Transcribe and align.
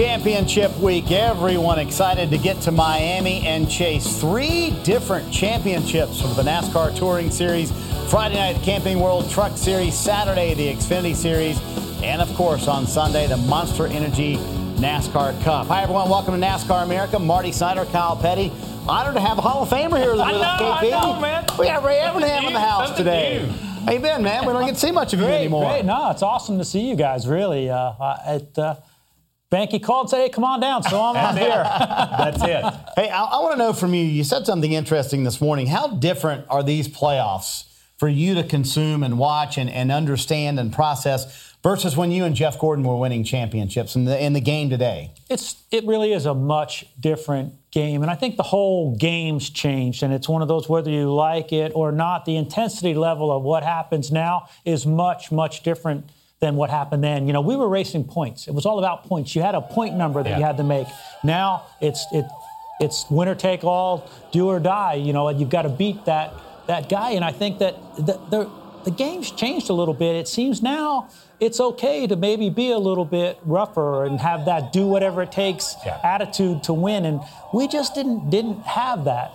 Championship 0.00 0.74
week. 0.78 1.10
Everyone 1.10 1.78
excited 1.78 2.30
to 2.30 2.38
get 2.38 2.58
to 2.62 2.70
Miami 2.70 3.46
and 3.46 3.70
chase 3.70 4.18
three 4.18 4.70
different 4.82 5.30
championships 5.30 6.22
from 6.22 6.34
the 6.36 6.42
NASCAR 6.42 6.96
Touring 6.96 7.30
Series. 7.30 7.70
Friday 8.10 8.36
night, 8.36 8.54
the 8.54 8.64
Camping 8.64 8.98
World 8.98 9.30
Truck 9.30 9.58
Series. 9.58 9.92
Saturday, 9.94 10.54
the 10.54 10.72
Xfinity 10.72 11.14
Series. 11.14 11.60
And 12.02 12.22
of 12.22 12.32
course, 12.34 12.66
on 12.66 12.86
Sunday, 12.86 13.26
the 13.26 13.36
Monster 13.36 13.88
Energy 13.88 14.36
NASCAR 14.78 15.38
Cup. 15.44 15.66
Hi, 15.66 15.82
everyone. 15.82 16.08
Welcome 16.08 16.40
to 16.40 16.46
NASCAR 16.46 16.82
America. 16.82 17.18
Marty 17.18 17.52
Snyder, 17.52 17.84
Kyle 17.84 18.16
Petty. 18.16 18.50
Honored 18.88 19.16
to 19.16 19.20
have 19.20 19.36
a 19.36 19.42
Hall 19.42 19.64
of 19.64 19.68
Famer 19.68 19.98
here 20.00 20.12
with 20.12 20.20
I 20.20 20.32
us, 20.32 20.60
know, 20.60 20.72
I 20.72 20.82
KP. 20.82 20.90
know, 20.92 21.20
man. 21.20 21.44
We 21.58 21.66
got 21.66 21.84
Ray 21.84 21.98
Evernham 21.98 22.46
in 22.46 22.54
the 22.54 22.58
house 22.60 22.96
today. 22.96 23.42
new. 23.42 23.52
How 23.84 23.92
you 23.92 23.98
been, 23.98 24.22
man? 24.22 24.46
We 24.46 24.54
don't 24.54 24.64
get 24.64 24.76
to 24.76 24.80
see 24.80 24.92
much 24.92 25.12
of 25.12 25.20
you 25.20 25.26
Great, 25.26 25.40
anymore. 25.40 25.70
great. 25.70 25.84
No, 25.84 26.10
it's 26.10 26.22
awesome 26.22 26.56
to 26.56 26.64
see 26.64 26.88
you 26.88 26.96
guys. 26.96 27.28
Really, 27.28 27.68
uh, 27.68 27.76
uh, 27.76 28.16
it, 28.26 28.58
uh, 28.58 28.76
Banky 29.50 29.82
called 29.82 30.04
and 30.04 30.10
said, 30.10 30.18
"Hey, 30.22 30.28
come 30.28 30.44
on 30.44 30.60
down." 30.60 30.82
So 30.84 31.02
I'm 31.02 31.16
on 31.16 31.36
here. 31.46 31.48
That's 31.48 32.42
it. 32.42 32.64
Hey, 32.96 33.08
I, 33.08 33.24
I 33.24 33.40
want 33.40 33.52
to 33.54 33.58
know 33.58 33.72
from 33.72 33.94
you. 33.94 34.04
You 34.04 34.24
said 34.24 34.44
something 34.44 34.72
interesting 34.72 35.24
this 35.24 35.40
morning. 35.40 35.66
How 35.68 35.88
different 35.88 36.44
are 36.50 36.62
these 36.62 36.86
playoffs 36.86 37.64
for 37.96 38.08
you 38.08 38.34
to 38.34 38.44
consume 38.44 39.02
and 39.02 39.18
watch 39.18 39.56
and, 39.58 39.70
and 39.70 39.90
understand 39.90 40.60
and 40.60 40.72
process 40.72 41.54
versus 41.62 41.96
when 41.96 42.10
you 42.10 42.24
and 42.24 42.34
Jeff 42.34 42.58
Gordon 42.58 42.84
were 42.84 42.96
winning 42.96 43.24
championships 43.24 43.96
in 43.96 44.04
the 44.04 44.22
in 44.22 44.34
the 44.34 44.40
game 44.40 44.70
today? 44.70 45.12
it's 45.28 45.62
it 45.70 45.84
really 45.86 46.12
is 46.12 46.26
a 46.26 46.34
much 46.34 46.86
different 46.98 47.54
game, 47.70 48.02
and 48.02 48.10
I 48.10 48.14
think 48.16 48.36
the 48.36 48.42
whole 48.42 48.96
game's 48.96 49.48
changed. 49.50 50.02
And 50.02 50.12
it's 50.12 50.28
one 50.28 50.42
of 50.42 50.48
those 50.48 50.68
whether 50.68 50.90
you 50.90 51.12
like 51.12 51.52
it 51.52 51.72
or 51.74 51.90
not, 51.92 52.24
the 52.24 52.36
intensity 52.36 52.94
level 52.94 53.30
of 53.34 53.42
what 53.42 53.62
happens 53.62 54.12
now 54.12 54.48
is 54.64 54.86
much 54.86 55.32
much 55.32 55.62
different 55.62 56.10
than 56.40 56.56
what 56.56 56.70
happened 56.70 57.04
then. 57.04 57.26
You 57.26 57.32
know, 57.32 57.42
we 57.42 57.54
were 57.56 57.68
racing 57.68 58.04
points. 58.04 58.48
It 58.48 58.54
was 58.54 58.64
all 58.66 58.78
about 58.78 59.04
points. 59.04 59.36
You 59.36 59.42
had 59.42 59.54
a 59.54 59.60
point 59.60 59.94
number 59.96 60.22
that 60.22 60.38
you 60.38 60.44
had 60.44 60.56
to 60.56 60.64
make. 60.64 60.86
Now 61.22 61.64
it's 61.80 62.04
it 62.12 62.24
it's 62.80 63.04
winner 63.10 63.34
take 63.34 63.62
all, 63.62 64.08
do 64.32 64.48
or 64.48 64.58
die. 64.58 64.94
You 64.94 65.12
know, 65.12 65.28
and 65.28 65.38
you've 65.38 65.50
got 65.50 65.62
to 65.62 65.68
beat 65.68 66.06
that 66.06 66.32
that 66.66 66.88
guy. 66.88 67.10
And 67.10 67.24
I 67.24 67.32
think 67.32 67.58
that 67.58 67.74
the 67.96 68.18
the, 68.30 68.50
the 68.84 68.90
game's 68.90 69.30
changed 69.30 69.68
a 69.68 69.74
little 69.74 69.92
bit. 69.94 70.16
It 70.16 70.28
seems 70.28 70.62
now 70.62 71.08
it's 71.40 71.60
okay 71.60 72.06
to 72.06 72.16
maybe 72.16 72.48
be 72.48 72.70
a 72.70 72.78
little 72.78 73.04
bit 73.04 73.38
rougher 73.44 74.06
and 74.06 74.18
have 74.20 74.46
that 74.46 74.72
do 74.72 74.86
whatever 74.86 75.22
it 75.22 75.32
takes 75.32 75.74
Yeah. 75.84 76.00
attitude 76.02 76.62
to 76.64 76.72
win. 76.72 77.04
And 77.04 77.20
we 77.52 77.68
just 77.68 77.94
didn't 77.94 78.30
didn't 78.30 78.62
have 78.62 79.04
that. 79.04 79.30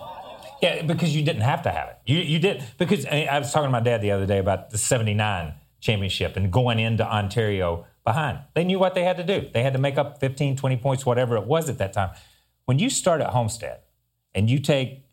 Yeah, 0.61 0.81
because 0.81 1.15
you 1.15 1.23
didn't 1.23 1.41
have 1.43 1.61
to 1.63 1.69
have 1.69 1.89
it. 1.89 1.97
You 2.07 2.17
you 2.17 2.39
did 2.39 2.63
because 2.79 3.05
I 3.05 3.37
was 3.37 3.51
talking 3.53 3.67
to 3.67 3.71
my 3.71 3.79
dad 3.79 4.01
the 4.01 4.09
other 4.09 4.25
day 4.25 4.39
about 4.39 4.71
the 4.71 4.79
'79 4.79 5.53
championship 5.85 6.35
and 6.35 6.51
going 6.51 6.79
into 6.79 7.05
Ontario 7.07 7.85
behind. 8.03 8.39
They 8.55 8.63
knew 8.63 8.79
what 8.79 8.95
they 8.95 9.03
had 9.03 9.17
to 9.17 9.23
do. 9.23 9.49
They 9.53 9.63
had 9.63 9.73
to 9.73 9.79
make 9.79 9.97
up 9.97 10.19
15, 10.19 10.57
20 10.57 10.77
points, 10.77 11.05
whatever 11.05 11.37
it 11.37 11.45
was 11.45 11.69
at 11.69 11.77
that 11.77 11.93
time. 11.93 12.11
When 12.65 12.79
you 12.79 12.89
start 12.89 13.21
at 13.21 13.29
Homestead 13.29 13.81
and 14.33 14.49
you 14.49 14.59
take 14.59 15.05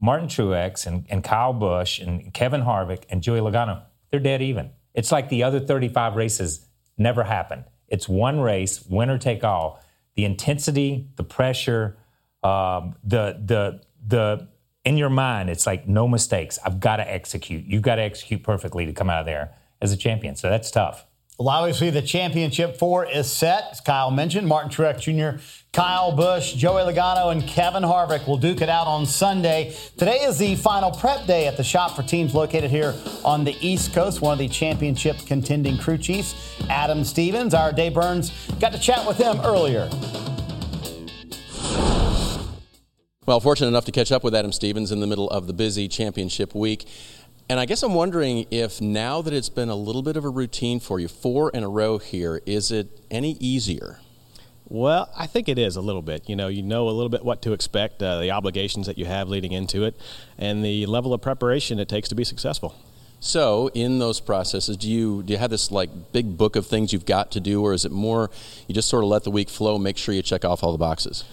Martin 0.00 0.28
Truex 0.28 0.86
and, 0.86 1.06
and 1.08 1.24
Kyle 1.24 1.52
Busch 1.52 1.98
and 1.98 2.32
Kevin 2.34 2.62
Harvick 2.62 3.04
and 3.08 3.22
Joey 3.22 3.40
Logano, 3.40 3.82
they're 4.10 4.20
dead 4.20 4.42
even. 4.42 4.70
It's 4.94 5.10
like 5.10 5.28
the 5.28 5.42
other 5.42 5.60
35 5.60 6.16
races 6.16 6.66
never 6.96 7.24
happened. 7.24 7.64
It's 7.88 8.08
one 8.08 8.40
race, 8.40 8.84
winner 8.84 9.18
take 9.18 9.44
all. 9.44 9.82
The 10.14 10.24
intensity, 10.24 11.08
the 11.16 11.24
pressure, 11.24 11.96
um, 12.42 12.96
the 13.04 13.40
the 13.44 13.80
the 14.04 14.48
in 14.84 14.96
your 14.96 15.10
mind, 15.10 15.48
it's 15.48 15.66
like 15.66 15.86
no 15.86 16.08
mistakes. 16.08 16.58
I've 16.64 16.80
got 16.80 16.96
to 16.96 17.10
execute. 17.10 17.64
You've 17.66 17.82
got 17.82 17.96
to 17.96 18.02
execute 18.02 18.42
perfectly 18.42 18.84
to 18.86 18.92
come 18.92 19.08
out 19.08 19.20
of 19.20 19.26
there 19.26 19.54
as 19.80 19.92
a 19.92 19.96
champion. 19.96 20.36
So 20.36 20.48
that's 20.50 20.70
tough. 20.70 21.06
Well, 21.40 21.50
obviously, 21.50 21.90
the 21.90 22.02
championship 22.02 22.78
four 22.78 23.06
is 23.06 23.32
set. 23.32 23.68
As 23.70 23.80
Kyle 23.80 24.10
mentioned, 24.10 24.48
Martin 24.48 24.72
Truex 24.72 25.02
Jr., 25.02 25.40
Kyle 25.72 26.10
Busch, 26.10 26.54
Joey 26.54 26.82
Logano, 26.82 27.30
and 27.30 27.46
Kevin 27.46 27.84
Harvick 27.84 28.26
will 28.26 28.38
duke 28.38 28.60
it 28.60 28.68
out 28.68 28.88
on 28.88 29.06
Sunday. 29.06 29.72
Today 29.96 30.16
is 30.22 30.38
the 30.38 30.56
final 30.56 30.90
prep 30.90 31.26
day 31.26 31.46
at 31.46 31.56
the 31.56 31.62
shop 31.62 31.94
for 31.94 32.02
teams 32.02 32.34
located 32.34 32.72
here 32.72 32.92
on 33.24 33.44
the 33.44 33.54
East 33.60 33.92
Coast. 33.92 34.20
One 34.20 34.32
of 34.32 34.40
the 34.40 34.48
championship 34.48 35.16
contending 35.26 35.78
crew 35.78 35.96
chiefs, 35.96 36.60
Adam 36.68 37.04
Stevens. 37.04 37.54
Our 37.54 37.70
Dave 37.70 37.94
Burns 37.94 38.32
got 38.58 38.72
to 38.72 38.78
chat 38.80 39.06
with 39.06 39.18
him 39.18 39.38
earlier. 39.44 39.88
Well, 43.28 43.40
fortunate 43.40 43.68
enough 43.68 43.84
to 43.84 43.92
catch 43.92 44.10
up 44.10 44.24
with 44.24 44.34
Adam 44.34 44.52
Stevens 44.52 44.90
in 44.90 45.00
the 45.00 45.06
middle 45.06 45.28
of 45.28 45.46
the 45.46 45.52
busy 45.52 45.86
championship 45.86 46.54
week. 46.54 46.88
And 47.50 47.58
I 47.58 47.64
guess 47.64 47.82
I'm 47.82 47.94
wondering 47.94 48.46
if 48.50 48.80
now 48.80 49.22
that 49.22 49.32
it's 49.32 49.48
been 49.48 49.70
a 49.70 49.74
little 49.74 50.02
bit 50.02 50.18
of 50.18 50.24
a 50.24 50.28
routine 50.28 50.80
for 50.80 51.00
you, 51.00 51.08
four 51.08 51.48
in 51.50 51.64
a 51.64 51.68
row 51.68 51.96
here, 51.96 52.42
is 52.44 52.70
it 52.70 53.00
any 53.10 53.38
easier? 53.40 54.00
Well, 54.66 55.10
I 55.16 55.26
think 55.26 55.48
it 55.48 55.58
is 55.58 55.74
a 55.74 55.80
little 55.80 56.02
bit. 56.02 56.28
You 56.28 56.36
know, 56.36 56.48
you 56.48 56.62
know 56.62 56.90
a 56.90 56.92
little 56.92 57.08
bit 57.08 57.24
what 57.24 57.40
to 57.42 57.54
expect, 57.54 58.02
uh, 58.02 58.20
the 58.20 58.32
obligations 58.32 58.86
that 58.86 58.98
you 58.98 59.06
have 59.06 59.30
leading 59.30 59.52
into 59.52 59.84
it, 59.84 59.98
and 60.36 60.62
the 60.62 60.84
level 60.84 61.14
of 61.14 61.22
preparation 61.22 61.78
it 61.78 61.88
takes 61.88 62.10
to 62.10 62.14
be 62.14 62.22
successful. 62.22 62.74
So, 63.18 63.70
in 63.72 63.98
those 63.98 64.20
processes, 64.20 64.76
do 64.76 64.88
you 64.88 65.22
do 65.22 65.32
you 65.32 65.38
have 65.38 65.50
this 65.50 65.70
like 65.70 66.12
big 66.12 66.36
book 66.36 66.54
of 66.54 66.66
things 66.66 66.92
you've 66.92 67.06
got 67.06 67.32
to 67.32 67.40
do, 67.40 67.62
or 67.62 67.72
is 67.72 67.86
it 67.86 67.92
more 67.92 68.30
you 68.66 68.74
just 68.74 68.90
sort 68.90 69.02
of 69.02 69.08
let 69.08 69.24
the 69.24 69.30
week 69.30 69.48
flow, 69.48 69.78
make 69.78 69.96
sure 69.96 70.14
you 70.14 70.22
check 70.22 70.44
off 70.44 70.62
all 70.62 70.72
the 70.72 70.78
boxes? 70.78 71.24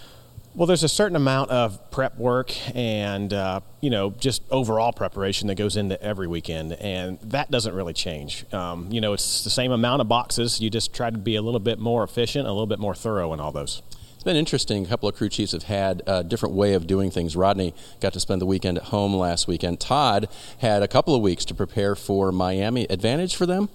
Well, 0.56 0.66
there's 0.66 0.84
a 0.84 0.88
certain 0.88 1.16
amount 1.16 1.50
of 1.50 1.90
prep 1.90 2.16
work 2.16 2.50
and, 2.74 3.30
uh, 3.30 3.60
you 3.82 3.90
know, 3.90 4.12
just 4.12 4.40
overall 4.50 4.90
preparation 4.90 5.48
that 5.48 5.56
goes 5.56 5.76
into 5.76 6.02
every 6.02 6.26
weekend, 6.26 6.72
and 6.72 7.20
that 7.24 7.50
doesn't 7.50 7.74
really 7.74 7.92
change. 7.92 8.50
Um, 8.54 8.90
you 8.90 9.02
know, 9.02 9.12
it's 9.12 9.44
the 9.44 9.50
same 9.50 9.70
amount 9.70 10.00
of 10.00 10.08
boxes. 10.08 10.58
You 10.58 10.70
just 10.70 10.94
try 10.94 11.10
to 11.10 11.18
be 11.18 11.36
a 11.36 11.42
little 11.42 11.60
bit 11.60 11.78
more 11.78 12.02
efficient, 12.02 12.46
a 12.46 12.50
little 12.52 12.66
bit 12.66 12.78
more 12.78 12.94
thorough 12.94 13.34
in 13.34 13.40
all 13.40 13.52
those. 13.52 13.82
It's 14.14 14.24
been 14.24 14.34
interesting. 14.34 14.86
A 14.86 14.88
couple 14.88 15.10
of 15.10 15.14
crew 15.14 15.28
chiefs 15.28 15.52
have 15.52 15.64
had 15.64 16.02
a 16.06 16.24
different 16.24 16.54
way 16.54 16.72
of 16.72 16.86
doing 16.86 17.10
things. 17.10 17.36
Rodney 17.36 17.74
got 18.00 18.14
to 18.14 18.20
spend 18.20 18.40
the 18.40 18.46
weekend 18.46 18.78
at 18.78 18.84
home 18.84 19.12
last 19.14 19.46
weekend. 19.46 19.78
Todd 19.78 20.26
had 20.60 20.82
a 20.82 20.88
couple 20.88 21.14
of 21.14 21.20
weeks 21.20 21.44
to 21.44 21.54
prepare 21.54 21.94
for 21.94 22.32
Miami. 22.32 22.86
Advantage 22.88 23.36
for 23.36 23.44
them? 23.44 23.68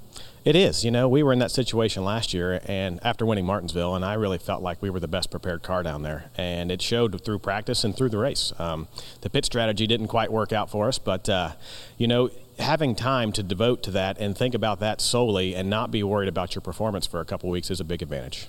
It 0.44 0.56
is. 0.56 0.84
You 0.84 0.90
know, 0.90 1.08
we 1.08 1.22
were 1.22 1.34
in 1.34 1.40
that 1.40 1.52
situation 1.52 2.03
last 2.03 2.34
year, 2.34 2.61
and 2.66 2.99
after 3.03 3.28
winning 3.28 3.46
Martinsville, 3.46 3.96
and 3.96 4.03
I 4.03 4.16
really 4.16 4.40
felt 4.40 4.64
like 4.64 4.82
we 4.82 4.90
were 4.90 4.99
the 4.99 5.08
best 5.08 5.29
prepared 5.29 5.61
car 5.61 5.84
down 5.84 6.02
there, 6.02 6.32
and 6.35 6.72
it 6.72 6.82
showed 6.82 7.23
through 7.23 7.40
practice 7.40 7.84
and 7.84 7.96
through 7.96 8.09
the 8.09 8.17
race. 8.17 8.52
Um, 8.58 8.88
the 9.22 9.29
pit 9.29 9.46
strategy 9.46 9.85
didn't 9.85 10.08
quite 10.08 10.32
work 10.32 10.52
out 10.52 10.72
for 10.72 10.88
us, 10.88 10.97
but 10.97 11.29
uh, 11.29 11.52
you 11.99 12.08
know, 12.08 12.32
having 12.58 12.96
time 12.96 13.32
to 13.34 13.43
devote 13.43 13.84
to 13.84 13.91
that 13.91 14.17
and 14.17 14.35
think 14.35 14.55
about 14.55 14.79
that 14.79 14.99
solely, 14.99 15.53
and 15.53 15.70
not 15.70 15.91
be 15.91 16.02
worried 16.02 16.29
about 16.29 16.55
your 16.55 16.64
performance 16.64 17.05
for 17.05 17.20
a 17.20 17.26
couple 17.26 17.47
weeks 17.52 17.70
is 17.70 17.79
a 17.79 17.84
big 17.84 18.02
advantage. 18.02 18.47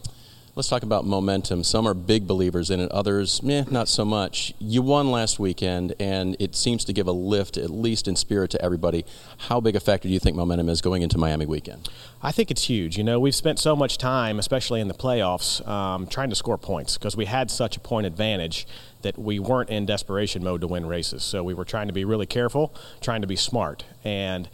Let's 0.54 0.68
talk 0.68 0.82
about 0.82 1.06
momentum. 1.06 1.64
Some 1.64 1.88
are 1.88 1.94
big 1.94 2.26
believers 2.26 2.68
in 2.68 2.78
it, 2.78 2.92
others, 2.92 3.42
meh, 3.42 3.64
not 3.70 3.88
so 3.88 4.04
much. 4.04 4.52
You 4.58 4.82
won 4.82 5.10
last 5.10 5.38
weekend, 5.38 5.94
and 5.98 6.36
it 6.38 6.54
seems 6.54 6.84
to 6.84 6.92
give 6.92 7.06
a 7.06 7.12
lift, 7.12 7.56
at 7.56 7.70
least 7.70 8.06
in 8.06 8.16
spirit, 8.16 8.50
to 8.50 8.62
everybody. 8.62 9.06
How 9.48 9.60
big 9.60 9.76
a 9.76 9.80
factor 9.80 10.08
do 10.08 10.12
you 10.12 10.20
think 10.20 10.36
momentum 10.36 10.68
is 10.68 10.82
going 10.82 11.00
into 11.00 11.16
Miami 11.16 11.46
weekend? 11.46 11.88
I 12.22 12.32
think 12.32 12.50
it's 12.50 12.64
huge. 12.64 12.98
You 12.98 13.04
know, 13.04 13.18
we've 13.18 13.34
spent 13.34 13.60
so 13.60 13.74
much 13.74 13.96
time, 13.96 14.38
especially 14.38 14.82
in 14.82 14.88
the 14.88 14.94
playoffs, 14.94 15.66
um, 15.66 16.06
trying 16.06 16.28
to 16.28 16.36
score 16.36 16.58
points 16.58 16.98
because 16.98 17.16
we 17.16 17.24
had 17.24 17.50
such 17.50 17.78
a 17.78 17.80
point 17.80 18.06
advantage 18.06 18.66
that 19.00 19.16
we 19.16 19.38
weren't 19.38 19.70
in 19.70 19.86
desperation 19.86 20.44
mode 20.44 20.60
to 20.60 20.66
win 20.66 20.84
races. 20.84 21.22
So 21.22 21.42
we 21.42 21.54
were 21.54 21.64
trying 21.64 21.86
to 21.86 21.94
be 21.94 22.04
really 22.04 22.26
careful, 22.26 22.74
trying 23.00 23.22
to 23.22 23.26
be 23.26 23.36
smart. 23.36 23.84
And 24.04 24.50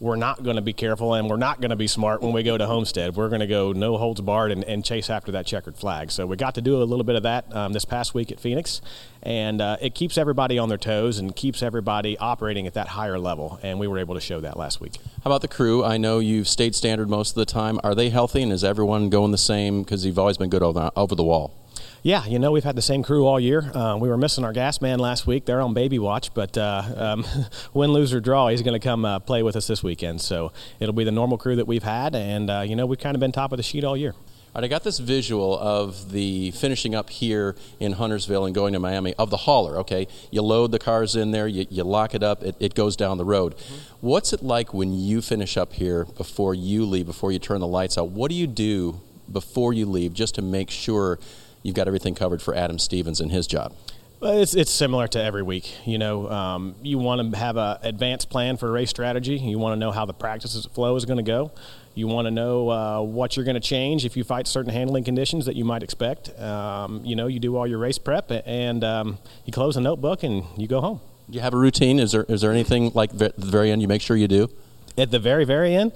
we're 0.00 0.16
not 0.16 0.42
going 0.42 0.56
to 0.56 0.62
be 0.62 0.72
careful 0.72 1.12
and 1.12 1.28
we're 1.28 1.36
not 1.36 1.60
going 1.60 1.70
to 1.70 1.76
be 1.76 1.86
smart 1.86 2.22
when 2.22 2.32
we 2.32 2.42
go 2.42 2.56
to 2.56 2.66
Homestead. 2.66 3.14
We're 3.14 3.28
going 3.28 3.42
to 3.42 3.46
go 3.46 3.72
no 3.72 3.98
holds 3.98 4.22
barred 4.22 4.50
and, 4.50 4.64
and, 4.64 4.82
chase 4.82 5.10
after 5.10 5.32
that 5.32 5.46
checkered 5.46 5.76
flag. 5.76 6.10
So 6.10 6.26
we 6.26 6.36
got 6.36 6.54
to 6.54 6.62
do 6.62 6.82
a 6.82 6.84
little 6.84 7.04
bit 7.04 7.16
of 7.16 7.24
that 7.24 7.54
um, 7.54 7.74
this 7.74 7.84
past 7.84 8.14
week 8.14 8.32
at 8.32 8.40
Phoenix, 8.40 8.80
and 9.22 9.60
uh, 9.60 9.76
it 9.82 9.94
keeps 9.94 10.16
everybody 10.16 10.58
on 10.58 10.70
their 10.70 10.78
toes 10.78 11.18
and 11.18 11.36
keeps 11.36 11.62
everybody 11.62 12.16
operating 12.16 12.66
at 12.66 12.72
that 12.74 12.88
higher 12.88 13.18
level. 13.18 13.60
And 13.62 13.78
we 13.78 13.86
were 13.86 13.98
able 13.98 14.14
to 14.14 14.22
show 14.22 14.40
that 14.40 14.56
last 14.56 14.80
week. 14.80 14.96
How 15.22 15.30
about 15.30 15.42
the 15.42 15.48
crew? 15.48 15.84
I 15.84 15.98
know 15.98 16.18
you've 16.18 16.48
stayed 16.48 16.74
standard 16.74 17.10
most 17.10 17.30
of 17.30 17.34
the 17.36 17.44
time. 17.44 17.78
Are 17.84 17.94
they 17.94 18.08
healthy 18.08 18.42
and 18.42 18.52
is 18.52 18.64
everyone 18.64 19.10
going 19.10 19.32
the 19.32 19.38
same? 19.38 19.82
Because 19.82 20.06
you've 20.06 20.18
always 20.18 20.38
been 20.38 20.50
good 20.50 20.62
over, 20.62 20.90
over 20.96 21.14
the 21.14 21.24
wall. 21.24 21.54
Yeah, 22.02 22.24
you 22.24 22.38
know, 22.38 22.50
we've 22.50 22.64
had 22.64 22.76
the 22.76 22.82
same 22.82 23.02
crew 23.02 23.26
all 23.26 23.38
year. 23.38 23.60
Uh, 23.76 23.98
we 24.00 24.08
were 24.08 24.16
missing 24.16 24.42
our 24.42 24.54
gas 24.54 24.80
man 24.80 24.98
last 24.98 25.26
week. 25.26 25.44
They're 25.44 25.60
on 25.60 25.74
baby 25.74 25.98
watch, 25.98 26.32
but 26.32 26.56
uh, 26.56 26.82
um, 26.96 27.26
win, 27.74 27.92
lose, 27.92 28.14
or 28.14 28.20
draw, 28.20 28.48
he's 28.48 28.62
going 28.62 28.78
to 28.78 28.82
come 28.82 29.04
uh, 29.04 29.18
play 29.18 29.42
with 29.42 29.54
us 29.54 29.66
this 29.66 29.82
weekend. 29.82 30.22
So 30.22 30.50
it'll 30.78 30.94
be 30.94 31.04
the 31.04 31.12
normal 31.12 31.36
crew 31.36 31.56
that 31.56 31.66
we've 31.66 31.82
had, 31.82 32.14
and, 32.14 32.48
uh, 32.48 32.60
you 32.60 32.74
know, 32.74 32.86
we've 32.86 32.98
kind 32.98 33.14
of 33.14 33.20
been 33.20 33.32
top 33.32 33.52
of 33.52 33.58
the 33.58 33.62
sheet 33.62 33.84
all 33.84 33.98
year. 33.98 34.14
All 34.52 34.62
right, 34.62 34.64
I 34.64 34.68
got 34.68 34.82
this 34.82 34.98
visual 34.98 35.58
of 35.58 36.10
the 36.10 36.52
finishing 36.52 36.94
up 36.94 37.10
here 37.10 37.54
in 37.78 37.92
Huntersville 37.92 38.46
and 38.46 38.54
going 38.54 38.72
to 38.72 38.80
Miami 38.80 39.12
of 39.14 39.28
the 39.28 39.36
hauler. 39.36 39.76
Okay, 39.80 40.08
you 40.30 40.40
load 40.40 40.72
the 40.72 40.78
cars 40.78 41.14
in 41.14 41.32
there, 41.32 41.46
you, 41.46 41.66
you 41.68 41.84
lock 41.84 42.14
it 42.14 42.22
up, 42.22 42.42
it, 42.42 42.56
it, 42.58 42.74
goes 42.74 42.96
down 42.96 43.18
the 43.18 43.26
road. 43.26 43.56
Mm-hmm. 43.56 43.74
What's 44.00 44.32
it 44.32 44.42
like 44.42 44.72
when 44.72 44.94
you 44.94 45.20
finish 45.20 45.58
up 45.58 45.74
here 45.74 46.06
before 46.16 46.54
you 46.54 46.86
leave, 46.86 47.04
before 47.04 47.30
you 47.30 47.38
turn 47.38 47.60
the 47.60 47.66
lights 47.66 47.98
out? 47.98 48.08
What 48.08 48.30
do 48.30 48.34
you 48.34 48.46
do 48.46 49.00
before 49.30 49.72
you 49.72 49.86
leave 49.86 50.14
just 50.14 50.34
to 50.36 50.42
make 50.42 50.70
sure 50.70 51.20
you've 51.62 51.74
got 51.74 51.86
everything 51.86 52.14
covered 52.14 52.42
for 52.42 52.54
Adam 52.54 52.78
Stevens 52.78 53.20
and 53.20 53.30
his 53.30 53.46
job? 53.46 53.74
Well, 54.20 54.36
it's, 54.38 54.54
it's 54.54 54.70
similar 54.70 55.08
to 55.08 55.22
every 55.22 55.42
week. 55.42 55.74
You 55.86 55.96
know, 55.96 56.30
um, 56.30 56.74
you 56.82 56.98
want 56.98 57.32
to 57.32 57.38
have 57.38 57.56
an 57.56 57.78
advanced 57.82 58.28
plan 58.28 58.58
for 58.58 58.70
race 58.70 58.90
strategy. 58.90 59.38
You 59.38 59.58
want 59.58 59.72
to 59.72 59.80
know 59.80 59.92
how 59.92 60.04
the 60.04 60.12
practice 60.12 60.66
flow 60.66 60.94
is 60.96 61.06
going 61.06 61.16
to 61.16 61.22
go. 61.22 61.52
You 61.94 62.06
want 62.06 62.26
to 62.26 62.30
know 62.30 62.70
uh, 62.70 63.00
what 63.00 63.34
you're 63.34 63.46
going 63.46 63.54
to 63.54 63.60
change 63.60 64.04
if 64.04 64.18
you 64.18 64.24
fight 64.24 64.46
certain 64.46 64.72
handling 64.72 65.04
conditions 65.04 65.46
that 65.46 65.56
you 65.56 65.64
might 65.64 65.82
expect. 65.82 66.38
Um, 66.38 67.02
you 67.04 67.16
know, 67.16 67.28
you 67.28 67.40
do 67.40 67.56
all 67.56 67.66
your 67.66 67.78
race 67.78 67.98
prep 67.98 68.30
and 68.44 68.84
um, 68.84 69.18
you 69.46 69.52
close 69.54 69.76
a 69.76 69.80
notebook 69.80 70.22
and 70.22 70.44
you 70.56 70.68
go 70.68 70.82
home. 70.82 71.00
Do 71.30 71.36
you 71.36 71.42
have 71.42 71.54
a 71.54 71.58
routine? 71.58 71.98
Is 71.98 72.12
there 72.12 72.24
is 72.24 72.42
there 72.42 72.50
anything 72.50 72.90
like 72.94 73.10
at 73.20 73.36
the 73.36 73.46
very 73.46 73.70
end 73.70 73.80
you 73.80 73.88
make 73.88 74.02
sure 74.02 74.16
you 74.16 74.28
do? 74.28 74.50
At 74.98 75.10
the 75.10 75.18
very 75.18 75.44
very 75.44 75.74
end, 75.74 75.92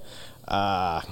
uh, 0.48 1.02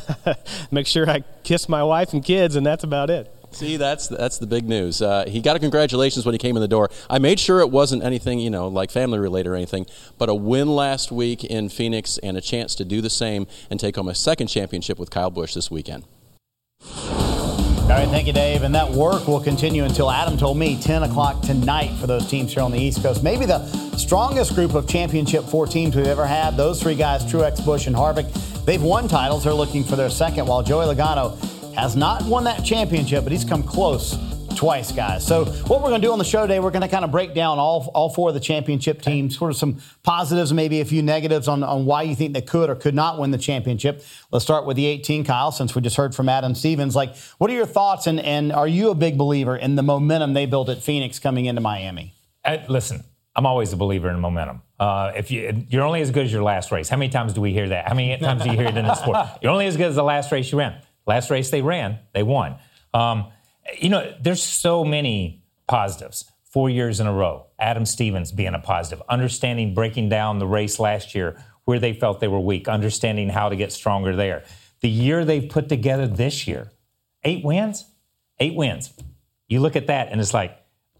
make 0.70 0.86
sure 0.86 1.08
I 1.08 1.24
kiss 1.42 1.68
my 1.68 1.82
wife 1.82 2.12
and 2.12 2.24
kids, 2.24 2.56
and 2.56 2.64
that's 2.64 2.84
about 2.84 3.10
it. 3.10 3.33
See, 3.54 3.76
that's 3.76 4.08
that's 4.08 4.38
the 4.38 4.46
big 4.46 4.68
news. 4.68 5.00
Uh, 5.00 5.24
he 5.28 5.40
got 5.40 5.54
a 5.54 5.58
congratulations 5.60 6.26
when 6.26 6.34
he 6.34 6.38
came 6.38 6.56
in 6.56 6.60
the 6.60 6.68
door. 6.68 6.90
I 7.08 7.18
made 7.18 7.38
sure 7.38 7.60
it 7.60 7.70
wasn't 7.70 8.02
anything, 8.02 8.40
you 8.40 8.50
know, 8.50 8.66
like 8.66 8.90
family 8.90 9.18
related 9.18 9.50
or 9.50 9.54
anything, 9.54 9.86
but 10.18 10.28
a 10.28 10.34
win 10.34 10.68
last 10.68 11.12
week 11.12 11.44
in 11.44 11.68
Phoenix 11.68 12.18
and 12.18 12.36
a 12.36 12.40
chance 12.40 12.74
to 12.74 12.84
do 12.84 13.00
the 13.00 13.10
same 13.10 13.46
and 13.70 13.78
take 13.78 13.94
home 13.94 14.08
a 14.08 14.14
second 14.14 14.48
championship 14.48 14.98
with 14.98 15.10
Kyle 15.10 15.30
Busch 15.30 15.54
this 15.54 15.70
weekend. 15.70 16.04
All 17.84 17.90
right, 17.90 18.08
thank 18.08 18.26
you, 18.26 18.32
Dave. 18.32 18.62
And 18.62 18.74
that 18.74 18.90
work 18.90 19.28
will 19.28 19.42
continue 19.42 19.84
until 19.84 20.10
Adam 20.10 20.38
told 20.38 20.56
me 20.56 20.80
10 20.80 21.02
o'clock 21.02 21.42
tonight 21.42 21.94
for 22.00 22.06
those 22.06 22.26
teams 22.26 22.54
here 22.54 22.62
on 22.62 22.72
the 22.72 22.78
East 22.78 23.02
Coast. 23.02 23.22
Maybe 23.22 23.44
the 23.44 23.66
strongest 23.98 24.54
group 24.54 24.74
of 24.74 24.88
championship 24.88 25.44
four 25.44 25.66
teams 25.66 25.94
we've 25.94 26.06
ever 26.06 26.26
had. 26.26 26.56
Those 26.56 26.82
three 26.82 26.94
guys, 26.94 27.22
Truex, 27.30 27.64
Busch, 27.64 27.86
and 27.86 27.94
Harvick, 27.94 28.64
they've 28.64 28.82
won 28.82 29.06
titles. 29.06 29.44
They're 29.44 29.52
looking 29.52 29.84
for 29.84 29.96
their 29.96 30.08
second, 30.08 30.46
while 30.46 30.62
Joey 30.62 30.86
Logano 30.86 31.36
has 31.74 31.96
not 31.96 32.22
won 32.24 32.44
that 32.44 32.64
championship, 32.64 33.24
but 33.24 33.32
he's 33.32 33.44
come 33.44 33.62
close 33.62 34.16
twice, 34.56 34.92
guys. 34.92 35.26
So 35.26 35.44
what 35.44 35.82
we're 35.82 35.88
going 35.90 36.00
to 36.00 36.06
do 36.06 36.12
on 36.12 36.18
the 36.18 36.24
show 36.24 36.42
today, 36.42 36.60
we're 36.60 36.70
going 36.70 36.82
to 36.82 36.88
kind 36.88 37.04
of 37.04 37.10
break 37.10 37.34
down 37.34 37.58
all, 37.58 37.90
all 37.94 38.08
four 38.08 38.28
of 38.28 38.34
the 38.34 38.40
championship 38.40 39.02
teams, 39.02 39.36
sort 39.36 39.50
of 39.50 39.56
some 39.56 39.80
positives, 40.02 40.52
maybe 40.52 40.80
a 40.80 40.84
few 40.84 41.02
negatives 41.02 41.48
on, 41.48 41.62
on 41.62 41.84
why 41.86 42.02
you 42.02 42.14
think 42.14 42.34
they 42.34 42.42
could 42.42 42.70
or 42.70 42.74
could 42.74 42.94
not 42.94 43.18
win 43.18 43.30
the 43.30 43.38
championship. 43.38 44.04
Let's 44.30 44.44
start 44.44 44.64
with 44.64 44.76
the 44.76 44.86
18, 44.86 45.24
Kyle, 45.24 45.52
since 45.52 45.74
we 45.74 45.82
just 45.82 45.96
heard 45.96 46.14
from 46.14 46.28
Adam 46.28 46.54
Stevens. 46.54 46.94
Like, 46.94 47.16
what 47.38 47.50
are 47.50 47.54
your 47.54 47.66
thoughts, 47.66 48.06
and, 48.06 48.20
and 48.20 48.52
are 48.52 48.68
you 48.68 48.90
a 48.90 48.94
big 48.94 49.18
believer 49.18 49.56
in 49.56 49.74
the 49.74 49.82
momentum 49.82 50.34
they 50.34 50.46
built 50.46 50.68
at 50.68 50.82
Phoenix 50.82 51.18
coming 51.18 51.46
into 51.46 51.60
Miami? 51.60 52.14
Listen, 52.68 53.04
I'm 53.36 53.46
always 53.46 53.72
a 53.72 53.76
believer 53.76 54.08
in 54.10 54.20
momentum. 54.20 54.62
Uh, 54.78 55.12
if 55.16 55.30
you, 55.30 55.66
you're 55.68 55.84
only 55.84 56.00
as 56.00 56.10
good 56.10 56.26
as 56.26 56.32
your 56.32 56.42
last 56.42 56.70
race. 56.70 56.88
How 56.88 56.96
many 56.96 57.10
times 57.10 57.32
do 57.32 57.40
we 57.40 57.52
hear 57.52 57.68
that? 57.68 57.88
How 57.88 57.94
many 57.94 58.16
times 58.18 58.42
do 58.42 58.50
you 58.50 58.56
hear 58.56 58.66
it 58.66 58.76
in 58.76 58.86
the 58.86 58.94
sport? 58.94 59.16
You're 59.42 59.52
only 59.52 59.66
as 59.66 59.76
good 59.76 59.86
as 59.86 59.94
the 59.94 60.02
last 60.02 60.30
race 60.32 60.50
you 60.50 60.58
ran. 60.58 60.76
Last 61.06 61.30
race 61.30 61.50
they 61.50 61.62
ran, 61.62 61.98
they 62.12 62.22
won. 62.22 62.56
Um, 62.92 63.28
you 63.78 63.88
know, 63.88 64.14
there's 64.20 64.42
so 64.42 64.84
many 64.84 65.42
positives. 65.66 66.30
Four 66.44 66.70
years 66.70 67.00
in 67.00 67.06
a 67.06 67.12
row, 67.12 67.46
Adam 67.58 67.84
Stevens 67.84 68.30
being 68.30 68.54
a 68.54 68.60
positive, 68.60 69.02
understanding 69.08 69.74
breaking 69.74 70.08
down 70.08 70.38
the 70.38 70.46
race 70.46 70.78
last 70.78 71.14
year 71.14 71.42
where 71.64 71.80
they 71.80 71.92
felt 71.92 72.20
they 72.20 72.28
were 72.28 72.40
weak, 72.40 72.68
understanding 72.68 73.28
how 73.28 73.48
to 73.48 73.56
get 73.56 73.72
stronger 73.72 74.14
there. 74.14 74.44
The 74.80 74.88
year 74.88 75.24
they've 75.24 75.48
put 75.48 75.68
together 75.68 76.06
this 76.06 76.46
year, 76.46 76.70
eight 77.24 77.44
wins, 77.44 77.86
eight 78.38 78.54
wins. 78.54 78.92
You 79.48 79.60
look 79.60 79.74
at 79.76 79.88
that 79.88 80.12
and 80.12 80.20
it's 80.20 80.34
like, 80.34 80.56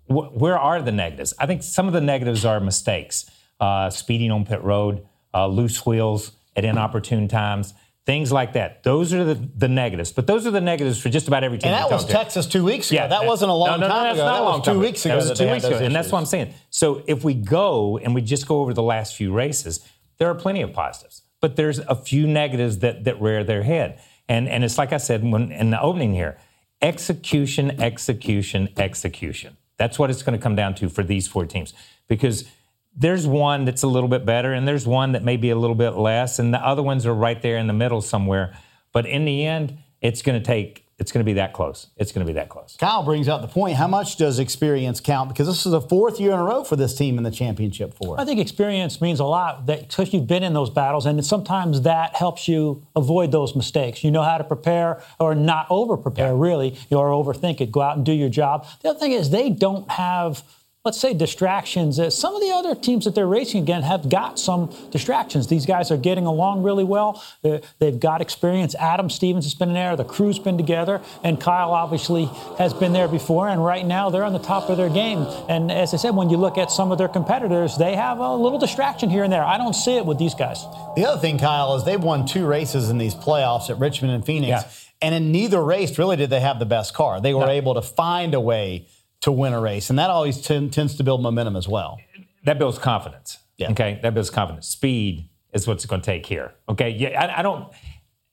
wh- 0.07 0.35
where 0.35 0.59
are 0.59 0.83
the 0.83 0.93
negatives? 0.93 1.35
I 1.39 1.47
think 1.47 1.63
some 1.63 1.87
of 1.87 1.93
the 1.93 2.01
negatives 2.01 2.45
are 2.45 2.59
mistakes, 2.59 3.31
uh, 3.61 3.91
speeding 3.91 4.33
on 4.33 4.45
pit 4.47 4.63
road, 4.63 5.07
uh, 5.33 5.47
loose 5.47 5.85
wheels 5.87 6.33
at 6.57 6.65
inopportune 6.65 7.29
times 7.29 7.75
things 8.07 8.31
like 8.31 8.53
that. 8.53 8.83
Those 8.83 9.15
are 9.15 9.25
the, 9.25 9.35
the 9.35 9.69
negatives. 9.69 10.13
But 10.13 10.27
those 10.27 10.47
are 10.47 10.51
the 10.51 10.61
negatives 10.61 11.01
for 11.01 11.09
just 11.09 11.27
about 11.29 11.43
every 11.43 11.59
team. 11.59 11.73
And 11.73 11.83
that 11.83 11.91
was 11.91 12.05
Texas 12.05 12.47
two 12.47 12.65
weeks 12.65 12.91
ago. 12.91 13.01
Yeah, 13.01 13.07
that, 13.09 13.25
wasn't 13.25 13.51
a 13.51 13.55
long 13.55 13.81
no, 13.81 13.87
no, 13.87 13.89
time 13.89 14.05
no, 14.05 14.13
ago. 14.13 14.25
Not 14.25 14.33
that 14.33 14.41
a 14.41 14.45
long 14.45 14.59
was 14.59 14.67
two 14.67 14.71
time 14.73 14.81
weeks 14.81 15.05
ago. 15.05 15.15
That 15.15 15.29
was 15.29 15.39
two 15.39 15.51
weeks 15.51 15.65
ago. 15.65 15.79
And 15.79 15.95
that's 15.95 16.13
what 16.13 16.19
I'm 16.19 16.27
saying. 16.27 16.55
So 16.71 17.03
if 17.07 17.25
we 17.25 17.35
go 17.35 17.99
and 17.99 18.15
we 18.15 18.21
just 18.21 18.47
go 18.47 18.61
over 18.61 18.75
the 18.75 18.83
last 18.83 19.17
few 19.17 19.33
races, 19.33 19.81
there 20.19 20.29
are 20.29 20.35
plenty 20.35 20.61
of 20.61 20.73
positives. 20.73 21.23
But 21.41 21.57
there's 21.57 21.79
a 21.79 21.95
few 21.95 22.27
negatives 22.27 22.79
that, 22.81 23.05
that 23.05 23.21
rear 23.21 23.43
their 23.43 23.63
head. 23.63 24.01
And, 24.29 24.49
and 24.49 24.65
it's 24.65 24.79
like 24.79 24.93
I 24.93 24.99
said 24.99 25.23
when, 25.23 25.51
in 25.53 25.71
the 25.71 25.81
opening 25.81 26.15
here 26.15 26.39
execution, 26.83 27.81
execution, 27.81 28.69
execution. 28.77 29.57
That's 29.79 29.99
what 29.99 30.11
it's 30.11 30.23
going 30.23 30.39
to 30.39 30.43
come 30.43 30.55
down 30.55 30.75
to 30.77 30.89
for 30.91 31.03
these 31.03 31.27
four 31.27 31.47
teams. 31.47 31.73
Because– 32.07 32.45
there's 32.97 33.27
one 33.27 33.65
that's 33.65 33.83
a 33.83 33.89
little 33.89 34.09
bit 34.09 34.25
better 34.25 34.53
and 34.53 34.67
there's 34.67 34.87
one 34.87 35.13
that 35.13 35.25
may 35.25 35.37
be 35.37 35.51
a 35.51 35.57
little 35.57 35.75
bit 35.77 35.91
less 35.91 36.39
and 36.39 36.55
the 36.55 36.65
other 36.65 36.83
ones 36.83 37.07
are 37.07 37.15
right 37.15 37.41
there 37.43 37.57
in 37.57 37.67
the 37.67 37.73
middle 37.73 38.01
somewhere. 38.01 38.57
But 38.93 39.07
in 39.07 39.25
the 39.25 39.45
end 39.45 39.79
it's 40.01 40.23
going 40.23 40.41
to 40.41 40.45
take 40.45 40.85
it's 40.97 41.11
going 41.11 41.25
to 41.25 41.29
be 41.29 41.33
that 41.33 41.53
close. 41.53 41.89
It's 41.97 42.13
going 42.13 42.25
to 42.25 42.33
be 42.33 42.35
that 42.39 42.49
close. 42.49 42.77
Kyle 42.79 43.03
brings 43.03 43.29
out 43.29 43.43
the 43.43 43.49
point. 43.49 43.77
How 43.77 43.89
much 43.89 44.17
does 44.17 44.39
experience 44.39 45.01
count? 45.01 45.29
Because 45.29 45.49
this 45.49 45.67
is 45.67 45.73
the 45.73 45.81
fourth 45.81 46.21
year 46.21 46.33
in 46.33 46.39
a 46.39 46.45
row 46.45 46.63
for 46.63 46.77
this 46.77 46.95
team 46.95 47.19
in 47.19 47.25
the 47.25 47.33
championship 47.33 47.95
four 47.95 48.21
i 48.21 48.25
think 48.25 48.39
experience 48.39 49.01
means 49.01 49.19
a 49.19 49.25
lot 49.25 49.67
that 49.67 49.89
because 49.89 50.15
you've 50.15 50.29
been 50.29 50.45
in 50.45 50.53
those 50.53 50.71
battles 50.71 51.05
and 51.05 51.25
sometimes 51.27 51.83
that 51.83 52.15
helps 52.15 52.47
you 52.47 52.87
avoid 52.95 53.33
those 53.33 53.57
mistakes. 53.57 54.05
You 54.05 54.13
know 54.13 54.23
how 54.23 54.39
to 54.39 54.45
prepare 54.45 55.03
or 55.19 55.35
not 55.35 55.67
over 55.69 55.97
prepare 55.97 56.33
yeah. 56.33 56.41
really. 56.41 56.79
Or 56.91 57.09
overthink 57.11 57.61
it 57.61 57.73
go 57.73 57.81
out 57.81 57.97
and 57.97 58.07
do 58.07 58.13
your 58.13 58.29
job. 58.29 58.67
The 58.83 58.91
other 58.91 58.99
thing 58.99 59.13
is 59.13 59.31
they 59.31 59.51
don't 59.51 59.91
have 59.91 60.45
let's 60.85 61.01
say 61.01 61.15
distractions. 61.15 61.99
Uh, 61.99 62.11
some 62.11 62.35
of 62.35 62.43
the 62.43 62.51
other 62.51 62.75
teams 62.75 63.07
that 63.07 63.15
they're 63.15 63.27
racing 63.27 63.63
against 63.63 63.89
have 63.89 64.11
got 64.11 64.39
some 64.39 64.71
distractions. 64.91 65.47
These 65.47 65.65
guys 65.65 65.91
are 65.91 65.97
getting 65.97 66.27
along 66.27 66.63
really 66.63 66.85
well. 66.85 67.25
Uh, 67.43 67.61
they've 67.79 67.99
got 67.99 68.21
experience. 68.21 68.75
Adam 68.75 69.09
Stevens 69.09 69.47
has 69.47 69.55
been 69.55 69.69
in 69.69 69.75
there. 69.75 69.97
The 69.97 70.05
crew's 70.05 70.39
been 70.39 70.59
together, 70.59 71.01
and 71.23 71.41
Kyle 71.41 71.73
obviously 71.73 72.27
has 72.59 72.75
been 72.75 72.93
there 72.93 73.09
before. 73.09 73.49
And 73.49 73.65
right 73.65 73.87
now 73.87 74.11
they're 74.11 74.25
on 74.25 74.35
the 74.35 74.39
top 74.39 74.69
of 74.69 74.77
their 74.77 74.91
game. 74.91 75.21
And 75.49 75.73
as 75.73 75.95
I 75.95 75.97
said, 75.97 76.15
when 76.15 76.29
you 76.29 76.37
look 76.37 76.59
at 76.59 76.71
some 76.71 76.93
of 76.93 76.99
their 76.99 77.09
competitors, 77.09 77.79
they 77.79 77.97
have 77.97 78.19
a 78.19 78.35
little 78.35 78.59
distraction 78.59 79.09
here 79.09 79.25
and 79.25 79.33
there. 79.33 79.43
I 79.43 79.57
don't 79.57 79.73
see 79.73 79.97
it 79.97 80.05
with 80.05 80.19
these 80.19 80.35
guys. 80.35 80.65
The 80.97 81.07
other 81.07 81.19
thing, 81.19 81.39
Kyle, 81.39 81.77
is 81.77 81.85
they've 81.85 81.99
won 81.99 82.27
two 82.27 82.45
races 82.45 82.91
in 82.91 82.99
these 82.99 83.15
playoffs 83.15 83.71
at 83.71 83.79
Richmond 83.79 84.13
and 84.13 84.27
Phoenix. 84.27 84.51
Yeah. 84.51 84.69
And 85.01 85.15
in 85.15 85.33
neither 85.33 85.63
race, 85.63 85.99
really, 85.99 86.17
did 86.17 86.29
they 86.29 86.41
have 86.41 86.59
the 86.59 86.67
best 86.67 86.93
car. 86.93 87.23
They 87.23 87.33
were 87.33 87.49
able 87.49 87.73
to 87.73 87.83
find 87.83 88.35
a 88.35 88.41
way 88.41 88.87
to 89.25 89.33
win 89.33 89.55
a 89.55 89.61
race, 89.61 89.89
and 89.89 89.99
that 89.99 90.11
always 90.11 90.39
t- 90.39 90.69
tends 90.69 90.97
to 90.97 91.03
build 91.03 91.23
momentum 91.23 91.57
as 91.57 91.67
well. 91.67 91.99
That 92.45 92.59
builds 92.59 92.79
confidence. 92.79 93.39
Yeah. 93.57 93.71
Okay, 93.71 93.99
that 94.03 94.13
builds 94.13 94.29
confidence. 94.29 94.69
Speed 94.69 95.31
is 95.55 95.67
what's 95.67 95.87
going 95.87 96.03
to 96.03 96.07
take 96.07 96.27
here. 96.27 96.53
Okay, 96.69 96.91
yeah, 96.91 97.25
I, 97.25 97.39
I 97.39 97.43
don't, 97.43 97.73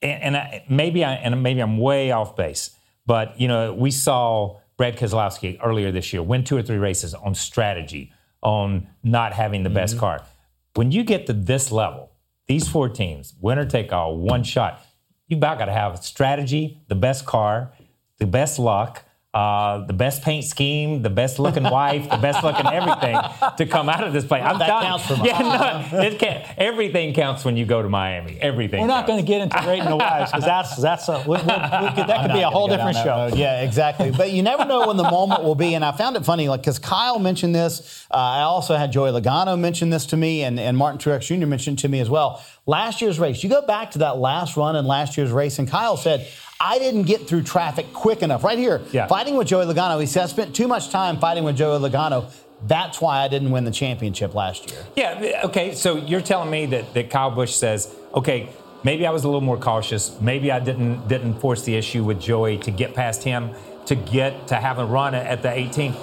and, 0.02 0.24
and 0.24 0.38
I, 0.38 0.66
maybe 0.68 1.06
I 1.06 1.14
and 1.14 1.42
maybe 1.42 1.62
I'm 1.62 1.78
way 1.78 2.12
off 2.12 2.36
base, 2.36 2.72
but 3.06 3.40
you 3.40 3.48
know 3.48 3.74
we 3.74 3.90
saw 3.90 4.60
Brad 4.76 4.98
Keselowski 4.98 5.60
earlier 5.64 5.94
this 5.94 6.12
year 6.12 6.22
win 6.22 6.44
two 6.44 6.58
or 6.58 6.62
three 6.62 6.78
races 6.78 7.14
on 7.14 7.36
strategy, 7.36 8.12
on 8.42 8.90
not 9.02 9.32
having 9.32 9.64
the 9.64 9.70
mm-hmm. 9.70 9.76
best 9.76 9.98
car. 9.98 10.26
When 10.74 10.92
you 10.92 11.06
get 11.06 11.26
to 11.28 11.34
this 11.34 11.72
level, 11.72 12.12
these 12.48 12.68
four 12.68 12.90
teams, 12.90 13.34
winner 13.40 13.66
take 13.66 13.94
all, 13.94 14.18
one 14.18 14.44
shot, 14.44 14.86
you 15.28 15.38
about 15.38 15.58
got 15.58 15.66
to 15.66 15.72
have 15.72 16.04
strategy, 16.04 16.82
the 16.90 16.96
best 16.96 17.26
car, 17.26 17.72
the 18.18 18.28
best 18.28 18.60
luck 18.60 19.06
uh, 19.34 19.86
the 19.86 19.94
best 19.94 20.24
paint 20.24 20.44
scheme, 20.44 21.02
the 21.04 21.10
best 21.10 21.40
looking 21.40 21.64
wife, 21.80 22.10
the 22.10 22.18
best 22.18 22.44
looking 22.44 22.66
everything 22.68 23.18
to 23.58 23.66
come 23.66 23.88
out 23.88 24.04
of 24.04 24.12
this 24.12 24.26
place. 24.26 24.44
I'm 24.46 24.60
That 24.60 24.68
telling- 24.68 24.88
counts 24.88 25.08
for 25.08 25.14
yeah, 25.26 25.88
no, 25.92 26.00
it 26.02 26.20
can, 26.20 26.46
everything 26.58 27.14
counts 27.14 27.46
when 27.46 27.56
you 27.56 27.66
go 27.66 27.82
to 27.82 27.88
Miami. 27.88 28.38
Everything. 28.42 28.82
We're 28.82 28.88
not 28.88 29.08
going 29.08 29.20
to 29.20 29.26
get 29.26 29.40
into 29.40 29.58
rating 29.68 29.86
the 29.86 29.96
wives 29.96 30.32
because 30.32 30.44
that's 30.46 30.76
that's 30.76 31.08
a 31.08 31.20
we, 31.26 31.38
we, 31.38 31.38
we 31.38 31.48
that 31.48 32.26
could 32.28 32.34
be 32.34 32.42
a 32.42 32.50
whole 32.50 32.68
different 32.68 32.98
show. 32.98 33.30
Yeah, 33.34 33.62
exactly. 33.62 34.12
But 34.12 34.32
you 34.32 34.44
never 34.44 34.66
know 34.66 34.88
when 34.88 34.98
the 34.98 35.10
moment 35.10 35.44
will 35.44 35.56
be. 35.56 35.76
And 35.76 35.86
I 35.86 35.94
found 35.94 36.18
it 36.18 36.26
funny, 36.26 36.50
like, 36.50 36.62
because 36.62 36.80
Kyle 36.80 37.18
mentioned 37.20 37.56
this. 37.56 38.06
Uh, 38.12 38.16
I 38.18 38.42
also 38.42 38.76
had 38.76 38.92
Joey 38.92 39.12
Logano 39.12 39.58
mention 39.58 39.90
this 39.92 40.08
to 40.08 40.18
me, 40.18 40.44
and, 40.44 40.60
and 40.60 40.76
Martin 40.78 41.00
Truex 41.00 41.22
Jr. 41.28 41.46
mentioned 41.48 41.80
it 41.80 41.82
to 41.84 41.88
me 41.88 42.02
as 42.02 42.10
well. 42.10 42.44
Last 42.66 43.02
year's 43.02 43.18
race, 43.20 43.44
you 43.44 43.50
go 43.50 43.62
back 43.66 43.92
to 43.92 44.00
that 44.00 44.18
last 44.18 44.58
run 44.58 44.76
in 44.76 44.86
last 44.86 45.16
year's 45.18 45.32
race, 45.32 45.58
and 45.58 45.70
Kyle 45.70 45.96
said, 45.96 46.28
I 46.64 46.78
didn't 46.78 47.04
get 47.04 47.28
through 47.28 47.42
traffic 47.44 47.92
quick 47.92 48.22
enough. 48.22 48.44
Right 48.44 48.58
here, 48.60 48.82
Yeah. 48.92 49.08
fighting 49.08 49.36
with 49.36 49.48
Joey 49.48 49.66
Logano. 49.66 50.00
He 50.00 50.06
said, 50.06 50.24
I 50.24 50.26
spent 50.28 50.56
too 50.56 50.68
much 50.68 50.90
time 50.90 51.18
fighting 51.18 51.44
with 51.44 51.58
Joey 51.58 51.80
Logano. 51.80 52.26
That's 52.68 53.02
why 53.02 53.24
I 53.24 53.28
didn't 53.28 53.50
win 53.50 53.64
the 53.66 53.72
championship 53.72 54.36
last 54.36 54.70
year. 54.72 54.80
Yeah. 54.96 55.42
Okay. 55.46 55.74
So 55.74 55.96
you're 55.98 56.22
telling 56.22 56.52
me 56.52 56.68
that, 56.68 56.94
that 56.94 57.10
Kyle 57.10 57.32
Busch 57.32 57.54
says, 57.56 57.92
okay, 58.14 58.50
maybe 58.84 59.08
I 59.08 59.10
was 59.12 59.24
a 59.24 59.28
little 59.28 59.42
more 59.42 59.58
cautious. 59.58 60.16
Maybe 60.22 60.52
I 60.52 60.60
didn't 60.60 61.08
didn't 61.08 61.40
force 61.40 61.64
the 61.64 61.76
issue 61.76 62.04
with 62.04 62.22
Joey 62.22 62.60
to 62.60 62.70
get 62.70 62.94
past 62.94 63.24
him 63.24 63.50
to 63.88 63.96
get 63.96 64.46
to 64.50 64.56
have 64.56 64.78
a 64.78 64.86
run 64.86 65.16
at 65.16 65.42
the 65.42 65.52
18. 65.52 65.96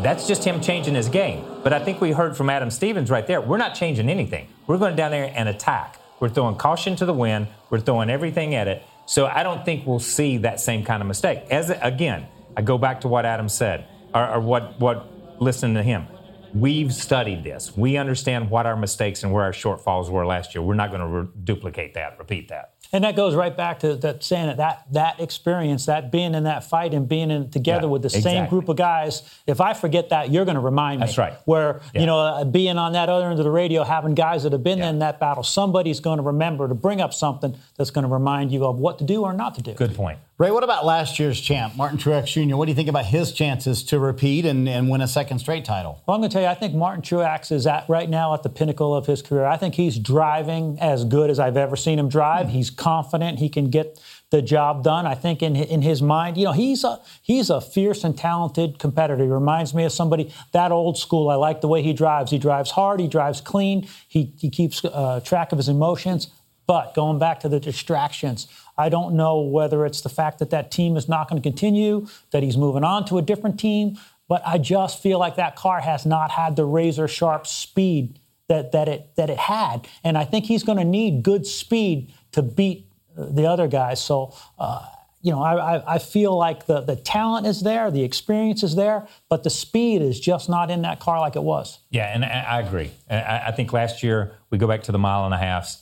That's 0.00 0.26
just 0.26 0.42
him 0.44 0.60
changing 0.60 0.96
his 0.96 1.08
game. 1.08 1.44
But 1.62 1.72
I 1.72 1.78
think 1.78 2.00
we 2.00 2.10
heard 2.10 2.36
from 2.36 2.50
Adam 2.50 2.70
Stevens 2.72 3.08
right 3.10 3.26
there. 3.26 3.40
We're 3.40 3.58
not 3.58 3.74
changing 3.76 4.08
anything. 4.08 4.48
We're 4.66 4.78
going 4.78 4.96
down 4.96 5.12
there 5.12 5.30
and 5.36 5.48
attack. 5.48 5.98
We're 6.18 6.28
throwing 6.30 6.56
caution 6.56 6.96
to 6.96 7.04
the 7.06 7.12
wind. 7.12 7.46
We're 7.70 7.80
throwing 7.80 8.10
everything 8.10 8.54
at 8.56 8.66
it. 8.66 8.82
So 9.10 9.26
I 9.26 9.42
don't 9.42 9.64
think 9.64 9.88
we'll 9.88 9.98
see 9.98 10.36
that 10.36 10.60
same 10.60 10.84
kind 10.84 11.02
of 11.02 11.08
mistake. 11.08 11.40
As 11.50 11.70
again, 11.70 12.28
I 12.56 12.62
go 12.62 12.78
back 12.78 13.00
to 13.00 13.08
what 13.08 13.26
Adam 13.26 13.48
said, 13.48 13.88
or, 14.14 14.34
or 14.34 14.40
what 14.40 14.78
what 14.78 15.42
listening 15.42 15.74
to 15.74 15.82
him. 15.82 16.06
We've 16.54 16.94
studied 16.94 17.42
this. 17.42 17.76
We 17.76 17.96
understand 17.96 18.50
what 18.50 18.66
our 18.66 18.76
mistakes 18.76 19.24
and 19.24 19.32
where 19.32 19.42
our 19.42 19.50
shortfalls 19.50 20.10
were 20.10 20.24
last 20.24 20.54
year. 20.54 20.62
We're 20.62 20.74
not 20.74 20.90
going 20.90 21.00
to 21.00 21.08
re- 21.08 21.28
duplicate 21.42 21.94
that, 21.94 22.20
repeat 22.20 22.50
that. 22.50 22.74
And 22.92 23.04
that 23.04 23.14
goes 23.14 23.34
right 23.36 23.56
back 23.56 23.80
to 23.80 23.94
that 23.96 24.24
saying 24.24 24.46
that 24.48 24.56
that, 24.56 24.84
that 24.92 25.20
experience, 25.20 25.86
that 25.86 26.10
being 26.10 26.34
in 26.34 26.44
that 26.44 26.64
fight 26.64 26.92
and 26.92 27.08
being 27.08 27.30
in 27.30 27.48
together 27.50 27.82
Yeah, 27.86 27.90
with 27.92 28.02
the 28.02 28.10
same 28.10 28.48
group 28.48 28.68
of 28.68 28.76
guys. 28.76 29.22
If 29.46 29.60
I 29.60 29.74
forget 29.74 30.08
that, 30.08 30.30
you're 30.30 30.44
going 30.44 30.56
to 30.56 30.60
remind 30.60 31.00
me. 31.00 31.06
That's 31.06 31.16
right. 31.18 31.34
Where 31.44 31.80
Yeah. 31.94 32.00
you 32.00 32.06
know 32.06 32.18
uh, 32.18 32.44
being 32.44 32.78
on 32.78 32.92
that 32.94 33.08
other 33.08 33.30
end 33.30 33.38
of 33.38 33.44
the 33.44 33.50
radio, 33.50 33.84
having 33.84 34.14
guys 34.14 34.42
that 34.42 34.52
have 34.52 34.64
been 34.64 34.78
Yeah. 34.78 34.90
in 34.90 34.98
that 35.00 35.20
battle, 35.20 35.42
somebody's 35.44 36.00
going 36.00 36.16
to 36.18 36.22
remember 36.24 36.66
to 36.68 36.74
bring 36.74 37.00
up 37.00 37.14
something 37.14 37.56
that's 37.76 37.90
going 37.90 38.06
to 38.06 38.12
remind 38.12 38.50
you 38.50 38.64
of 38.64 38.78
what 38.78 38.98
to 38.98 39.04
do 39.04 39.22
or 39.22 39.32
not 39.32 39.54
to 39.54 39.62
do. 39.62 39.72
Good 39.74 39.94
point. 39.94 40.18
Ray, 40.40 40.50
what 40.50 40.64
about 40.64 40.86
last 40.86 41.18
year's 41.18 41.38
champ, 41.38 41.76
Martin 41.76 41.98
Truex 41.98 42.24
Jr.? 42.28 42.56
What 42.56 42.64
do 42.64 42.70
you 42.70 42.74
think 42.74 42.88
about 42.88 43.04
his 43.04 43.30
chances 43.30 43.82
to 43.82 43.98
repeat 43.98 44.46
and, 44.46 44.66
and 44.66 44.88
win 44.88 45.02
a 45.02 45.06
second 45.06 45.38
straight 45.38 45.66
title? 45.66 46.02
Well, 46.06 46.14
I'm 46.14 46.22
going 46.22 46.30
to 46.30 46.32
tell 46.32 46.40
you, 46.40 46.48
I 46.48 46.54
think 46.54 46.74
Martin 46.74 47.02
Truex 47.02 47.52
is 47.52 47.66
at 47.66 47.86
right 47.90 48.08
now 48.08 48.32
at 48.32 48.42
the 48.42 48.48
pinnacle 48.48 48.96
of 48.96 49.04
his 49.04 49.20
career. 49.20 49.44
I 49.44 49.58
think 49.58 49.74
he's 49.74 49.98
driving 49.98 50.78
as 50.80 51.04
good 51.04 51.28
as 51.28 51.38
I've 51.38 51.58
ever 51.58 51.76
seen 51.76 51.98
him 51.98 52.08
drive. 52.08 52.48
He's 52.48 52.70
confident. 52.70 53.38
He 53.38 53.50
can 53.50 53.68
get 53.68 54.00
the 54.30 54.40
job 54.40 54.82
done. 54.82 55.04
I 55.04 55.14
think 55.14 55.42
in 55.42 55.56
in 55.56 55.82
his 55.82 56.00
mind, 56.00 56.38
you 56.38 56.46
know, 56.46 56.52
he's 56.52 56.84
a 56.84 57.02
he's 57.20 57.50
a 57.50 57.60
fierce 57.60 58.02
and 58.02 58.16
talented 58.16 58.78
competitor. 58.78 59.22
He 59.22 59.28
reminds 59.28 59.74
me 59.74 59.84
of 59.84 59.92
somebody 59.92 60.32
that 60.52 60.72
old 60.72 60.96
school. 60.96 61.28
I 61.28 61.34
like 61.34 61.60
the 61.60 61.68
way 61.68 61.82
he 61.82 61.92
drives. 61.92 62.30
He 62.30 62.38
drives 62.38 62.70
hard. 62.70 62.98
He 62.98 63.08
drives 63.08 63.42
clean. 63.42 63.86
He 64.08 64.32
he 64.38 64.48
keeps 64.48 64.82
uh, 64.86 65.20
track 65.22 65.52
of 65.52 65.58
his 65.58 65.68
emotions. 65.68 66.28
But 66.70 66.94
going 66.94 67.18
back 67.18 67.40
to 67.40 67.48
the 67.48 67.58
distractions, 67.58 68.46
I 68.80 68.88
don't 68.88 69.14
know 69.14 69.40
whether 69.40 69.84
it's 69.84 70.00
the 70.00 70.08
fact 70.08 70.38
that 70.38 70.50
that 70.50 70.70
team 70.70 70.96
is 70.96 71.08
not 71.08 71.28
going 71.28 71.40
to 71.40 71.46
continue, 71.46 72.06
that 72.30 72.42
he's 72.42 72.56
moving 72.56 72.82
on 72.82 73.04
to 73.06 73.18
a 73.18 73.22
different 73.22 73.60
team, 73.60 73.98
but 74.26 74.42
I 74.46 74.58
just 74.58 75.02
feel 75.02 75.18
like 75.18 75.36
that 75.36 75.56
car 75.56 75.80
has 75.80 76.06
not 76.06 76.30
had 76.30 76.56
the 76.56 76.64
razor 76.64 77.06
sharp 77.08 77.46
speed 77.46 78.18
that, 78.48 78.72
that, 78.72 78.88
it, 78.88 79.14
that 79.16 79.28
it 79.28 79.38
had. 79.38 79.86
And 80.02 80.16
I 80.16 80.24
think 80.24 80.46
he's 80.46 80.62
going 80.62 80.78
to 80.78 80.84
need 80.84 81.22
good 81.22 81.46
speed 81.46 82.12
to 82.32 82.42
beat 82.42 82.86
uh, 83.18 83.26
the 83.30 83.46
other 83.46 83.68
guys. 83.68 84.00
So, 84.02 84.34
uh, 84.58 84.86
you 85.20 85.30
know, 85.30 85.42
I, 85.42 85.96
I, 85.96 85.98
feel 85.98 86.36
like 86.36 86.64
the, 86.64 86.80
the 86.80 86.96
talent 86.96 87.46
is 87.46 87.60
there, 87.60 87.90
the 87.90 88.02
experience 88.02 88.62
is 88.62 88.74
there, 88.74 89.06
but 89.28 89.42
the 89.42 89.50
speed 89.50 90.00
is 90.00 90.18
just 90.18 90.48
not 90.48 90.70
in 90.70 90.82
that 90.82 90.98
car 90.98 91.20
like 91.20 91.36
it 91.36 91.42
was. 91.42 91.78
Yeah, 91.90 92.06
and 92.06 92.24
I, 92.24 92.28
I 92.28 92.60
agree. 92.60 92.90
I, 93.10 93.42
I 93.48 93.52
think 93.52 93.72
last 93.74 94.02
year 94.02 94.36
we 94.48 94.56
go 94.56 94.66
back 94.66 94.84
to 94.84 94.92
the 94.92 94.98
mile 94.98 95.26
and 95.26 95.34
a 95.34 95.38
half. 95.38 95.76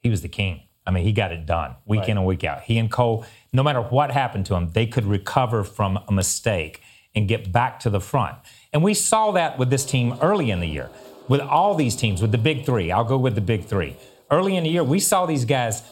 He 0.00 0.08
was 0.08 0.22
the 0.22 0.28
king. 0.28 0.62
I 0.90 0.92
mean, 0.92 1.04
he 1.04 1.12
got 1.12 1.30
it 1.30 1.46
done 1.46 1.76
week 1.86 2.08
in 2.08 2.18
and 2.18 2.26
week 2.26 2.42
out. 2.42 2.62
He 2.62 2.76
and 2.76 2.90
Cole, 2.90 3.24
no 3.52 3.62
matter 3.62 3.80
what 3.80 4.10
happened 4.10 4.44
to 4.46 4.56
him, 4.56 4.70
they 4.70 4.86
could 4.86 5.04
recover 5.04 5.62
from 5.62 6.00
a 6.08 6.12
mistake 6.12 6.82
and 7.14 7.28
get 7.28 7.52
back 7.52 7.78
to 7.80 7.90
the 7.90 8.00
front. 8.00 8.36
And 8.72 8.82
we 8.82 8.94
saw 8.94 9.30
that 9.32 9.56
with 9.56 9.70
this 9.70 9.84
team 9.84 10.18
early 10.20 10.50
in 10.50 10.58
the 10.58 10.66
year, 10.66 10.90
with 11.28 11.40
all 11.40 11.76
these 11.76 11.94
teams, 11.94 12.20
with 12.20 12.32
the 12.32 12.38
big 12.38 12.66
three. 12.66 12.90
I'll 12.90 13.04
go 13.04 13.16
with 13.16 13.36
the 13.36 13.40
big 13.40 13.66
three. 13.66 13.96
Early 14.32 14.56
in 14.56 14.64
the 14.64 14.70
year, 14.70 14.82
we 14.82 14.98
saw 14.98 15.26
these 15.26 15.44
guys 15.44 15.82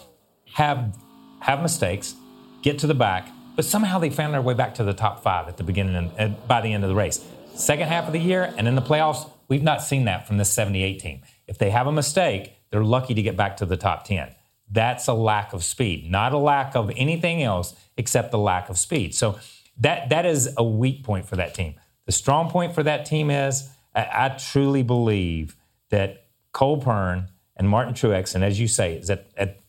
have 0.55 0.97
have 1.41 1.63
mistakes, 1.63 2.17
get 2.63 2.81
to 2.81 2.89
the 2.89 2.95
back, 2.95 3.29
but 3.55 3.65
somehow 3.65 4.01
they 4.01 4.11
found 4.11 4.35
their 4.35 4.43
way 4.43 4.55
back 4.55 4.75
to 4.75 4.85
the 4.85 4.93
top 4.93 5.23
five 5.23 5.47
at 5.47 5.57
the 5.59 5.63
beginning 5.63 6.11
and 6.19 6.49
by 6.49 6.61
the 6.61 6.73
end 6.73 6.83
of 6.83 6.91
the 6.91 6.97
race. 6.97 7.25
Second 7.55 7.87
half 7.87 8.09
of 8.09 8.13
the 8.13 8.19
year 8.19 8.53
and 8.57 8.67
in 8.67 8.75
the 8.75 8.83
playoffs, 8.83 9.31
we've 9.47 9.63
not 9.63 9.81
seen 9.81 10.07
that 10.07 10.27
from 10.27 10.39
this 10.39 10.51
78 10.51 10.99
team. 10.99 11.23
If 11.47 11.59
they 11.59 11.71
have 11.71 11.87
a 11.87 11.93
mistake, 11.93 12.55
they're 12.71 12.85
lucky 12.85 13.15
to 13.15 13.23
get 13.23 13.37
back 13.37 13.57
to 13.59 13.67
the 13.67 13.77
top 13.77 14.05
10. 14.05 14.35
That's 14.71 15.09
a 15.09 15.15
lack 15.15 15.53
of 15.53 15.65
speed, 15.65 16.11
not 16.11 16.33
a 16.33 16.39
lack 16.39 16.77
of 16.77 16.91
anything 16.97 17.43
else 17.43 17.75
except 17.97 18.31
the 18.31 18.39
lack 18.39 18.69
of 18.69 18.79
speed. 18.79 19.15
So 19.15 19.39
that 19.79 20.11
that 20.11 20.27
is 20.27 20.53
a 20.57 20.65
weak 20.65 21.05
point 21.05 21.27
for 21.27 21.37
that 21.37 21.55
team. 21.55 21.75
The 22.07 22.13
strong 22.13 22.51
point 22.51 22.75
for 22.75 22.83
that 22.83 23.07
team 23.07 23.31
is 23.31 23.71
I, 23.95 24.09
I 24.13 24.29
truly 24.31 24.83
believe 24.83 25.57
that 25.91 26.27
Cole 26.53 26.81
Pearn 26.81 27.29
and 27.57 27.69
Martin 27.69 27.95
Truex, 27.95 28.35
and 28.35 28.45
as 28.45 28.61
you 28.61 28.69
say, 28.69 28.97
is 28.97 29.11
at, 29.11 29.27
at 29.37 29.61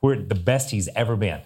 we're 0.00 0.16
the 0.16 0.34
best 0.34 0.70
he's 0.70 0.88
ever 0.94 1.16
been. 1.16 1.40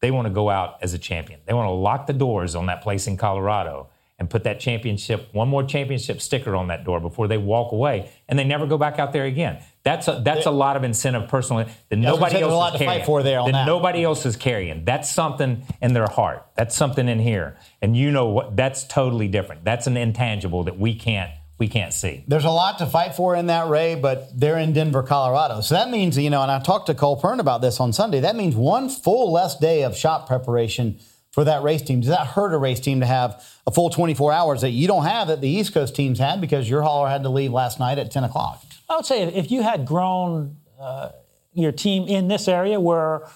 They 0.00 0.10
want 0.10 0.26
to 0.26 0.32
go 0.32 0.50
out 0.50 0.76
as 0.82 0.92
a 0.92 0.98
champion. 0.98 1.40
They 1.46 1.54
want 1.54 1.66
to 1.66 1.72
lock 1.72 2.06
the 2.06 2.12
doors 2.12 2.54
on 2.54 2.66
that 2.66 2.82
place 2.82 3.06
in 3.06 3.16
Colorado 3.16 3.88
and 4.18 4.30
put 4.30 4.44
that 4.44 4.60
championship, 4.60 5.28
one 5.32 5.48
more 5.48 5.64
championship 5.64 6.20
sticker 6.20 6.56
on 6.56 6.68
that 6.68 6.84
door 6.84 7.00
before 7.00 7.28
they 7.28 7.38
walk 7.38 7.72
away, 7.72 8.10
and 8.28 8.38
they 8.38 8.44
never 8.44 8.66
go 8.66 8.78
back 8.78 8.98
out 8.98 9.12
there 9.12 9.24
again. 9.24 9.62
That's 9.86 10.08
a, 10.08 10.20
that's 10.24 10.46
a 10.46 10.50
lot 10.50 10.76
of 10.76 10.82
incentive 10.82 11.28
personally 11.28 11.64
that 11.64 11.94
gonna 11.94 12.02
nobody 12.02 12.40
else 12.40 12.52
a 12.52 12.56
lot 12.56 12.74
is 12.74 12.80
to 12.80 12.84
fight 12.84 12.90
carrying. 12.90 13.06
for 13.06 13.22
there 13.22 13.38
on 13.38 13.46
that 13.46 13.52
that. 13.52 13.66
nobody 13.66 14.02
else 14.02 14.26
is 14.26 14.34
carrying. 14.34 14.84
That's 14.84 15.08
something 15.08 15.64
in 15.80 15.92
their 15.92 16.08
heart. 16.08 16.44
That's 16.56 16.76
something 16.76 17.08
in 17.08 17.20
here, 17.20 17.56
and 17.80 17.96
you 17.96 18.10
know 18.10 18.26
what? 18.26 18.56
That's 18.56 18.82
totally 18.82 19.28
different. 19.28 19.64
That's 19.64 19.86
an 19.86 19.96
intangible 19.96 20.64
that 20.64 20.76
we 20.76 20.96
can't 20.96 21.30
we 21.58 21.68
can't 21.68 21.92
see. 21.92 22.24
There's 22.26 22.44
a 22.44 22.50
lot 22.50 22.78
to 22.78 22.86
fight 22.86 23.14
for 23.14 23.36
in 23.36 23.46
that, 23.46 23.68
Ray, 23.68 23.94
but 23.94 24.28
they're 24.38 24.58
in 24.58 24.72
Denver, 24.72 25.04
Colorado. 25.04 25.60
So 25.60 25.76
that 25.76 25.88
means, 25.88 26.18
you 26.18 26.30
know, 26.30 26.42
and 26.42 26.50
I 26.50 26.58
talked 26.58 26.86
to 26.86 26.94
Cole 26.94 27.20
Pearn 27.20 27.38
about 27.38 27.60
this 27.60 27.78
on 27.78 27.92
Sunday. 27.92 28.18
That 28.18 28.34
means 28.34 28.56
one 28.56 28.88
full 28.88 29.30
less 29.30 29.56
day 29.56 29.84
of 29.84 29.96
shop 29.96 30.26
preparation 30.26 30.98
for 31.30 31.44
that 31.44 31.62
race 31.62 31.82
team. 31.82 32.00
Does 32.00 32.10
that 32.10 32.26
hurt 32.26 32.52
a 32.52 32.58
race 32.58 32.80
team 32.80 33.00
to 33.00 33.06
have 33.06 33.46
a 33.66 33.70
full 33.70 33.90
24 33.90 34.32
hours 34.32 34.62
that 34.62 34.70
you 34.70 34.88
don't 34.88 35.04
have 35.04 35.28
that 35.28 35.40
the 35.40 35.48
East 35.48 35.72
Coast 35.72 35.94
teams 35.94 36.18
had 36.18 36.40
because 36.40 36.68
your 36.68 36.82
hauler 36.82 37.08
had 37.08 37.22
to 37.22 37.28
leave 37.28 37.52
last 37.52 37.78
night 37.78 37.98
at 37.98 38.10
10 38.10 38.24
o'clock? 38.24 38.62
I 38.88 38.96
would 38.96 39.06
say 39.06 39.22
if 39.22 39.50
you 39.50 39.62
had 39.62 39.84
grown 39.86 40.56
uh, 40.80 41.10
your 41.54 41.72
team 41.72 42.06
in 42.08 42.28
this 42.28 42.48
area 42.48 42.78
where 42.78 43.26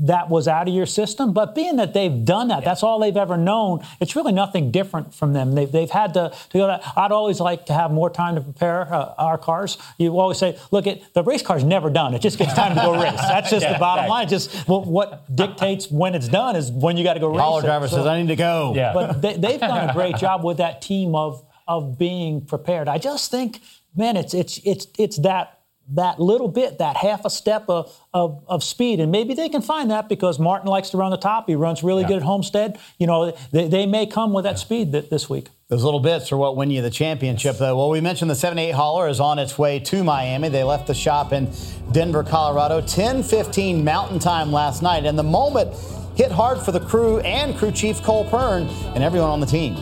that 0.00 0.28
was 0.28 0.48
out 0.48 0.66
of 0.66 0.74
your 0.74 0.86
system, 0.86 1.32
but 1.32 1.54
being 1.54 1.76
that 1.76 1.94
they've 1.94 2.24
done 2.24 2.48
that, 2.48 2.64
that's 2.64 2.82
all 2.82 2.98
they've 2.98 3.16
ever 3.16 3.36
known. 3.36 3.80
It's 4.00 4.16
really 4.16 4.32
nothing 4.32 4.72
different 4.72 5.14
from 5.14 5.34
them. 5.34 5.54
They've, 5.54 5.70
they've 5.70 5.88
had 5.88 6.14
to, 6.14 6.32
to 6.50 6.58
go. 6.58 6.66
That. 6.66 6.82
I'd 6.96 7.12
always 7.12 7.38
like 7.38 7.66
to 7.66 7.72
have 7.72 7.92
more 7.92 8.10
time 8.10 8.34
to 8.34 8.40
prepare 8.40 8.92
uh, 8.92 9.14
our 9.16 9.38
cars. 9.38 9.78
You 9.96 10.18
always 10.18 10.36
say, 10.36 10.58
look, 10.72 10.88
at 10.88 11.14
the 11.14 11.22
race 11.22 11.42
car's 11.42 11.62
never 11.62 11.90
done. 11.90 12.12
It 12.14 12.22
just 12.22 12.38
gets 12.38 12.54
time 12.54 12.74
to 12.74 12.80
go 12.82 12.92
race. 13.00 13.14
That's 13.14 13.50
just 13.50 13.62
Yeah, 13.62 13.74
the 13.74 13.78
bottom 13.78 14.06
right. 14.06 14.10
line. 14.10 14.28
Just 14.28 14.66
well, 14.66 14.82
what 14.84 15.32
dictates 15.34 15.88
when 15.88 16.16
it's 16.16 16.26
done 16.28 16.56
is 16.56 16.72
when 16.72 16.96
you 16.96 17.04
got 17.04 17.14
to 17.14 17.20
go 17.20 17.28
race. 17.28 17.40
Hauler 17.40 17.62
driver 17.62 17.86
So- 17.86 17.98
says, 17.98 18.06
I 18.06 18.20
need 18.20 18.28
to 18.28 18.36
go. 18.36 18.72
Yeah. 18.74 18.92
but 18.92 19.22
they, 19.22 19.36
they've 19.36 19.60
done 19.60 19.88
a 19.90 19.92
great 19.92 20.16
job 20.16 20.42
with 20.44 20.56
that 20.56 20.82
team 20.82 21.14
of 21.14 21.44
of 21.68 21.98
being 21.98 22.40
prepared. 22.40 22.88
I 22.88 22.96
just 22.96 23.30
think, 23.30 23.60
man, 23.96 24.16
it's 24.16 24.34
it's 24.34 24.58
it's 24.64 24.86
it's 24.98 25.18
that 25.18 25.58
that 25.94 26.20
little 26.20 26.48
bit, 26.48 26.78
that 26.78 26.96
half 26.96 27.24
a 27.24 27.30
step 27.30 27.64
of, 27.68 27.98
of, 28.12 28.44
of 28.46 28.62
speed, 28.62 29.00
and 29.00 29.10
maybe 29.10 29.34
they 29.34 29.48
can 29.48 29.62
find 29.62 29.90
that 29.90 30.08
because 30.08 30.38
Martin 30.38 30.68
likes 30.68 30.90
to 30.90 30.98
run 30.98 31.10
the 31.10 31.16
top. 31.16 31.48
He 31.48 31.54
runs 31.54 31.82
really 31.82 32.04
good 32.04 32.18
at 32.18 32.22
Homestead. 32.22 32.78
You 32.98 33.06
know, 33.06 33.34
they, 33.52 33.68
they 33.68 33.86
may 33.86 34.06
come 34.06 34.32
with 34.32 34.44
that 34.44 34.58
speed 34.58 34.92
th- 34.92 35.08
this 35.08 35.30
week. 35.30 35.48
Those 35.68 35.84
little 35.84 36.00
bits 36.00 36.30
are 36.30 36.36
what 36.36 36.56
win 36.56 36.70
you 36.70 36.82
the 36.82 36.90
championship, 36.90 37.58
though. 37.58 37.76
Well, 37.76 37.90
we 37.90 38.00
mentioned 38.00 38.30
the 38.30 38.36
78 38.36 38.72
hauler 38.72 39.08
is 39.08 39.20
on 39.20 39.38
its 39.38 39.58
way 39.58 39.78
to 39.80 40.04
Miami. 40.04 40.48
They 40.48 40.64
left 40.64 40.86
the 40.86 40.94
shop 40.94 41.32
in 41.32 41.50
Denver, 41.92 42.22
Colorado, 42.22 42.80
10:15 42.80 43.82
Mountain 43.82 44.18
Time 44.18 44.52
last 44.52 44.82
night, 44.82 45.04
and 45.06 45.18
the 45.18 45.22
moment 45.22 45.74
hit 46.16 46.32
hard 46.32 46.58
for 46.60 46.72
the 46.72 46.80
crew 46.80 47.20
and 47.20 47.56
crew 47.56 47.70
chief 47.70 48.02
Cole 48.02 48.24
Pearn 48.28 48.64
and 48.94 49.02
everyone 49.02 49.30
on 49.30 49.40
the 49.40 49.46
team. 49.46 49.76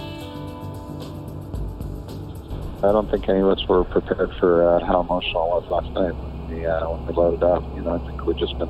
I 2.83 2.93
don't 2.93 3.11
think 3.11 3.29
any 3.29 3.41
of 3.41 3.49
us 3.49 3.67
were 3.69 3.85
prepared 3.85 4.33
for 4.39 4.69
uh, 4.69 4.85
how 4.85 5.01
emotional 5.01 5.59
it 5.59 5.65
was 5.65 5.71
last 5.71 5.95
night 5.95 6.13
when 6.13 6.57
we, 6.57 6.67
uh, 6.67 6.91
when 6.91 7.07
we 7.07 7.13
loaded 7.15 7.43
up. 7.43 7.65
You 7.75 7.83
know, 7.83 7.95
I 7.95 7.99
think 8.07 8.27
we've 8.27 8.37
just 8.37 8.59
been 8.59 8.69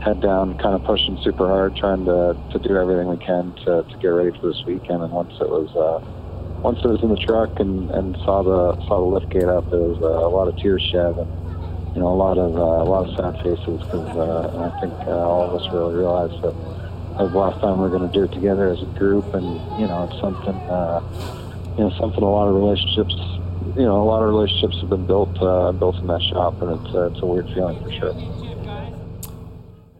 head 0.00 0.20
down, 0.20 0.58
kind 0.58 0.74
of 0.74 0.82
pushing 0.84 1.16
super 1.22 1.46
hard, 1.46 1.76
trying 1.76 2.04
to 2.06 2.36
to 2.50 2.58
do 2.58 2.76
everything 2.76 3.06
we 3.08 3.18
can 3.18 3.54
to 3.64 3.84
to 3.84 3.98
get 4.00 4.08
ready 4.08 4.36
for 4.38 4.48
this 4.48 4.62
weekend. 4.66 5.02
And 5.02 5.12
once 5.12 5.32
it 5.40 5.48
was 5.48 5.70
uh, 5.76 6.00
once 6.62 6.80
it 6.82 6.88
was 6.88 7.02
in 7.02 7.10
the 7.10 7.16
truck 7.16 7.60
and 7.60 7.90
and 7.90 8.16
saw 8.24 8.42
the 8.42 8.74
saw 8.86 8.98
the 8.98 9.14
lift 9.14 9.30
gate 9.30 9.44
up, 9.44 9.70
there 9.70 9.80
was 9.80 9.98
uh, 10.02 10.26
a 10.26 10.30
lot 10.30 10.48
of 10.48 10.56
tears 10.56 10.82
shed 10.82 11.16
and 11.16 11.30
you 11.94 12.00
know 12.00 12.08
a 12.08 12.18
lot 12.18 12.36
of 12.36 12.56
uh, 12.56 12.82
a 12.82 12.86
lot 12.88 13.08
of 13.08 13.14
sad 13.14 13.42
faces 13.42 13.80
because 13.86 14.10
uh, 14.16 14.70
I 14.74 14.80
think 14.80 14.94
uh, 15.06 15.22
all 15.22 15.46
of 15.46 15.54
us 15.54 15.68
really 15.72 15.94
realized 15.94 16.42
that 16.42 16.54
the 17.18 17.24
last 17.24 17.60
time 17.60 17.78
we 17.78 17.86
are 17.86 17.90
going 17.90 18.08
to 18.08 18.12
do 18.12 18.24
it 18.24 18.32
together 18.32 18.70
as 18.70 18.82
a 18.82 18.86
group, 18.98 19.34
and 19.34 19.44
you 19.78 19.86
know 19.86 20.08
it's 20.10 20.20
something 20.20 20.54
uh, 20.70 21.00
you 21.80 21.88
know 21.88 21.96
something 21.98 22.22
a 22.22 22.30
lot 22.30 22.46
of 22.46 22.54
relationships 22.54 23.14
you 23.76 23.86
know 23.86 24.02
a 24.02 24.04
lot 24.04 24.22
of 24.22 24.28
relationships 24.28 24.78
have 24.80 24.90
been 24.90 25.06
built 25.06 25.34
uh, 25.40 25.72
built 25.72 25.96
in 25.96 26.06
that 26.08 26.20
shop, 26.22 26.60
and 26.60 26.72
it's 26.72 26.94
uh, 26.94 27.10
it's 27.10 27.22
a 27.22 27.26
weird 27.26 27.46
feeling 27.54 27.82
for 27.82 27.90
sure. 27.92 28.12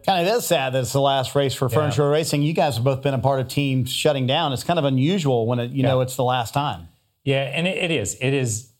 Kind 0.05 0.27
of 0.27 0.35
is 0.35 0.45
sad 0.45 0.73
that 0.73 0.81
it's 0.81 0.93
the 0.93 1.01
last 1.01 1.35
race 1.35 1.53
for 1.53 1.69
Furniture 1.69 2.09
Racing. 2.09 2.41
You 2.41 2.53
guys 2.53 2.75
have 2.75 2.83
both 2.83 3.01
been 3.01 3.13
a 3.13 3.19
part 3.19 3.39
of 3.39 3.47
teams 3.47 3.91
shutting 3.91 4.27
down. 4.27 4.51
It's 4.51 4.63
kind 4.63 4.77
of 4.77 4.85
unusual 4.85 5.47
when 5.47 5.59
it, 5.59 5.71
you 5.71 5.83
know 5.83 6.01
it's 6.01 6.15
the 6.15 6.23
last 6.23 6.53
time. 6.53 6.89
Yeah, 7.23 7.43
and 7.43 7.67
it, 7.67 7.77
it 7.77 7.91
is. 7.91 8.17
It 8.19 8.33
is. 8.33 8.71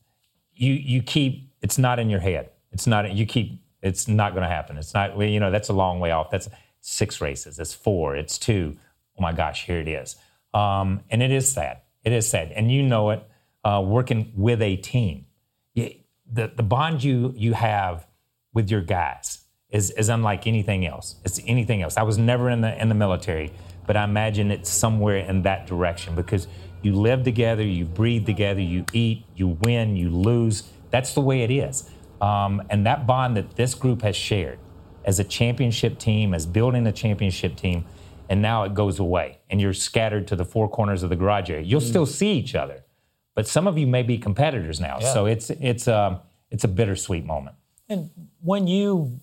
You 0.53 0.73
you 0.73 1.01
keep. 1.01 1.51
It's 1.61 1.77
not 1.77 1.99
in 1.99 2.09
your 2.09 2.19
head. 2.19 2.49
It's 2.71 2.85
not. 2.85 3.11
You 3.13 3.25
keep. 3.25 3.61
It's 3.81 4.07
not 4.07 4.33
going 4.33 4.43
to 4.43 4.49
happen. 4.49 4.77
It's 4.77 4.93
not. 4.93 5.15
well, 5.15 5.27
You 5.27 5.39
know 5.39 5.51
that's 5.51 5.69
a 5.69 5.73
long 5.73 5.99
way 5.99 6.11
off. 6.11 6.31
That's 6.31 6.49
six 6.81 7.21
races. 7.21 7.59
It's 7.59 7.73
four. 7.73 8.15
It's 8.15 8.37
two. 8.37 8.77
Oh 9.17 9.21
my 9.21 9.31
gosh, 9.31 9.65
here 9.65 9.79
it 9.79 9.87
is. 9.87 10.15
Um, 10.53 11.01
and 11.09 11.23
it 11.23 11.31
is 11.31 11.49
sad. 11.51 11.81
It 12.03 12.11
is 12.13 12.27
sad, 12.27 12.51
and 12.51 12.71
you 12.71 12.83
know 12.83 13.11
it. 13.11 13.23
Uh, 13.63 13.83
working 13.85 14.33
with 14.35 14.59
a 14.61 14.75
team, 14.77 15.25
You- 15.75 15.93
the 16.31 16.51
the 16.55 16.63
bond 16.63 17.03
you 17.03 17.33
you 17.37 17.53
have 17.53 18.07
with 18.53 18.71
your 18.71 18.81
guys 18.81 19.45
is, 19.69 19.91
is 19.91 20.09
unlike 20.09 20.47
anything 20.47 20.85
else. 20.85 21.15
It's 21.23 21.39
anything 21.45 21.81
else. 21.83 21.95
I 21.95 22.03
was 22.03 22.17
never 22.17 22.49
in 22.49 22.61
the 22.61 22.79
in 22.81 22.89
the 22.89 22.95
military, 22.95 23.51
but 23.85 23.95
I 23.95 24.03
imagine 24.03 24.49
it's 24.51 24.69
somewhere 24.69 25.17
in 25.17 25.43
that 25.43 25.67
direction 25.67 26.15
because 26.15 26.47
you 26.81 26.93
live 26.95 27.23
together, 27.23 27.63
you 27.63 27.85
breathe 27.85 28.25
together, 28.25 28.61
you 28.61 28.83
eat, 28.93 29.25
you 29.35 29.49
win, 29.61 29.95
you 29.95 30.09
lose. 30.09 30.63
That's 30.89 31.13
the 31.13 31.21
way 31.21 31.43
it 31.43 31.51
is. 31.51 31.87
Um, 32.19 32.63
and 32.71 32.85
that 32.87 33.05
bond 33.05 33.37
that 33.37 33.55
this 33.55 33.75
group 33.75 34.01
has 34.01 34.15
shared 34.15 34.57
as 35.05 35.19
a 35.19 35.23
championship 35.23 35.99
team, 35.99 36.33
as 36.33 36.47
building 36.47 36.87
a 36.87 36.91
championship 36.91 37.55
team, 37.55 37.85
and 38.31 38.41
now 38.41 38.63
it 38.63 38.73
goes 38.73 38.97
away, 38.97 39.39
and 39.49 39.59
you're 39.59 39.73
scattered 39.73 40.25
to 40.29 40.37
the 40.37 40.45
four 40.45 40.69
corners 40.69 41.03
of 41.03 41.09
the 41.09 41.17
garage 41.17 41.49
area. 41.49 41.65
You'll 41.65 41.81
still 41.81 42.05
see 42.05 42.31
each 42.31 42.55
other, 42.55 42.85
but 43.35 43.45
some 43.45 43.67
of 43.67 43.77
you 43.77 43.85
may 43.85 44.03
be 44.03 44.17
competitors 44.17 44.79
now. 44.79 44.99
So 44.99 45.25
it's 45.25 45.49
it's 45.49 45.85
um, 45.89 46.21
it's 46.49 46.63
a 46.63 46.69
bittersweet 46.69 47.25
moment. 47.25 47.57
And 47.89 48.09
when 48.39 48.67
you 48.67 49.19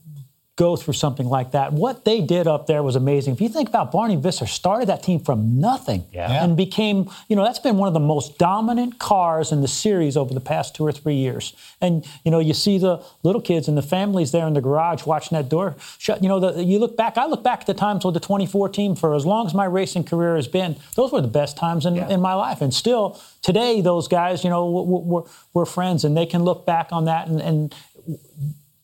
go 0.59 0.75
through 0.75 0.93
something 0.95 1.29
like 1.29 1.53
that, 1.53 1.73
what 1.73 2.05
they 2.05 2.21
did 2.21 2.49
up 2.49 2.67
there 2.67 2.83
was 2.83 2.97
amazing. 2.97 3.33
If 3.33 3.41
you 3.41 3.49
think 3.49 3.69
about 3.69 3.93
Barney 3.93 4.17
Visser, 4.17 4.45
started 4.45 4.89
that 4.89 5.05
team 5.05 5.21
from 5.21 5.61
nothing 5.61 6.05
Yeah. 6.13 6.43
and 6.43 6.57
became, 6.57 7.09
you 7.29 7.37
know, 7.37 7.45
that's 7.45 7.61
been 7.61 7.77
one 7.77 7.87
of 7.87 7.95
the 7.95 8.01
most 8.15 8.39
dominant 8.39 8.99
cars 8.99 9.53
in 9.53 9.61
the 9.63 9.69
series 9.69 10.17
over 10.17 10.35
the 10.35 10.41
past 10.41 10.75
two 10.75 10.85
or 10.85 10.91
three 10.91 11.15
years. 11.15 11.55
And 11.81 12.05
you 12.25 12.33
know, 12.33 12.41
you 12.41 12.55
see 12.55 12.77
the 12.77 13.01
little 13.23 13.41
kids 13.41 13.69
and 13.69 13.79
the 13.79 13.83
families 13.83 14.33
there 14.33 14.49
in 14.49 14.55
the 14.55 14.61
garage 14.61 15.07
watching 15.07 15.37
that 15.39 15.49
door 15.49 15.77
shut. 15.97 16.23
You 16.25 16.29
know, 16.29 16.41
the, 16.41 16.65
you 16.65 16.81
look 16.81 16.97
back. 16.97 17.17
I 17.17 17.27
look 17.27 17.45
back 17.45 17.61
at 17.61 17.67
the 17.69 17.75
times 17.75 18.05
with 18.05 18.15
the 18.15 18.21
24 18.21 18.69
team 18.71 18.97
for 18.97 19.15
as 19.15 19.25
long 19.25 19.47
as 19.47 19.55
my 19.55 19.65
racing 19.65 20.03
career 20.05 20.35
has 20.35 20.49
been. 20.49 20.75
Those 20.97 21.13
were 21.13 21.21
the 21.23 21.29
best 21.29 21.57
times 21.57 21.87
in, 21.87 21.97
in 21.97 22.21
my 22.21 22.35
life, 22.35 22.61
and 22.61 22.75
still 22.75 23.21
today, 23.43 23.81
those 23.81 24.09
guys, 24.09 24.43
you 24.43 24.51
know, 24.51 24.69
we're, 24.69 24.99
we're, 25.01 25.23
we're 25.55 25.67
friends, 25.67 26.05
and 26.05 26.17
they 26.17 26.27
can 26.27 26.43
look 26.43 26.67
back 26.67 26.89
on 26.91 27.05
that 27.05 27.29
and. 27.29 27.41
and 27.41 27.75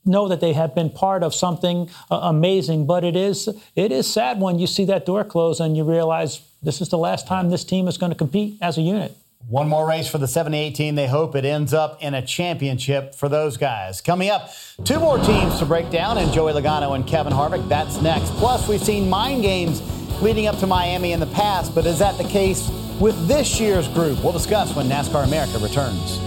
know 0.04 0.28
that 0.28 0.40
they 0.40 0.52
have 0.52 0.75
been 0.75 0.90
part 0.90 1.23
of 1.23 1.34
something 1.34 1.90
uh, 2.11 2.20
amazing, 2.23 2.87
but 2.87 3.04
it 3.04 3.16
is 3.16 3.49
it 3.75 3.92
is 3.92 4.06
sad 4.12 4.40
when 4.40 4.58
you 4.58 4.66
see 4.66 4.84
that 4.87 5.06
door 5.06 5.25
close 5.25 5.61
and 5.61 5.76
you 5.76 5.84
realize 5.84 6.40
this 6.62 6.80
is 6.80 6.88
the 6.88 6.99
last 6.99 7.26
time 7.26 7.50
this 7.50 7.64
team 7.64 7.88
is 7.88 7.96
going 7.96 8.11
to 8.11 8.16
compete 8.16 8.58
as 8.61 8.78
a 8.78 8.82
unit. 8.82 9.16
One 9.49 9.68
more 9.68 9.87
race 9.87 10.08
for 10.08 10.16
the 10.16 10.26
718. 10.26 10.94
They 10.94 11.06
hope 11.06 11.37
it 11.37 11.44
ends 11.44 11.75
up 11.75 12.02
in 12.02 12.14
a 12.14 12.25
championship 12.25 13.14
for 13.14 13.28
those 13.28 13.58
guys. 13.58 14.00
Coming 14.00 14.30
up, 14.30 14.50
two 14.84 14.99
more 14.99 15.18
teams 15.18 15.58
to 15.58 15.66
break 15.66 15.90
down, 15.90 16.16
and 16.16 16.32
Joey 16.32 16.54
Logano 16.54 16.94
and 16.94 17.06
Kevin 17.06 17.32
Harvick. 17.32 17.68
That's 17.68 18.00
next. 18.00 18.30
Plus, 18.37 18.66
we've 18.66 18.82
seen 18.82 19.08
mind 19.08 19.42
games 19.42 19.82
leading 20.23 20.46
up 20.46 20.58
to 20.61 20.66
Miami 20.66 21.12
in 21.12 21.20
the 21.20 21.26
past, 21.26 21.75
but 21.75 21.84
is 21.84 21.99
that 21.99 22.16
the 22.16 22.25
case 22.25 22.70
with 22.99 23.28
this 23.28 23.61
year's 23.61 23.87
group? 23.88 24.23
We'll 24.25 24.32
discuss 24.32 24.75
when 24.75 24.88
NASCAR 24.88 25.25
America 25.25 25.58
returns. 25.58 26.18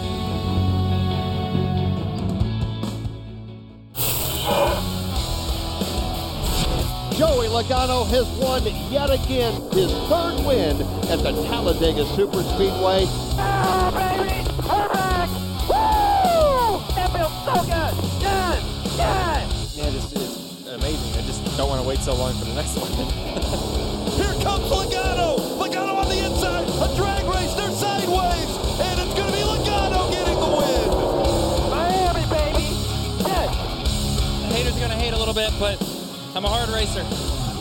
Joey 7.17 7.47
Logano 7.47 8.05
has 8.09 8.27
won 8.37 8.61
yet 8.91 9.09
again 9.09 9.59
his 9.71 9.91
third 10.05 10.37
win 10.45 10.79
at 11.09 11.17
the 11.25 11.33
Talladega 11.49 12.05
Superspeedway. 12.13 13.09
Oh, 13.41 13.89
baby! 13.89 14.45
Perfect! 14.61 15.33
Woo! 15.65 16.77
That 16.93 17.09
feels 17.09 17.33
so 17.41 17.57
good! 17.65 18.21
Yes! 18.21 18.61
Yes! 18.95 19.77
Man, 19.77 19.93
this 19.93 20.13
is 20.13 20.67
amazing. 20.67 21.17
I 21.17 21.25
just 21.25 21.43
don't 21.57 21.67
want 21.67 21.81
to 21.81 21.87
wait 21.87 21.97
so 22.01 22.13
long 22.13 22.37
for 22.37 22.45
the 22.45 22.53
next 22.53 22.77
one. 22.77 22.91
Here 24.13 24.37
comes 24.45 24.69
Logano. 24.69 25.41
Logano 25.57 25.97
on 25.97 26.09
the 26.09 26.23
inside. 26.23 26.69
A 26.69 26.95
drag 26.95 27.25
race. 27.25 27.51
They're 27.55 27.71
sideways. 27.71 28.51
And 28.77 28.99
it's 29.01 29.13
going 29.17 29.25
to 29.25 29.33
be 29.33 29.41
Logano 29.41 30.11
getting 30.11 30.37
the 30.37 30.53
win. 30.53 31.71
Miami, 31.71 32.29
baby! 32.29 32.77
Yes! 33.25 34.53
Haters 34.53 34.75
are 34.75 34.79
going 34.85 34.91
to 34.91 34.97
hate 34.97 35.13
a 35.13 35.17
little 35.17 35.33
bit, 35.33 35.51
but 35.59 35.96
I'm 36.37 36.45
a 36.45 36.49
hard 36.49 36.69
racer. 36.69 37.01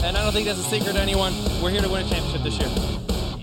And 0.05 0.19
I 0.19 0.23
don't 0.23 0.35
think 0.35 0.47
that's 0.47 0.59
a 0.59 0.63
secret 0.63 0.97
to 0.97 1.01
anyone. 1.01 1.33
We're 1.63 1.71
here 1.71 1.81
to 1.81 1.89
win 1.89 2.05
a 2.05 2.09
championship 2.11 2.43
this 2.43 2.59
year. 2.59 2.69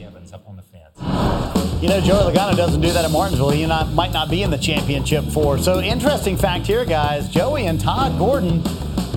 Evans 0.08 0.32
up 0.32 0.48
on 0.48 0.56
the 0.56 0.62
fence. 0.62 1.82
You 1.82 1.90
know, 1.90 2.00
Joey 2.02 2.32
Logano 2.32 2.56
doesn't 2.56 2.82
do 2.82 2.92
that 2.92 3.04
at 3.04 3.10
Martinsville. 3.10 3.50
He 3.50 3.66
not, 3.66 3.92
might 3.94 4.14
not 4.14 4.30
be 4.30 4.44
in 4.44 4.52
the 4.52 4.60
championship 4.60 5.26
four. 5.26 5.58
So, 5.58 5.82
interesting 5.82 6.38
fact 6.38 6.68
here, 6.68 6.86
guys 6.86 7.30
Joey 7.30 7.66
and 7.66 7.82
Todd 7.82 8.20
Gordon, 8.20 8.62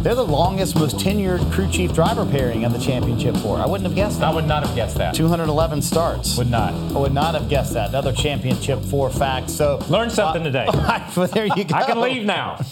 they're 0.02 0.14
the 0.14 0.24
longest, 0.24 0.74
most 0.74 0.96
tenured 0.96 1.52
crew 1.52 1.68
chief 1.70 1.92
driver 1.92 2.24
pairing 2.24 2.62
in 2.62 2.72
the 2.72 2.79
championship 2.79 3.37
four. 3.37 3.59
I 3.59 3.66
wouldn't 3.66 3.87
have 3.87 3.94
guessed 3.94 4.20
that. 4.20 4.29
I 4.29 4.35
would 4.35 4.46
not 4.46 4.66
have 4.66 4.74
guessed 4.74 4.96
that. 4.96 5.14
211 5.14 5.83
starts. 5.83 6.38
Would 6.38 6.50
not. 6.50 6.72
I 6.72 6.98
would 6.98 7.12
not 7.12 7.35
have 7.35 7.50
guessed 7.50 7.74
that. 7.74 7.90
Another 7.90 8.14
championship 8.14 8.83
four 8.85 9.11
fact. 9.11 9.50
So, 9.50 9.85
Learn 9.90 10.09
something 10.09 10.40
uh, 10.40 10.44
today. 10.46 10.66
well, 11.14 11.26
there 11.26 11.44
you 11.44 11.64
go. 11.66 11.74
I 11.74 11.85
can 11.85 12.00
leave 12.00 12.24
now. 12.24 12.64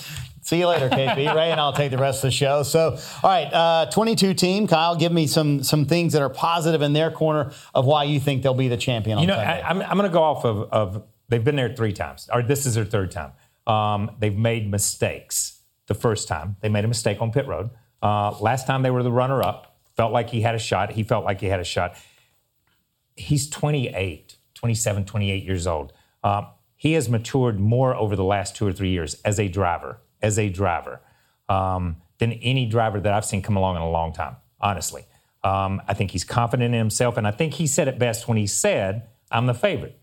See 0.45 0.59
you 0.59 0.69
later, 0.69 0.91
KP. 0.91 1.17
Ray 1.35 1.51
and 1.51 1.59
I'll 1.59 1.73
take 1.73 1.91
the 1.91 1.97
rest 1.99 2.19
of 2.19 2.29
the 2.29 2.31
show. 2.31 2.63
So, 2.63 2.99
all 3.23 3.31
right, 3.31 3.47
uh, 3.53 3.91
22 3.91 4.35
team. 4.35 4.67
Kyle, 4.67 4.95
give 4.95 5.11
me 5.11 5.27
some 5.27 5.63
some 5.63 5.87
things 5.87 6.13
that 6.13 6.21
are 6.21 6.29
positive 6.29 6.83
in 6.83 6.93
their 6.93 7.11
corner 7.11 7.51
of 7.75 7.87
why 7.87 8.05
you 8.05 8.21
think 8.21 8.43
they'll 8.43 8.53
be 8.53 8.69
the 8.69 8.77
champion. 8.77 9.17
On 9.17 9.23
You 9.23 9.29
know, 9.29 9.37
Sunday. 9.37 9.63
I, 9.63 9.71
I'm, 9.71 9.81
I'm 9.81 9.97
going 9.97 10.09
to 10.09 10.13
go 10.13 10.23
off 10.23 10.45
of, 10.45 10.69
of 10.71 11.03
they've 11.29 11.43
been 11.43 11.57
there 11.57 11.75
three 11.75 11.95
times, 11.95 12.29
or 12.33 12.43
this 12.43 12.67
is 12.67 12.75
their 12.75 12.85
third 12.85 13.11
time. 13.11 13.33
Um, 13.67 14.11
they've 14.19 14.37
made 14.37 14.71
mistakes. 14.71 15.61
The 15.87 15.95
first 15.95 16.29
time 16.29 16.57
they 16.61 16.69
made 16.69 16.85
a 16.85 16.89
mistake 16.89 17.21
on 17.21 17.33
pit 17.33 17.47
road. 17.47 17.71
Uh, 18.03 18.33
last 18.39 18.67
time 18.67 18.83
they 18.83 18.91
were 18.91 19.03
the 19.03 19.13
runner 19.13 19.43
up. 19.43 19.79
Felt 19.97 20.13
like 20.13 20.29
he 20.31 20.43
had 20.43 20.55
a 20.55 20.59
shot. 20.59 20.93
He 20.93 21.03
felt 21.03 21.25
like 21.25 21.41
he 21.41 21.47
had 21.47 21.61
a 21.61 21.65
shot. 21.65 21.97
He's 23.17 23.49
28, 23.49 24.37
27, 24.55 25.05
28 25.05 25.45
years 25.45 25.67
old. 25.67 25.93
Um, 26.23 26.49
he 26.77 26.93
has 26.95 27.09
matured 27.09 27.61
more 27.61 27.95
over 27.95 28.15
the 28.17 28.25
last 28.25 28.57
two 28.57 28.67
or 28.67 28.73
three 28.73 28.91
years 28.91 29.15
as 29.25 29.39
a 29.41 29.49
driver, 29.49 30.01
as 30.25 30.39
a 30.39 30.49
driver, 30.49 31.01
um, 31.49 31.97
than 32.19 32.33
any 32.33 32.65
driver 32.67 32.99
that 33.01 33.13
I've 33.13 33.25
seen 33.25 33.43
come 33.43 33.57
along 33.57 33.77
in 33.77 33.83
a 33.83 33.91
long 33.91 34.13
time, 34.13 34.37
honestly. 34.61 35.05
Um, 35.43 35.83
I 35.87 35.93
think 35.95 36.11
he's 36.11 36.25
confident 36.25 36.75
in 36.75 36.79
himself, 36.79 37.17
and 37.19 37.27
I 37.27 37.31
think 37.31 37.55
he 37.55 37.67
said 37.67 37.87
it 37.89 37.99
best 37.99 38.27
when 38.27 38.39
he 38.39 38.47
said, 38.47 39.09
I'm 39.31 39.47
the 39.47 39.55
favorite. 39.55 40.01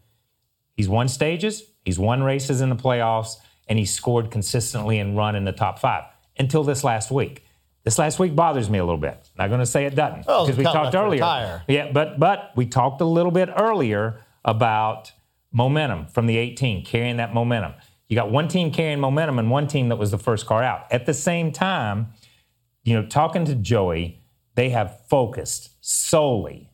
He's 0.75 0.87
won 0.87 1.07
stages, 1.07 1.63
he's 1.83 1.97
won 1.97 2.21
races 2.23 2.61
in 2.61 2.69
the 2.69 2.75
playoffs, 2.75 3.37
and 3.67 3.79
he 3.79 3.85
scored 3.85 4.29
consistently 4.29 4.99
and 4.99 5.17
run 5.17 5.35
in 5.35 5.43
the 5.45 5.51
top 5.51 5.79
five 5.79 6.03
until 6.37 6.63
this 6.63 6.83
last 6.83 7.09
week. 7.11 7.43
This 7.83 7.97
last 7.97 8.19
week 8.19 8.35
bothers 8.35 8.69
me 8.69 8.77
a 8.77 8.85
little 8.85 8.99
bit. 8.99 9.27
Not 9.39 9.47
going 9.47 9.59
to 9.59 9.65
say 9.65 9.85
it 9.85 9.95
doesn't 9.95 10.27
Well, 10.27 10.45
because 10.45 10.57
we 10.57 10.63
talked 10.63 10.93
earlier. 10.93 11.21
retire. 11.21 11.63
Yeah, 11.67 11.91
but 11.91 12.19
but 12.19 12.51
we 12.55 12.67
talked 12.67 13.01
a 13.01 13.05
little 13.05 13.31
bit 13.31 13.49
earlier 13.57 14.21
about 14.45 15.11
momentum 15.51 16.05
from 16.05 16.27
the 16.27 16.37
18, 16.37 16.85
carrying 16.85 17.17
that 17.17 17.33
momentum. 17.33 17.73
You 18.11 18.15
got 18.15 18.29
one 18.29 18.49
team 18.49 18.71
carrying 18.71 18.99
momentum 18.99 19.39
and 19.39 19.49
one 19.49 19.67
team 19.67 19.87
that 19.87 19.95
was 19.95 20.11
the 20.11 20.17
first 20.17 20.45
car 20.45 20.61
out. 20.61 20.81
At 20.91 21.05
the 21.05 21.13
same 21.13 21.53
time, 21.53 22.07
you 22.83 22.93
know, 22.93 23.07
talking 23.07 23.45
to 23.45 23.55
Joey, 23.55 24.19
they 24.55 24.71
have 24.71 24.99
focused 25.07 25.69
solely 25.79 26.69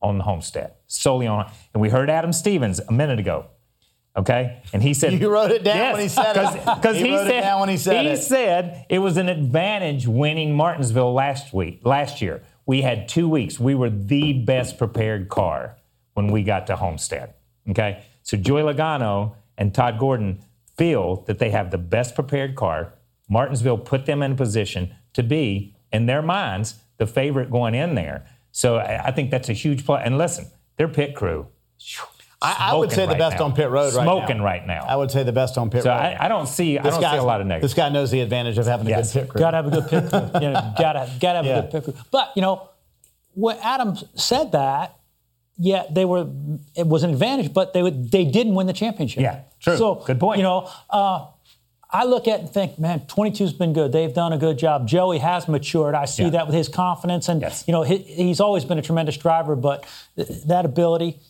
on 0.00 0.16
the 0.16 0.24
homestead, 0.24 0.72
solely 0.86 1.26
on. 1.26 1.52
And 1.74 1.82
we 1.82 1.90
heard 1.90 2.08
Adam 2.08 2.32
Stevens 2.32 2.80
a 2.80 2.90
minute 2.92 3.18
ago. 3.18 3.48
Okay, 4.16 4.62
and 4.72 4.82
he 4.82 4.94
said 4.94 5.12
You 5.20 5.30
wrote 5.30 5.50
it 5.50 5.64
down 5.64 5.92
when 5.92 6.00
he 6.00 6.08
said 6.08 6.34
it. 6.34 6.64
because 6.64 6.96
He 6.96 7.08
he, 7.08 7.14
wrote 7.14 7.26
it 7.26 7.28
said 7.28 7.40
down 7.42 7.60
when 7.60 7.68
he 7.68 7.76
said 7.76 8.06
he 8.06 8.12
it. 8.12 8.16
said 8.22 8.86
it 8.88 9.00
was 9.00 9.18
an 9.18 9.28
advantage 9.28 10.06
winning 10.06 10.56
Martinsville 10.56 11.12
last 11.12 11.52
week, 11.52 11.80
last 11.84 12.22
year. 12.22 12.42
We 12.64 12.80
had 12.80 13.06
two 13.06 13.28
weeks. 13.28 13.60
We 13.60 13.74
were 13.74 13.90
the 13.90 14.32
best 14.32 14.78
prepared 14.78 15.28
car 15.28 15.76
when 16.14 16.28
we 16.28 16.42
got 16.42 16.68
to 16.68 16.76
Homestead. 16.76 17.34
Okay, 17.68 18.02
so 18.22 18.38
Joey 18.38 18.62
Logano 18.62 19.34
and 19.58 19.74
Todd 19.74 19.98
Gordon 19.98 20.38
feel 20.76 21.16
that 21.26 21.38
they 21.38 21.50
have 21.50 21.70
the 21.70 21.78
best 21.78 22.14
prepared 22.14 22.54
car. 22.56 22.94
Martinsville 23.28 23.78
put 23.78 24.06
them 24.06 24.22
in 24.22 24.32
a 24.32 24.34
position 24.34 24.94
to 25.14 25.22
be 25.22 25.74
in 25.92 26.06
their 26.06 26.22
minds 26.22 26.74
the 26.98 27.06
favorite 27.06 27.50
going 27.50 27.74
in 27.74 27.94
there. 27.94 28.26
So 28.52 28.76
I, 28.76 29.06
I 29.06 29.10
think 29.10 29.30
that's 29.30 29.48
a 29.48 29.52
huge 29.52 29.84
plus. 29.84 30.02
And 30.04 30.18
listen, 30.18 30.46
their 30.76 30.88
pit 30.88 31.14
crew. 31.16 31.46
I, 32.42 32.56
I 32.72 32.74
would 32.74 32.90
smoking 32.90 32.96
say 32.96 33.02
the 33.06 33.08
right 33.12 33.18
best 33.18 33.38
now. 33.38 33.44
on 33.46 33.54
pit 33.54 33.70
road 33.70 33.94
right 33.94 34.04
now. 34.04 34.16
Smoking 34.18 34.42
right 34.42 34.66
now. 34.66 34.84
I 34.86 34.96
would 34.96 35.10
say 35.10 35.22
the 35.22 35.32
best 35.32 35.56
on 35.56 35.70
pit 35.70 35.82
So 35.84 35.88
road. 35.90 35.96
I, 35.96 36.16
I 36.20 36.28
don't 36.28 36.46
see 36.46 36.78
I 36.78 36.82
This 36.82 36.94
don't 36.94 37.10
see 37.10 37.16
a 37.16 37.22
lot 37.22 37.40
of 37.40 37.46
negatives. 37.46 37.72
This 37.72 37.76
guy 37.82 37.88
knows 37.88 38.10
the 38.10 38.20
advantage 38.20 38.58
of 38.58 38.66
having 38.66 38.86
a 38.86 38.90
Yes. 38.90 39.12
good 39.14 39.20
pit 39.22 39.30
crew. 39.30 39.38
Got 39.40 39.50
to 39.52 39.56
have 39.56 39.66
a 39.66 39.70
good 39.70 39.88
pit 39.88 40.10
crew. 40.10 40.40
You 40.42 40.50
know, 40.50 40.74
gotta 40.78 41.10
gotta 41.20 41.36
have 41.38 41.46
Yeah. 41.46 41.58
a 41.58 41.62
good 41.62 41.70
pit 41.72 41.84
crew. 41.84 41.94
But 42.10 42.32
you 42.36 42.42
know, 42.42 42.68
when 43.32 43.56
Adam 43.62 43.96
said 44.14 44.52
that, 44.52 44.96
yeah, 45.56 45.84
they 45.90 46.04
were. 46.04 46.26
It 46.74 46.86
was 46.86 47.02
an 47.04 47.10
advantage, 47.10 47.52
but 47.52 47.72
they 47.72 47.82
would, 47.82 48.10
they 48.10 48.24
didn't 48.24 48.54
win 48.54 48.66
the 48.66 48.72
championship. 48.72 49.22
Yeah, 49.22 49.42
true. 49.60 49.76
So 49.76 49.94
Good 49.96 50.18
point. 50.20 50.38
You 50.38 50.42
know, 50.44 50.70
uh, 50.90 51.26
I 51.90 52.04
look 52.04 52.26
at 52.26 52.40
it 52.40 52.42
and 52.42 52.50
think, 52.50 52.76
man, 52.78 53.00
22's 53.06 53.52
been 53.52 53.72
good. 53.72 53.92
They've 53.92 54.12
done 54.12 54.32
a 54.32 54.38
good 54.38 54.58
job. 54.58 54.88
Joey 54.88 55.18
has 55.18 55.46
matured. 55.46 55.94
I 55.94 56.06
see 56.06 56.24
Yeah. 56.24 56.30
that 56.30 56.46
with 56.48 56.56
his 56.56 56.68
confidence, 56.68 57.28
and 57.28 57.40
Yes. 57.40 57.62
you 57.68 57.72
know, 57.72 57.82
he, 57.82 57.98
he's 57.98 58.40
always 58.40 58.64
been 58.64 58.78
a 58.78 58.82
tremendous 58.82 59.16
driver. 59.16 59.54
But 59.54 59.86
th- 60.16 60.28
that 60.46 60.64
ability, 60.64 61.20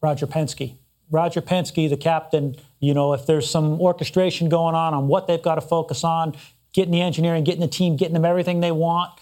Roger 0.00 0.26
Penske. 0.26 0.74
Roger 1.10 1.40
Penske, 1.40 1.88
the 1.88 1.96
captain, 1.96 2.56
you 2.80 2.92
know, 2.94 3.12
if 3.12 3.26
there's 3.26 3.48
some 3.48 3.80
orchestration 3.80 4.48
going 4.48 4.74
on 4.74 4.92
on 4.92 5.06
what 5.06 5.28
they've 5.28 5.40
got 5.42 5.54
to 5.54 5.60
focus 5.60 6.02
on, 6.02 6.34
getting 6.72 6.90
the 6.90 7.00
engineering, 7.00 7.44
getting 7.44 7.60
the 7.60 7.68
team, 7.68 7.96
getting 7.96 8.14
them 8.14 8.24
everything 8.24 8.58
they 8.60 8.72
want, 8.72 9.12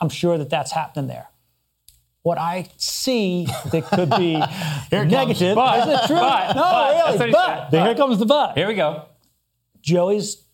I'm 0.00 0.08
sure 0.08 0.38
that 0.38 0.48
that's 0.48 0.72
happening 0.72 1.06
there. 1.06 1.27
What 2.22 2.36
I 2.38 2.68
see 2.76 3.46
that 3.70 3.84
could 3.86 4.10
be 4.10 4.34
Here 4.90 5.02
it 5.02 5.10
comes. 5.10 5.12
negative 5.12 5.54
But- 5.54 5.88
is 5.88 5.94
it 6.00 6.06
true? 6.06 6.16
but- 6.16 6.54
no, 6.54 6.62
but- 6.62 7.18
really. 7.18 7.26
he 7.26 7.32
But, 7.32 7.70
here 7.72 7.94
comes 7.94 8.18
the 8.18 8.26
but. 8.26 8.56
Here 8.56 8.68
we 8.68 8.74
go. 8.74 9.04
Joey's 9.82 10.44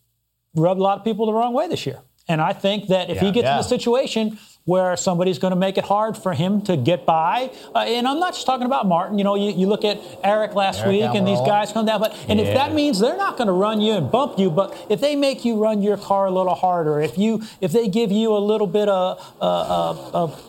rubbed 0.55 0.79
a 0.79 0.83
lot 0.83 0.97
of 0.99 1.03
people 1.03 1.25
the 1.25 1.33
wrong 1.33 1.53
way 1.53 1.67
this 1.67 1.85
year. 1.85 1.99
And 2.27 2.41
I 2.41 2.53
think 2.53 2.87
that 2.87 3.09
if 3.09 3.17
Yeah, 3.17 3.23
he 3.23 3.31
gets 3.31 3.45
yeah. 3.45 3.53
in 3.55 3.59
a 3.59 3.63
situation 3.63 4.39
where 4.63 4.97
somebody's 4.97 5.37
going 5.37 5.51
to 5.51 5.55
make 5.59 5.77
it 5.77 5.83
hard 5.83 6.17
for 6.17 6.33
him 6.33 6.59
to 6.63 6.75
get 6.75 7.05
by, 7.05 7.51
uh, 7.75 7.79
and 7.79 8.07
I'm 8.07 8.19
not 8.19 8.33
just 8.33 8.47
talking 8.47 8.65
about 8.65 8.87
Martin. 8.87 9.19
You 9.19 9.23
know, 9.23 9.35
you, 9.35 9.51
you 9.51 9.67
look 9.67 9.85
at 9.85 9.99
Eric 10.23 10.55
last 10.55 10.79
Eric 10.79 10.89
week, 10.91 11.11
and 11.13 11.27
these 11.27 11.39
guys 11.41 11.71
come 11.71 11.85
down. 11.85 11.99
But 11.99 12.17
and 12.27 12.39
if 12.39 12.51
that 12.55 12.73
means 12.73 12.97
they're 12.99 13.15
not 13.17 13.37
going 13.37 13.45
to 13.45 13.53
run 13.53 13.79
you 13.79 13.93
and 13.93 14.09
bump 14.09 14.39
you, 14.39 14.49
but 14.49 14.75
if 14.89 15.01
they 15.01 15.15
make 15.15 15.45
you 15.45 15.61
run 15.61 15.83
your 15.83 15.97
car 15.97 16.25
a 16.25 16.31
little 16.31 16.55
harder, 16.55 16.99
if 16.99 17.15
you 17.15 17.43
if 17.61 17.73
they 17.73 17.87
give 17.87 18.11
you 18.11 18.35
a 18.35 18.39
little 18.39 18.65
bit 18.65 18.89
of 18.89 19.19
uh, 19.39 19.45
uh, 19.45 20.09
of 20.13 20.41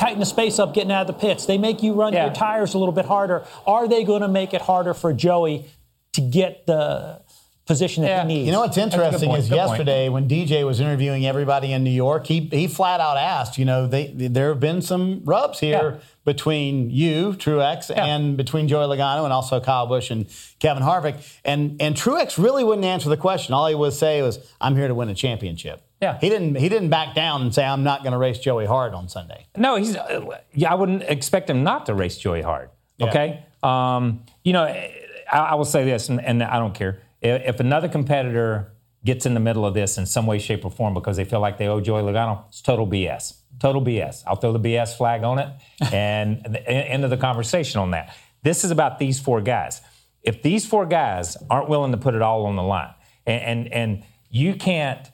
tighten 0.00 0.18
the 0.18 0.26
space 0.26 0.58
up 0.58 0.72
getting 0.74 0.90
out 0.90 1.02
of 1.02 1.06
the 1.06 1.12
pits. 1.26 1.44
They 1.46 1.58
make 1.58 1.82
you 1.82 1.92
run 1.92 2.12
Yeah. 2.14 2.24
your 2.26 2.34
tires 2.34 2.74
a 2.74 2.78
little 2.78 2.92
bit 2.94 3.04
harder. 3.04 3.44
Are 3.66 3.86
they 3.86 4.02
going 4.02 4.22
to 4.22 4.28
make 4.28 4.54
it 4.54 4.62
harder 4.62 4.94
for 4.94 5.12
Joey 5.12 5.66
to 6.14 6.20
get 6.22 6.66
the 6.66 7.20
position 7.66 8.02
that 8.02 8.08
Yeah. 8.08 8.22
he 8.22 8.28
needs? 8.28 8.46
You 8.46 8.52
know 8.52 8.60
what's 8.60 8.76
interesting 8.78 9.30
is 9.32 9.48
good 9.48 9.56
point. 9.58 9.68
yesterday 9.70 10.08
when 10.08 10.26
DJ 10.26 10.64
was 10.64 10.80
interviewing 10.80 11.26
everybody 11.26 11.72
in 11.72 11.84
New 11.84 11.90
York, 11.90 12.26
he 12.26 12.48
he 12.50 12.66
flat 12.66 12.98
out 13.00 13.16
asked, 13.18 13.58
you 13.58 13.64
know, 13.64 13.86
they 13.86 14.06
there 14.16 14.48
have 14.48 14.58
been 14.58 14.80
some 14.82 15.20
rubs 15.24 15.60
here 15.60 15.90
Yeah. 15.92 16.00
between 16.24 16.90
you, 16.90 17.34
Truex, 17.34 17.90
Yeah. 17.90 18.04
and 18.06 18.36
between 18.36 18.66
Joey 18.68 18.86
Logano 18.86 19.24
and 19.24 19.32
also 19.32 19.60
Kyle 19.60 19.86
Busch 19.86 20.10
and 20.10 20.26
Kevin 20.58 20.82
Harvick. 20.82 21.16
And 21.44 21.76
and 21.78 21.94
Truex 21.94 22.38
really 22.42 22.64
wouldn't 22.64 22.86
answer 22.86 23.08
the 23.10 23.16
question. 23.18 23.52
All 23.54 23.66
he 23.66 23.74
would 23.74 23.92
say 23.92 24.20
was, 24.22 24.38
"I'm 24.60 24.74
here 24.76 24.88
to 24.88 24.94
win 24.94 25.08
a 25.10 25.14
championship." 25.14 25.82
Yeah. 26.00 26.18
He 26.18 26.28
didn't 26.28 26.54
he 26.54 26.68
didn't 26.68 26.88
back 26.88 27.14
down 27.14 27.42
and 27.42 27.54
say, 27.54 27.64
"I'm 27.64 27.82
not 27.82 28.02
going 28.02 28.12
to 28.12 28.18
race 28.18 28.38
Joey 28.38 28.66
hard 28.66 28.94
on 28.94 29.08
Sunday." 29.08 29.46
No, 29.56 29.76
he's. 29.76 29.96
Uh, 29.96 30.38
yeah, 30.54 30.72
I 30.72 30.74
wouldn't 30.74 31.02
expect 31.02 31.50
him 31.50 31.62
not 31.62 31.86
to 31.86 31.94
race 31.94 32.16
Joey 32.16 32.42
hard. 32.42 32.70
Okay. 33.00 33.44
Um, 33.62 34.24
you 34.44 34.52
know, 34.52 34.64
I, 34.64 35.02
I 35.30 35.54
will 35.54 35.64
say 35.64 35.84
this, 35.84 36.08
and, 36.08 36.22
and 36.24 36.42
I 36.42 36.58
don't 36.58 36.74
care 36.74 37.00
if, 37.20 37.42
if 37.54 37.60
another 37.60 37.88
competitor 37.88 38.72
gets 39.04 39.26
in 39.26 39.34
the 39.34 39.40
middle 39.40 39.64
of 39.64 39.74
this 39.74 39.98
in 39.98 40.06
some 40.06 40.26
way, 40.26 40.38
shape, 40.38 40.64
or 40.64 40.70
form 40.70 40.94
because 40.94 41.16
they 41.16 41.24
feel 41.24 41.40
like 41.40 41.58
they 41.58 41.68
owe 41.68 41.80
Joey 41.80 42.02
Logano. 42.02 42.44
It's 42.48 42.60
total 42.60 42.86
BS. 42.86 43.34
Total 43.58 43.82
BS. 43.82 44.22
I'll 44.26 44.36
throw 44.36 44.52
the 44.52 44.60
BS 44.60 44.96
flag 44.96 45.22
on 45.22 45.38
it, 45.38 45.48
and 45.92 46.42
the 46.44 46.68
end 46.70 47.04
of 47.04 47.10
the 47.10 47.16
conversation 47.16 47.80
on 47.80 47.90
that. 47.92 48.14
This 48.42 48.64
is 48.64 48.70
about 48.70 48.98
these 48.98 49.20
four 49.20 49.40
guys. 49.40 49.82
If 50.22 50.42
these 50.42 50.66
four 50.66 50.86
guys 50.86 51.36
aren't 51.50 51.68
willing 51.68 51.92
to 51.92 51.98
put 51.98 52.14
it 52.14 52.22
all 52.22 52.46
on 52.46 52.56
the 52.56 52.62
line, 52.62 52.94
and 53.26 53.42
and, 53.42 53.72
and 53.72 54.04
you 54.30 54.54
can't 54.54 55.10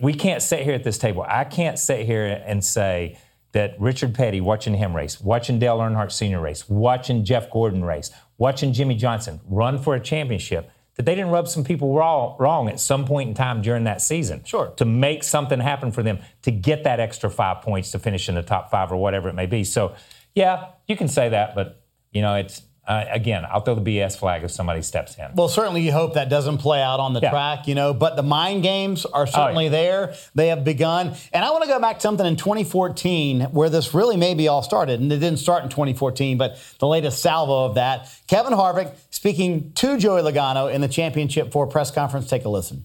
we 0.00 0.14
can't 0.14 0.42
sit 0.42 0.60
here 0.60 0.74
at 0.74 0.84
this 0.84 0.98
table. 0.98 1.24
I 1.28 1.44
can't 1.44 1.78
sit 1.78 2.06
here 2.06 2.42
and 2.46 2.64
say 2.64 3.18
that 3.52 3.74
Richard 3.78 4.14
Petty, 4.14 4.40
watching 4.40 4.74
him 4.74 4.94
race, 4.94 5.20
watching 5.20 5.58
Dale 5.58 5.78
Earnhardt 5.78 6.12
Sr. 6.12 6.40
race, 6.40 6.68
watching 6.68 7.24
Jeff 7.24 7.50
Gordon 7.50 7.84
race, 7.84 8.10
watching 8.38 8.72
Jimmie 8.72 8.96
Johnson 8.96 9.40
run 9.48 9.78
for 9.78 9.94
a 9.94 10.00
championship, 10.00 10.70
that 10.96 11.04
they 11.04 11.14
didn't 11.14 11.30
rub 11.30 11.46
some 11.46 11.62
people 11.62 11.94
wrong, 11.94 12.36
wrong 12.38 12.68
at 12.68 12.80
some 12.80 13.04
point 13.04 13.28
in 13.28 13.34
time 13.34 13.62
during 13.62 13.84
that 13.84 14.00
season. 14.00 14.42
Sure. 14.44 14.72
To 14.76 14.84
make 14.84 15.22
something 15.22 15.60
happen 15.60 15.92
for 15.92 16.02
them 16.02 16.20
to 16.42 16.50
get 16.50 16.84
that 16.84 17.00
extra 17.00 17.30
five 17.30 17.62
points 17.62 17.90
to 17.92 17.98
finish 17.98 18.28
in 18.28 18.34
the 18.34 18.42
top 18.42 18.70
five 18.70 18.90
or 18.90 18.96
whatever 18.96 19.28
it 19.28 19.34
may 19.34 19.46
be. 19.46 19.62
So, 19.62 19.94
yeah, 20.34 20.68
you 20.86 20.96
can 20.96 21.08
say 21.08 21.28
that, 21.30 21.54
but, 21.54 21.82
you 22.12 22.22
know, 22.22 22.34
it's, 22.34 22.62
uh, 22.86 23.04
again, 23.10 23.44
I'll 23.50 23.60
throw 23.60 23.74
the 23.74 23.80
BS 23.80 24.16
flag 24.16 24.44
if 24.44 24.50
somebody 24.50 24.80
steps 24.82 25.16
in. 25.18 25.34
Well, 25.34 25.48
certainly 25.48 25.82
you 25.82 25.92
hope 25.92 26.14
that 26.14 26.28
doesn't 26.28 26.58
play 26.58 26.80
out 26.80 27.00
on 27.00 27.14
the 27.14 27.20
Yeah. 27.20 27.30
track, 27.30 27.66
you 27.66 27.74
know, 27.74 27.92
but 27.92 28.14
the 28.16 28.22
mind 28.22 28.62
games 28.62 29.04
are 29.06 29.26
certainly 29.26 29.64
yeah. 29.64 29.70
there. 29.70 30.14
They 30.34 30.48
have 30.48 30.64
begun. 30.64 31.14
And 31.32 31.44
I 31.44 31.50
want 31.50 31.64
to 31.64 31.68
go 31.68 31.80
back 31.80 31.96
to 31.96 32.00
something 32.00 32.26
in 32.26 32.36
2014 32.36 33.42
where 33.52 33.68
this 33.68 33.92
really 33.94 34.16
maybe 34.16 34.48
all 34.48 34.62
started. 34.62 35.00
And 35.00 35.10
it 35.12 35.18
didn't 35.18 35.38
start 35.40 35.64
in 35.64 35.68
2014, 35.68 36.38
but 36.38 36.58
the 36.78 36.86
latest 36.86 37.20
salvo 37.20 37.64
of 37.64 37.74
that. 37.74 38.08
Kevin 38.28 38.52
Harvick 38.52 38.94
speaking 39.10 39.72
to 39.72 39.98
Joey 39.98 40.22
Logano 40.22 40.72
in 40.72 40.80
the 40.80 40.88
Championship 40.88 41.52
4 41.52 41.66
press 41.66 41.90
conference. 41.90 42.28
Take 42.28 42.44
a 42.44 42.48
listen. 42.48 42.84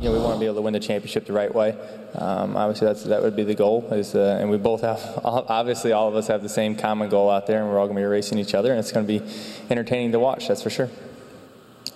You 0.00 0.08
know, 0.08 0.12
we 0.12 0.18
want 0.18 0.36
to 0.36 0.40
be 0.40 0.46
able 0.46 0.54
to 0.56 0.62
win 0.62 0.72
the 0.72 0.80
championship 0.80 1.26
the 1.26 1.34
right 1.34 1.54
way. 1.54 1.76
Um, 2.14 2.56
obviously, 2.56 2.86
that's 2.86 3.04
that 3.04 3.20
would 3.22 3.36
be 3.36 3.44
the 3.44 3.54
goal. 3.54 3.86
Is 3.92 4.14
uh, 4.14 4.38
and 4.40 4.50
we 4.50 4.56
both 4.56 4.80
have 4.80 4.98
obviously 5.22 5.92
all 5.92 6.08
of 6.08 6.16
us 6.16 6.26
have 6.28 6.42
the 6.42 6.48
same 6.48 6.74
common 6.74 7.10
goal 7.10 7.28
out 7.28 7.46
there, 7.46 7.60
and 7.60 7.68
we're 7.68 7.78
all 7.78 7.84
going 7.84 7.96
to 7.96 8.00
be 8.00 8.06
racing 8.06 8.38
each 8.38 8.54
other, 8.54 8.70
and 8.70 8.78
it's 8.78 8.92
going 8.92 9.06
to 9.06 9.20
be 9.20 9.22
entertaining 9.68 10.12
to 10.12 10.18
watch. 10.18 10.48
That's 10.48 10.62
for 10.62 10.70
sure. 10.70 10.88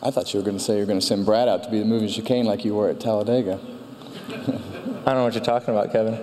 I 0.03 0.11
thought 0.11 0.35
you 0.35 0.41
were 0.41 0.45
going 0.45 0.59
to 0.59 0.63
say 0.63 0.75
you 0.75 0.81
were 0.81 0.87
going 0.87 1.01
to 1.01 1.07
send 1.07 1.25
Brad 1.25 1.49
out 1.49 1.65
to 1.65 1.71
be 1.71 1.79
the 1.79 1.87
moving 1.87 2.09
chicane 2.11 2.45
like 2.45 2.63
you 2.63 2.75
were 2.75 2.91
at 2.91 3.01
Talladega. 3.01 3.59
I 4.29 4.35
don't 4.35 5.07
know 5.07 5.25
what 5.25 5.33
you're 5.33 5.43
talking 5.43 5.71
about, 5.71 5.91
Kevin. 5.91 6.21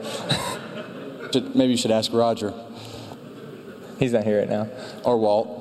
Maybe 1.55 1.71
you 1.71 1.77
should 1.77 1.91
ask 1.91 2.13
Roger 2.13 2.53
He's 3.97 4.13
not 4.13 4.23
here 4.23 4.39
right 4.39 4.49
now. 4.49 4.67
or 5.03 5.17
Walt. 5.17 5.60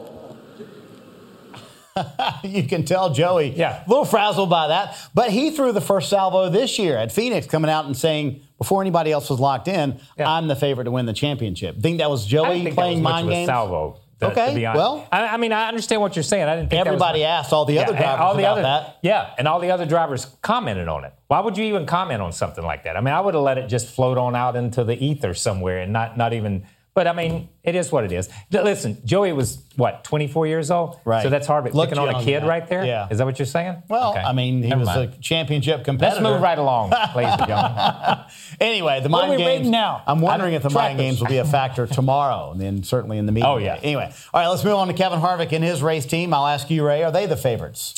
you 2.44 2.62
can 2.64 2.84
tell 2.84 3.12
Joey 3.12 3.50
Yeah. 3.56 3.84
a 3.84 3.88
little 3.88 4.04
frazzled 4.04 4.50
by 4.50 4.68
that. 4.68 4.96
But 5.14 5.30
he 5.30 5.50
threw 5.50 5.72
the 5.72 5.80
first 5.80 6.08
salvo 6.10 6.48
this 6.50 6.78
year 6.78 6.96
at 6.96 7.12
Phoenix, 7.12 7.46
coming 7.46 7.70
out 7.70 7.86
and 7.86 7.96
saying, 7.96 8.42
before 8.58 8.80
anybody 8.82 9.10
else 9.12 9.30
was 9.30 9.40
locked 9.40 9.68
in, 9.68 10.00
Yeah. 10.18 10.30
I'm 10.30 10.48
the 10.48 10.56
favorite 10.56 10.84
to 10.84 10.90
win 10.90 11.06
the 11.06 11.12
championship. 11.12 11.80
Think 11.80 11.98
that 11.98 12.10
was 12.10 12.26
Joey 12.26 12.72
playing 12.72 12.74
that 12.74 12.76
was 12.76 13.00
much 13.00 13.12
mind 13.12 13.28
games? 13.28 13.48
salvo. 13.48 13.96
To, 14.20 14.26
Okay, 14.32 14.52
to 14.52 14.60
well- 14.74 15.06
I, 15.10 15.28
I 15.28 15.36
mean, 15.38 15.50
I 15.50 15.66
understand 15.68 16.02
what 16.02 16.14
you're 16.14 16.22
saying. 16.22 16.44
I 16.44 16.54
didn't 16.54 16.68
think 16.68 16.84
that 16.84 16.92
was 16.92 17.00
Everybody 17.00 17.24
asked 17.24 17.54
all 17.54 17.64
the 17.64 17.78
other 17.78 17.94
drivers 17.96 18.20
all 18.20 18.34
the 18.34 18.42
about 18.42 18.52
other, 18.52 18.62
that. 18.62 18.96
Yeah, 19.00 19.30
and 19.38 19.48
all 19.48 19.60
the 19.60 19.70
other 19.70 19.86
drivers 19.86 20.26
commented 20.42 20.88
on 20.88 21.04
it. 21.04 21.14
Why 21.28 21.40
would 21.40 21.56
you 21.56 21.64
even 21.64 21.86
comment 21.86 22.20
on 22.20 22.32
something 22.34 22.62
like 22.62 22.84
that? 22.84 22.98
I 22.98 23.00
mean, 23.00 23.14
I 23.14 23.20
would 23.22 23.32
have 23.32 23.42
let 23.42 23.56
it 23.56 23.68
just 23.68 23.88
float 23.88 24.18
on 24.18 24.36
out 24.36 24.56
into 24.56 24.84
the 24.84 25.02
ether 25.02 25.32
somewhere 25.32 25.78
and 25.80 25.90
not 25.94 26.18
not 26.18 26.34
even. 26.34 26.64
But 26.92 27.06
I 27.06 27.12
mean, 27.12 27.48
it 27.62 27.76
is 27.76 27.92
what 27.92 28.02
it 28.04 28.10
is. 28.10 28.28
Listen, 28.50 28.98
Joey 29.04 29.32
was 29.32 29.62
what 29.76 30.02
24 30.02 30.48
years 30.48 30.72
old, 30.72 30.98
Right. 31.04 31.22
So 31.22 31.30
that's 31.30 31.46
hard. 31.46 31.64
Looked 31.72 31.90
Picking 31.92 31.98
on 32.08 32.14
a 32.14 32.24
kid 32.24 32.42
right 32.44 32.66
there. 32.66 32.84
Yeah. 32.84 33.06
Is 33.10 33.18
that 33.18 33.24
what 33.24 33.38
you're 33.38 33.46
saying? 33.46 33.84
Well, 33.88 34.10
Okay. 34.10 34.20
I 34.20 34.32
mean, 34.32 34.62
he 34.62 34.68
Never 34.70 34.80
was 34.80 34.88
mind. 34.88 35.14
a 35.14 35.18
championship 35.20 35.84
competitor. 35.84 36.20
Let's 36.20 36.32
move 36.34 36.42
right 36.42 36.58
along, 36.58 36.90
ladies 37.16 37.34
and 37.38 37.46
gentlemen. 37.46 38.18
Anyway, 38.60 39.00
the 39.00 39.08
What 39.08 39.24
are 39.24 39.28
mind 39.28 39.38
we 39.38 39.44
games. 39.44 39.68
now? 39.68 40.02
I'm 40.06 40.20
wondering 40.20 40.54
if 40.54 40.62
the 40.64 40.70
mind 40.70 40.96
Trackers. 40.96 41.00
games 41.00 41.20
will 41.20 41.28
be 41.28 41.38
a 41.38 41.44
factor 41.44 41.86
tomorrow, 41.86 42.50
and 42.50 42.60
then 42.60 42.82
certainly 42.82 43.18
in 43.18 43.26
the 43.26 43.32
meeting. 43.32 43.48
Oh, 43.48 43.58
yeah. 43.58 43.76
day. 43.76 43.82
Anyway, 43.84 44.12
all 44.34 44.40
right, 44.42 44.48
let's 44.48 44.64
move 44.64 44.74
on 44.74 44.88
to 44.88 44.92
Kevin 44.94 45.20
Harvick 45.20 45.52
and 45.52 45.62
his 45.62 45.82
race 45.82 46.06
team. 46.06 46.34
I'll 46.34 46.46
ask 46.48 46.68
you, 46.70 46.84
Ray, 46.84 47.04
are 47.04 47.12
they 47.12 47.26
the 47.26 47.36
favorites? 47.36 47.94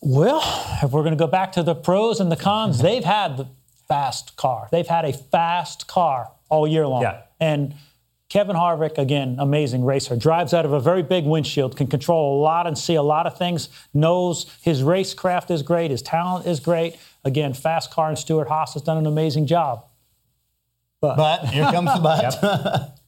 Well, 0.00 0.40
if 0.82 0.90
we're 0.90 1.02
going 1.02 1.16
to 1.16 1.22
go 1.22 1.26
back 1.26 1.52
to 1.52 1.62
the 1.62 1.74
pros 1.74 2.20
and 2.20 2.32
the 2.32 2.36
cons, 2.36 2.80
they've 2.80 3.04
had 3.04 3.36
the 3.36 3.48
fast 3.88 4.36
car. 4.36 4.68
They've 4.72 4.86
had 4.86 5.04
a 5.04 5.12
fast 5.12 5.86
car 5.86 6.30
all 6.50 6.66
year 6.66 6.86
long. 6.86 7.02
Yeah. 7.02 7.22
And 7.40 7.74
Kevin 8.28 8.54
Harvick, 8.54 8.96
again, 8.96 9.36
amazing 9.40 9.84
racer, 9.84 10.14
drives 10.14 10.54
out 10.54 10.64
of 10.64 10.72
a 10.72 10.78
very 10.78 11.02
big 11.02 11.24
windshield, 11.24 11.76
can 11.76 11.88
control 11.88 12.38
a 12.38 12.42
lot 12.42 12.66
and 12.66 12.78
see 12.78 12.94
a 12.94 13.02
lot 13.02 13.26
of 13.26 13.36
things, 13.36 13.68
knows 13.92 14.46
his 14.62 14.82
racecraft 14.82 15.50
is 15.50 15.62
great, 15.62 15.90
his 15.90 16.02
talent 16.02 16.46
is 16.46 16.60
great. 16.60 16.96
Again, 17.24 17.54
fast 17.54 17.90
car 17.90 18.08
and 18.08 18.18
Stewart-Haas 18.18 18.74
has 18.74 18.82
done 18.82 18.98
an 18.98 19.06
amazing 19.06 19.46
job. 19.46 19.84
But 21.00 21.46
here 21.46 21.64
comes 21.64 21.92
the 21.94 22.00
but. 22.00 22.96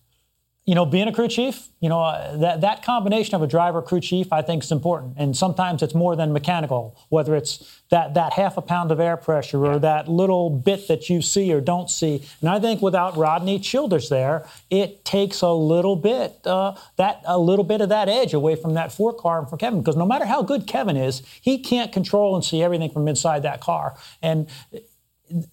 you 0.64 0.76
know, 0.76 0.86
being 0.86 1.08
a 1.08 1.12
crew 1.12 1.26
chief, 1.26 1.68
you 1.80 1.88
know, 1.88 2.00
uh, 2.00 2.36
that, 2.36 2.60
that 2.60 2.84
combination 2.84 3.34
of 3.34 3.42
a 3.42 3.48
driver 3.48 3.82
crew 3.82 4.00
chief, 4.00 4.32
I 4.32 4.42
think 4.42 4.62
is 4.62 4.70
important. 4.70 5.14
And 5.16 5.36
sometimes 5.36 5.82
it's 5.82 5.94
more 5.94 6.14
than 6.14 6.32
mechanical, 6.32 6.96
whether 7.08 7.34
it's 7.34 7.80
that, 7.90 8.14
that 8.14 8.34
half 8.34 8.56
a 8.56 8.62
pound 8.62 8.92
of 8.92 9.00
air 9.00 9.16
pressure 9.16 9.66
or 9.66 9.80
that 9.80 10.06
little 10.06 10.50
bit 10.50 10.86
that 10.86 11.10
you 11.10 11.20
see 11.20 11.52
or 11.52 11.60
don't 11.60 11.90
see. 11.90 12.24
And 12.40 12.48
I 12.48 12.60
think 12.60 12.80
without 12.80 13.16
Rodney 13.16 13.58
Childers 13.58 14.08
there, 14.08 14.46
it 14.70 15.04
takes 15.04 15.40
a 15.40 15.52
little 15.52 15.96
bit, 15.96 16.46
uh, 16.46 16.76
that 16.96 17.22
a 17.24 17.40
little 17.40 17.64
bit 17.64 17.80
of 17.80 17.88
that 17.88 18.08
edge 18.08 18.32
away 18.32 18.54
from 18.54 18.74
that 18.74 18.92
four 18.92 19.12
car 19.12 19.40
and 19.40 19.50
for 19.50 19.56
Kevin. 19.56 19.80
Because 19.80 19.96
no 19.96 20.06
matter 20.06 20.26
how 20.26 20.42
good 20.42 20.68
Kevin 20.68 20.96
is, 20.96 21.22
he 21.40 21.58
can't 21.58 21.90
control 21.90 22.36
and 22.36 22.44
see 22.44 22.62
everything 22.62 22.90
from 22.90 23.08
inside 23.08 23.42
that 23.42 23.60
car. 23.60 23.96
And 24.22 24.48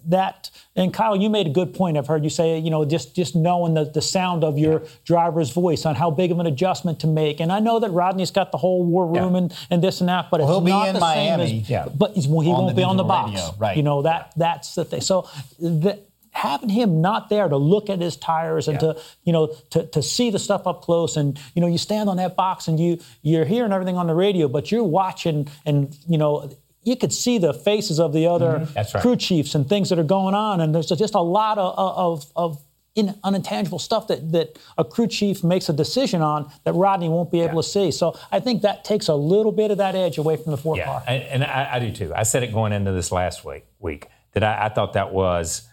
that 0.05 0.51
and 0.75 0.93
Kyle, 0.93 1.15
you 1.15 1.29
made 1.29 1.47
a 1.47 1.49
good 1.49 1.73
point. 1.73 1.97
I've 1.97 2.08
heard 2.08 2.23
you 2.23 2.29
say, 2.29 2.60
you 2.60 2.69
know, 2.69 2.86
just 2.86 3.15
just 3.15 3.36
knowing 3.36 3.73
the, 3.73 3.86
the 3.86 4.01
sound 4.01 4.43
of 4.43 4.58
your 4.58 4.84
driver's 5.05 5.51
voice 5.51 5.86
on 5.86 5.95
how 5.95 6.12
big 6.12 6.32
of 6.32 6.39
an 6.39 6.47
adjustment 6.47 6.99
to 7.01 7.08
make. 7.08 7.39
And 7.39 7.51
I 7.51 7.60
know 7.60 7.79
that 7.79 7.91
Rodney's 7.91 8.32
got 8.32 8.51
the 8.51 8.58
whole 8.58 8.84
war 8.84 9.08
room 9.08 9.36
and, 9.36 9.55
and 9.69 9.84
this 9.84 10.01
and 10.01 10.10
that, 10.10 10.29
but 10.29 10.41
Well, 10.41 10.49
it's 10.49 10.55
he'll 10.58 10.65
be 10.65 10.71
not 10.71 10.88
in 10.89 10.93
the 10.95 10.99
Miami, 10.99 11.47
same 11.47 11.62
as 11.62 11.69
yeah. 11.69 11.88
but 11.93 12.13
he's, 12.13 12.27
well, 12.27 12.41
he 12.41 12.51
On 12.51 12.63
won't 12.65 12.75
be 12.75 12.84
on 12.84 12.97
the 12.97 13.03
box. 13.03 13.32
radio, 13.32 13.55
right. 13.58 13.77
You 13.77 13.84
know, 13.84 14.01
that 14.01 14.34
that's 14.36 14.75
the 14.75 14.86
thing. 14.86 15.01
So 15.01 15.29
the, 15.60 15.99
having 16.32 16.69
him 16.69 17.01
not 17.01 17.29
there 17.29 17.47
to 17.47 17.58
look 17.58 17.89
at 17.89 17.99
his 17.99 18.15
tires 18.15 18.67
and 18.67 18.79
to 18.79 18.95
you 19.23 19.34
know 19.34 19.47
to, 19.71 19.86
to 19.88 20.01
see 20.01 20.29
the 20.29 20.39
stuff 20.39 20.67
up 20.67 20.82
close 20.82 21.17
and 21.17 21.39
you 21.53 21.62
know 21.62 21.67
you 21.67 21.77
stand 21.77 22.08
on 22.10 22.17
that 22.17 22.36
box 22.36 22.67
and 22.67 22.79
you 22.79 22.99
you're 23.23 23.45
hearing 23.45 23.73
everything 23.73 23.97
on 23.97 24.08
the 24.08 24.13
radio 24.13 24.47
but 24.47 24.71
you're 24.71 24.84
watching 24.84 25.47
and 25.65 25.97
you 26.08 26.17
know 26.17 26.49
you 26.89 26.95
could 26.95 27.13
see 27.13 27.38
the 27.38 27.54
faces 27.54 27.99
of 27.99 28.12
the 28.13 28.25
other 28.28 28.52
Mhm. 28.60 28.75
Right. 28.93 29.02
crew 29.04 29.15
chiefs 29.15 29.56
and 29.56 29.67
things 29.69 29.89
that 29.89 29.99
are 29.99 30.04
going 30.19 30.36
on 30.36 30.60
and 30.62 30.73
there's 30.73 30.88
just 30.88 31.15
a 31.15 31.21
lot 31.39 31.58
of 31.58 31.69
of, 32.06 32.25
of 32.36 32.49
in, 32.95 33.13
unintangible 33.23 33.80
stuff 33.80 34.08
that, 34.08 34.32
that 34.32 34.58
a 34.78 34.84
crew 34.84 35.08
chief 35.08 35.43
makes 35.43 35.69
a 35.69 35.73
decision 35.73 36.21
on 36.21 36.52
that 36.65 36.73
Rodney 36.73 37.08
won't 37.08 37.32
be 37.32 37.39
able 37.41 37.62
to 37.62 37.67
see. 37.69 37.91
So 37.91 38.17
I 38.32 38.39
think 38.39 38.63
that 38.63 38.84
takes 38.84 39.08
a 39.08 39.15
little 39.15 39.52
bit 39.52 39.69
of 39.71 39.78
that 39.78 39.93
edge 39.95 40.17
away 40.17 40.36
from 40.38 40.52
the 40.52 40.58
four 40.58 40.75
Yeah, 40.75 40.86
car. 40.86 41.04
and, 41.08 41.23
and 41.23 41.43
I, 41.43 41.69
I 41.75 41.80
do 41.80 41.91
too. 41.93 42.12
I 42.15 42.23
said 42.23 42.41
it 42.43 42.52
going 42.52 42.73
into 42.73 42.91
this 42.91 43.12
last 43.12 43.45
week. 43.45 43.63
Week 43.80 44.08
that 44.34 44.43
I, 44.43 44.65
I 44.65 44.69
thought 44.69 44.93
that 44.93 45.13
was 45.13 45.67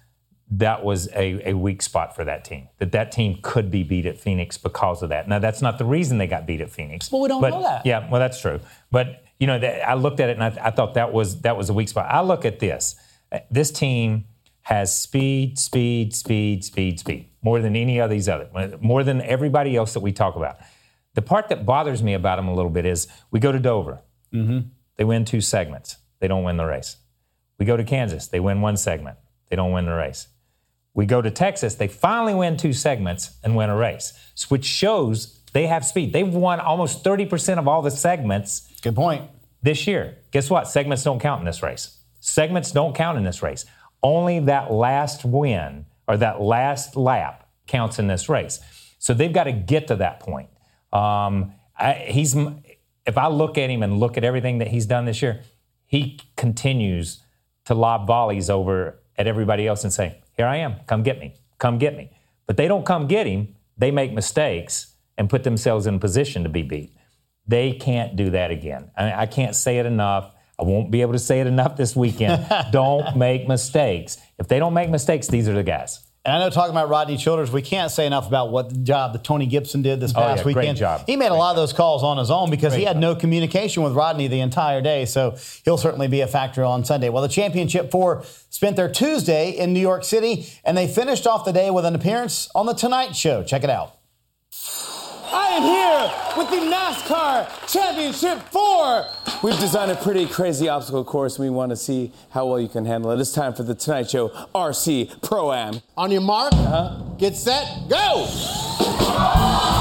that 0.49 0.85
was 0.85 1.09
a, 1.09 1.51
a 1.51 1.55
weak 1.55 1.83
spot 1.83 2.15
for 2.15 2.25
that 2.25 2.45
team. 2.45 2.69
That 2.79 2.93
that 2.93 3.11
team 3.11 3.39
could 3.43 3.69
be 3.71 3.83
beat 3.83 4.07
at 4.07 4.17
Phoenix 4.19 4.57
because 4.59 5.03
of 5.03 5.09
that. 5.09 5.27
Now 5.29 5.41
that's 5.41 5.61
not 5.63 5.79
the 5.79 5.85
reason 5.85 6.19
they 6.19 6.29
got 6.29 6.47
beat 6.47 6.61
at 6.61 6.71
Phoenix. 6.71 7.11
Well, 7.11 7.23
we 7.23 7.29
don't 7.29 7.41
but, 7.41 7.51
know 7.51 7.63
that. 7.63 7.85
Yeah, 7.85 8.09
well 8.11 8.21
that's 8.21 8.41
true. 8.41 8.61
But 8.93 9.25
you 9.39 9.47
know, 9.47 9.59
that, 9.59 9.89
I 9.89 9.95
looked 9.95 10.21
at 10.21 10.29
it 10.31 10.39
and 10.39 10.45
I, 10.45 10.67
I 10.67 10.71
thought 10.71 10.95
that 10.95 11.13
was 11.13 11.41
that 11.43 11.57
was 11.57 11.69
a 11.71 11.73
weak 11.75 11.89
spot. 11.89 12.07
I 12.11 12.21
look 12.23 12.45
at 12.45 12.59
this. 12.59 12.97
Uh, 13.31 13.39
This 13.51 13.71
team 13.71 14.25
has 14.63 14.97
speed, 14.99 15.59
speed, 15.59 16.15
speed, 16.15 16.65
speed, 16.65 16.99
speed 16.99 17.31
more 17.43 17.61
than 17.61 17.77
any 17.77 17.99
of 17.99 18.11
these 18.11 18.29
other, 18.29 18.49
more 18.81 19.05
than 19.05 19.21
everybody 19.23 19.77
else 19.77 19.93
that 19.95 20.01
we 20.01 20.11
talk 20.13 20.35
about. 20.35 20.57
The 21.15 21.23
part 21.23 21.49
that 21.51 21.65
bothers 21.65 22.03
me 22.03 22.15
about 22.15 22.37
them 22.37 22.49
a 22.49 22.55
little 22.55 22.71
bit 22.71 22.85
is 22.85 23.07
we 23.31 23.39
go 23.39 23.53
to 23.53 23.61
Dover. 23.61 24.01
They 24.97 25.05
win 25.05 25.25
two 25.25 25.41
segments. 25.41 25.97
They 26.19 26.27
don't 26.29 26.43
win 26.43 26.57
the 26.57 26.65
race. 26.65 26.97
We 27.59 27.65
go 27.67 27.77
to 27.77 27.85
Kansas. 27.85 28.27
They 28.27 28.41
win 28.41 28.61
one 28.61 28.77
segment. 28.77 29.17
They 29.49 29.57
don't 29.57 29.71
win 29.73 29.87
the 29.87 29.93
race. 29.95 30.27
We 30.95 31.07
go 31.07 31.23
to 31.23 31.31
Texas. 31.31 31.77
They 31.77 31.89
finally 31.89 32.35
win 32.35 32.57
two 32.57 32.73
segments 32.73 33.37
and 33.45 33.55
win 33.55 33.71
a 33.71 33.77
race, 33.77 34.13
which 34.49 34.65
shows 34.65 35.41
they 35.53 35.67
have 35.69 35.85
speed. 35.85 36.13
They've 36.13 36.27
won 36.35 36.59
almost 36.59 37.05
30% 37.05 37.59
of 37.59 37.69
all 37.69 37.83
the 37.83 37.91
segments. 37.91 38.69
Good 38.83 38.95
point. 38.95 39.31
This 39.63 39.87
year. 39.87 40.19
Guess 40.31 40.51
what? 40.51 40.69
Segments 40.69 41.03
don't 41.03 41.21
count 41.21 41.41
in 41.41 41.47
this 41.47 41.63
race. 41.63 41.99
Segments 42.21 42.71
don't 42.73 42.95
count 42.95 43.19
in 43.19 43.25
this 43.25 43.43
race. 43.43 43.65
Only 44.03 44.41
that 44.41 44.73
last 44.73 45.25
win 45.25 45.87
or 46.07 46.17
that 46.17 46.41
last 46.41 46.97
lap 46.97 47.49
counts 47.67 47.99
in 47.99 48.07
this 48.07 48.29
race. 48.29 48.61
So 48.99 49.15
they've 49.15 49.33
got 49.33 49.45
to 49.45 49.53
get 49.53 49.89
to 49.89 49.97
that 49.97 50.21
point. 50.21 50.49
Um, 50.93 51.53
I, 51.79 51.93
he's 52.09 52.37
if 53.07 53.17
I 53.17 53.29
look 53.29 53.59
at 53.59 53.71
him 53.71 53.83
and 53.83 53.99
look 53.99 54.17
at 54.17 54.25
everything 54.25 54.59
that 54.59 54.69
he's 54.69 54.87
done 54.87 55.05
this 55.05 55.23
year, 55.23 55.43
he 55.87 56.19
continues 56.37 57.23
to 57.67 57.75
lob 57.75 58.07
volleys 58.07 58.51
over 58.51 59.01
at 59.17 59.27
everybody 59.27 59.67
else 59.67 59.85
and 59.85 59.93
say, 59.93 60.21
"Here 60.37 60.47
I 60.47 60.57
am, 60.57 60.77
come 60.87 61.03
get 61.03 61.19
me, 61.19 61.35
come 61.59 61.79
get 61.79 61.97
me." 61.97 62.11
But 62.47 62.57
they 62.57 62.69
don't 62.69 62.87
come 62.87 63.07
get 63.07 63.27
him. 63.27 63.55
They 63.77 63.91
make 63.91 64.13
mistakes 64.13 64.95
and 65.19 65.29
put 65.31 65.45
themselves 65.45 65.87
in 65.87 65.99
position 65.99 66.43
to 66.43 66.49
be 66.49 66.63
beat. 66.63 66.96
They 67.49 67.73
can't 67.73 68.17
do 68.17 68.31
that 68.31 68.51
again. 68.51 68.91
I, 68.97 69.13
I 69.23 69.27
can't 69.27 69.55
say 69.55 69.79
it 69.79 69.87
enough. 69.87 70.33
I 70.59 70.63
won't 70.65 70.91
be 70.91 71.03
able 71.03 71.13
to 71.13 71.19
say 71.19 71.41
it 71.41 71.47
enough 71.47 71.77
this 71.77 71.95
weekend. 71.95 72.47
don't 72.73 73.17
make 73.17 73.47
mistakes. 73.47 74.19
If 74.39 74.49
they 74.49 74.59
don't 74.59 74.75
make 74.75 74.91
mistakes, 74.91 75.29
these 75.29 75.49
are 75.49 75.55
the 75.55 75.63
guys. 75.63 76.01
And 76.25 76.35
I 76.35 76.41
know 76.41 76.51
talking 76.51 76.73
about 76.73 76.89
Rodney 76.89 77.17
Childers, 77.17 77.53
we 77.53 77.63
can't 77.63 77.89
say 77.89 78.05
enough 78.05 78.27
about 78.27 78.51
what 78.51 78.71
the 78.71 78.79
job 78.79 79.13
that 79.13 79.23
Tony 79.23 79.47
Gibson 79.47 79.83
did 79.83 80.01
this 80.01 80.13
past 80.13 80.25
Oh, 80.25 80.37
yeah, 80.39 80.43
great 80.43 80.57
weekend. 80.57 80.79
job. 80.79 81.03
He 81.07 81.15
made 81.15 81.31
a 81.31 81.35
lot 81.35 81.51
of 81.51 81.57
those 81.57 81.73
calls 81.73 82.03
on 82.03 82.19
his 82.19 82.33
own 82.33 82.51
because 82.51 82.73
he 82.73 82.81
Great 82.81 82.89
had 82.89 82.97
no 82.99 83.15
communication 83.15 83.85
with 83.85 83.93
Rodney 83.93 84.27
the 84.27 84.41
entire 84.41 84.81
day. 84.81 85.05
So 85.05 85.37
he'll 85.65 85.79
certainly 85.79 86.09
be 86.09 86.23
a 86.23 86.27
factor 86.27 86.65
on 86.65 86.85
Sunday. 86.85 87.11
Well, 87.11 87.23
the 87.23 87.29
Championship 87.29 87.93
Four 87.93 88.25
spent 88.51 88.75
their 88.75 88.91
Tuesday 88.91 89.51
in 89.51 89.73
New 89.73 89.79
York 89.79 90.03
City, 90.03 90.47
and 90.65 90.77
they 90.77 90.89
finished 90.89 91.29
off 91.29 91.45
the 91.45 91.53
day 91.53 91.71
with 91.71 91.85
an 91.85 91.95
appearance 91.95 92.51
on 92.57 92.67
the 92.67 92.75
Tonight 92.75 93.15
Show. 93.15 93.45
Check 93.45 93.63
it 93.63 93.71
out. 93.71 93.96
I 95.33 95.49
am 95.57 95.63
here 95.63 96.37
with 96.37 96.51
the 96.51 96.57
NASCAR 96.75 97.73
Championship 97.73 98.41
4. 98.51 99.05
We've 99.43 99.59
designed 99.59 99.91
a 99.91 99.97
pretty 99.97 100.27
crazy 100.27 100.69
obstacle 100.69 101.05
course, 101.05 101.37
and 101.39 101.45
we 101.45 101.51
want 101.51 101.71
to 101.71 101.77
see 101.77 102.13
how 102.31 102.47
well 102.47 102.61
you 102.61 102.69
can 102.69 102.85
handle 102.85 103.11
it. 103.11 103.21
It's 103.21 103.33
time 103.33 103.55
for 103.55 103.63
the 103.63 103.75
Tonight 103.75 104.11
Show 104.11 104.29
RC 104.55 105.23
Pro 105.23 105.53
Am. 105.53 105.81
On 105.97 106.11
your 106.11 106.23
mark, 106.23 106.53
uh-huh. 106.53 107.03
get 107.19 107.37
set, 107.37 107.89
go! 107.89 109.76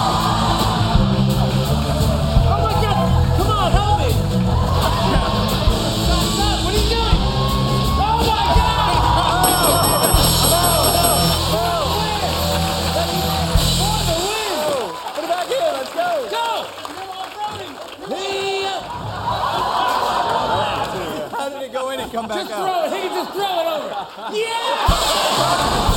Back 22.36 22.48
Just 22.48 22.60
out? 22.60 22.90
throw 22.90 22.98
it. 22.98 23.02
He 23.02 23.08
can 23.08 23.16
just 23.26 23.32
throw 23.34 23.60
it 23.60 23.68
over. 23.68 23.90
Yeah. 24.38 25.96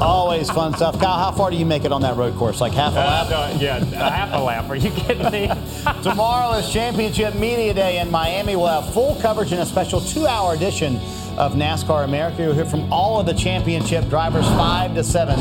Always 0.00 0.50
fun 0.50 0.74
stuff. 0.74 0.98
Kyle, 1.00 1.18
how 1.18 1.32
far 1.32 1.50
do 1.50 1.56
you 1.56 1.64
make 1.64 1.84
it 1.84 1.92
on 1.92 2.02
that 2.02 2.16
road 2.16 2.36
course? 2.36 2.60
Like 2.60 2.72
half 2.74 2.92
a 2.92 2.96
lap? 2.96 3.26
Uh, 3.30 3.56
yeah, 3.58 3.78
a 3.78 4.10
half 4.10 4.32
a 4.34 4.38
lap. 4.38 4.68
Are 4.68 4.74
you 4.76 4.90
kidding 4.90 5.30
me? 5.32 5.48
Tomorrow 6.02 6.58
is 6.58 6.70
Championship 6.70 7.34
Media 7.34 7.72
Day 7.72 7.98
in 8.00 8.10
Miami. 8.10 8.56
We'll 8.56 8.66
have 8.66 8.92
full 8.92 9.14
coverage 9.22 9.52
in 9.52 9.58
a 9.58 9.66
special 9.66 10.00
two 10.02 10.26
hour 10.26 10.52
edition 10.54 10.96
of 11.38 11.54
NASCAR 11.54 12.04
America. 12.04 12.42
You'll 12.42 12.52
hear 12.54 12.66
from 12.66 12.92
all 12.92 13.18
of 13.20 13.26
the 13.26 13.32
championship 13.34 14.06
drivers 14.08 14.46
5 14.48 14.94
to 14.96 15.04
7 15.04 15.38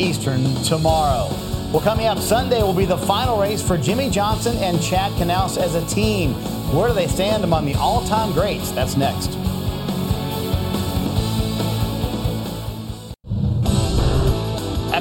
Eastern 0.00 0.44
tomorrow. 0.64 1.28
Well, 1.72 1.80
coming 1.82 2.06
up 2.06 2.18
Sunday 2.18 2.62
will 2.62 2.74
be 2.74 2.84
the 2.84 2.98
final 2.98 3.40
race 3.40 3.62
for 3.66 3.76
Jimmie 3.78 4.10
Johnson 4.10 4.56
and 4.58 4.82
Chad 4.82 5.12
Knaus 5.12 5.56
as 5.56 5.74
a 5.74 5.84
team. 5.86 6.34
Where 6.74 6.88
do 6.88 6.94
they 6.94 7.08
stand 7.08 7.42
among 7.42 7.64
the 7.64 7.74
all 7.74 8.04
time 8.06 8.32
greats? 8.32 8.70
That's 8.72 8.96
next. 8.96 9.30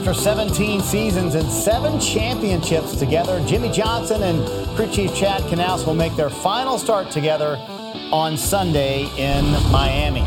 After 0.03 0.13
17 0.13 0.81
seasons 0.81 1.33
and 1.33 1.49
seven 1.49 1.97
championships 1.97 2.97
together, 2.97 3.41
Jimmie 3.47 3.71
Johnson 3.71 4.21
and 4.21 4.45
crew 4.75 4.91
chief 4.91 5.15
Chad 5.15 5.43
Knaus 5.43 5.87
will 5.87 5.93
make 5.93 6.13
their 6.17 6.29
final 6.29 6.77
start 6.77 7.09
together 7.09 7.55
on 8.11 8.35
Sunday 8.35 9.03
in 9.17 9.45
Miami. 9.71 10.25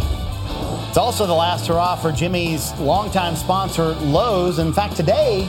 It's 0.89 0.97
also 0.97 1.27
the 1.27 1.35
last 1.35 1.67
hurrah 1.67 1.95
for 1.95 2.11
Jimmy's 2.11 2.73
longtime 2.79 3.37
sponsor, 3.37 3.89
Lowe's. 3.97 4.61
In 4.61 4.73
fact, 4.73 4.97
today, 4.97 5.47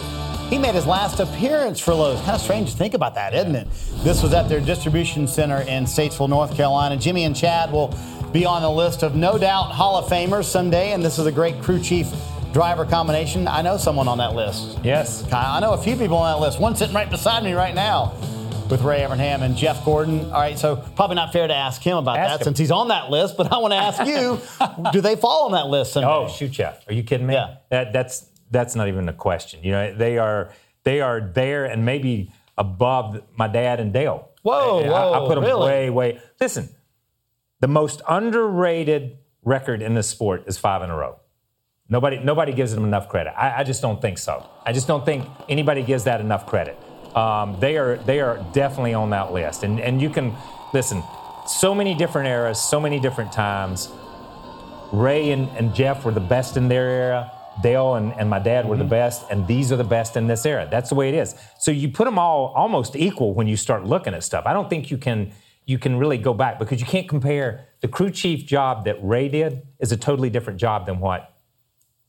he 0.50 0.58
made 0.58 0.76
his 0.76 0.86
last 0.86 1.22
appearance 1.22 1.80
for 1.80 1.94
Lowe's. 1.94 2.20
Kind 2.20 2.32
of 2.32 2.42
strange 2.42 2.72
to 2.72 2.78
think 2.78 2.96
about 2.96 3.16
that, 3.16 3.34
isn't 3.34 3.56
it? 3.56 3.70
This 4.04 4.22
was 4.22 4.34
at 4.34 4.50
their 4.50 4.60
distribution 4.60 5.26
center 5.26 5.62
in 5.62 5.86
Statesville, 5.86 6.28
North 6.28 6.54
Carolina. 6.54 6.98
Jimmy 6.98 7.24
and 7.24 7.34
Chad 7.34 7.72
will 7.72 7.98
be 8.34 8.46
on 8.46 8.62
the 8.62 8.70
list 8.70 9.04
of 9.04 9.16
no 9.16 9.38
doubt 9.38 9.72
Hall 9.72 9.96
of 9.96 10.10
Famers 10.12 10.44
someday, 10.44 10.92
and 10.92 11.02
this 11.02 11.18
is 11.18 11.28
a 11.28 11.32
great 11.32 11.62
crew 11.62 11.80
chief 11.80 12.12
driver 12.58 12.86
combination. 12.86 13.48
I 13.48 13.62
know 13.62 13.78
someone 13.78 14.08
on 14.08 14.18
that 14.18 14.34
list. 14.34 14.80
Yes. 14.84 15.22
Kyle, 15.30 15.54
I 15.54 15.60
know 15.60 15.74
a 15.74 15.78
few 15.78 15.96
people 15.96 16.18
on 16.18 16.34
that 16.34 16.44
list. 16.44 16.60
One 16.60 16.76
sitting 16.76 16.96
right 16.96 17.08
beside 17.08 17.44
me 17.44 17.54
right 17.54 17.76
now 17.76 18.16
with 18.68 18.82
Ray 18.82 19.02
Evernham 19.02 19.44
and 19.44 19.56
Jeff 19.56 19.86
Gordon. 19.86 20.26
All 20.32 20.42
right, 20.42 20.58
so 20.58 20.76
probably 20.96 21.18
not 21.18 21.32
fair 21.32 21.48
to 21.48 21.54
ask 21.54 21.84
him 21.84 21.98
about 21.98 22.18
Ask 22.18 22.32
that 22.32 22.40
him. 22.42 22.44
since 22.46 22.58
he's 22.58 22.72
on 22.72 22.88
that 22.88 23.12
list, 23.12 23.38
but 23.38 23.54
I 23.54 23.60
want 23.60 23.74
to 23.74 23.78
ask 23.78 24.04
you 24.08 24.42
do 24.92 25.02
they 25.02 25.16
fall 25.16 25.46
on 25.46 25.52
that 25.52 25.68
list 25.68 25.94
someday? 25.94 26.10
Oh 26.10 26.28
shoot, 26.30 26.58
yeah. 26.58 26.78
Are 26.88 26.94
you 26.94 27.04
kidding 27.04 27.28
me? 27.28 27.36
Yeah. 27.36 27.58
That, 27.70 27.94
that's 27.94 28.28
that's 28.50 28.74
not 28.74 28.88
even 28.88 29.08
a 29.08 29.14
question. 29.14 29.60
You 29.64 29.74
know, 29.74 29.94
they 29.96 30.18
are 30.18 30.52
they 30.84 31.00
are 31.00 31.22
there 31.22 31.66
and 31.66 31.86
maybe 31.86 32.32
above 32.58 33.22
my 33.36 33.48
dad 33.48 33.80
and 33.80 33.94
Dale. 33.94 34.32
Whoa, 34.42 34.80
I, 34.80 34.84
I- 34.84 34.90
whoa, 34.90 35.14
I 35.14 35.28
put 35.28 35.36
them 35.36 35.44
really? 35.44 35.68
way, 35.68 35.90
way. 35.92 36.22
Listen, 36.42 36.70
the 37.60 37.68
most 37.68 38.02
underrated 38.10 39.20
record 39.44 39.84
in 39.84 39.94
this 39.94 40.08
sport 40.10 40.46
is 40.48 40.58
five 40.58 40.82
in 40.82 40.90
a 40.90 40.96
row. 40.98 41.20
Nobody 41.90 42.20
nobody 42.20 42.52
gives 42.52 42.76
them 42.76 42.84
enough 42.84 43.08
credit. 43.08 43.34
I, 43.38 43.60
I 43.60 43.64
just 43.64 43.82
don't 43.82 44.02
think 44.02 44.18
so. 44.18 44.46
I 44.66 44.74
just 44.74 44.88
don't 44.88 45.06
think 45.06 45.26
anybody 45.48 45.84
gives 45.84 46.04
that 46.04 46.20
enough 46.20 46.46
credit. 46.46 46.78
Um, 47.16 47.58
they 47.60 47.78
are 47.78 47.98
they 47.98 48.20
are 48.20 48.46
definitely 48.52 48.94
on 48.94 49.10
that 49.12 49.32
list, 49.32 49.64
and 49.64 49.80
and 49.80 50.02
you 50.02 50.10
can 50.10 50.36
listen. 50.74 51.02
So 51.48 51.74
many 51.74 51.96
different 51.96 52.28
eras, 52.28 52.60
so 52.60 52.80
many 52.80 53.00
different 53.00 53.32
times. 53.32 53.90
Ray 54.92 55.32
and, 55.32 55.48
and 55.58 55.74
Jeff 55.74 56.04
were 56.04 56.12
the 56.12 56.20
best 56.20 56.58
in 56.58 56.68
their 56.68 56.90
era. 56.90 57.32
Dale 57.64 57.96
and, 57.96 58.14
and 58.14 58.30
my 58.30 58.38
dad 58.38 58.68
were 58.68 58.78
the 58.78 58.84
best, 58.84 59.26
and 59.32 59.48
these 59.48 59.72
are 59.72 59.78
the 59.78 59.84
best 59.84 60.16
in 60.16 60.28
this 60.28 60.46
era. 60.46 60.68
That's 60.70 60.90
the 60.90 60.96
way 60.96 61.10
it 61.10 61.16
is. 61.16 61.36
So 61.58 61.72
you 61.72 61.90
put 61.90 62.06
them 62.06 62.20
all 62.20 62.54
almost 62.56 62.96
equal 62.96 63.34
when 63.34 63.48
you 63.48 63.58
start 63.58 63.86
looking 63.86 64.14
at 64.14 64.24
stuff. 64.24 64.46
I 64.46 64.54
don't 64.54 64.70
think 64.70 64.92
you 64.92 64.98
can 64.98 65.32
you 65.66 65.80
can 65.80 65.98
really 65.98 66.18
go 66.18 66.34
back 66.34 66.60
because 66.60 66.80
you 66.80 66.86
can't 66.86 67.08
compare 67.10 67.68
the 67.82 67.88
crew 67.88 68.12
chief 68.12 68.46
job 68.46 68.86
that 68.86 68.98
Ray 69.02 69.30
did 69.30 69.64
is 69.80 69.92
a 69.92 69.98
totally 69.98 70.30
different 70.30 70.60
job 70.60 70.86
than 70.86 71.00
what 71.00 71.34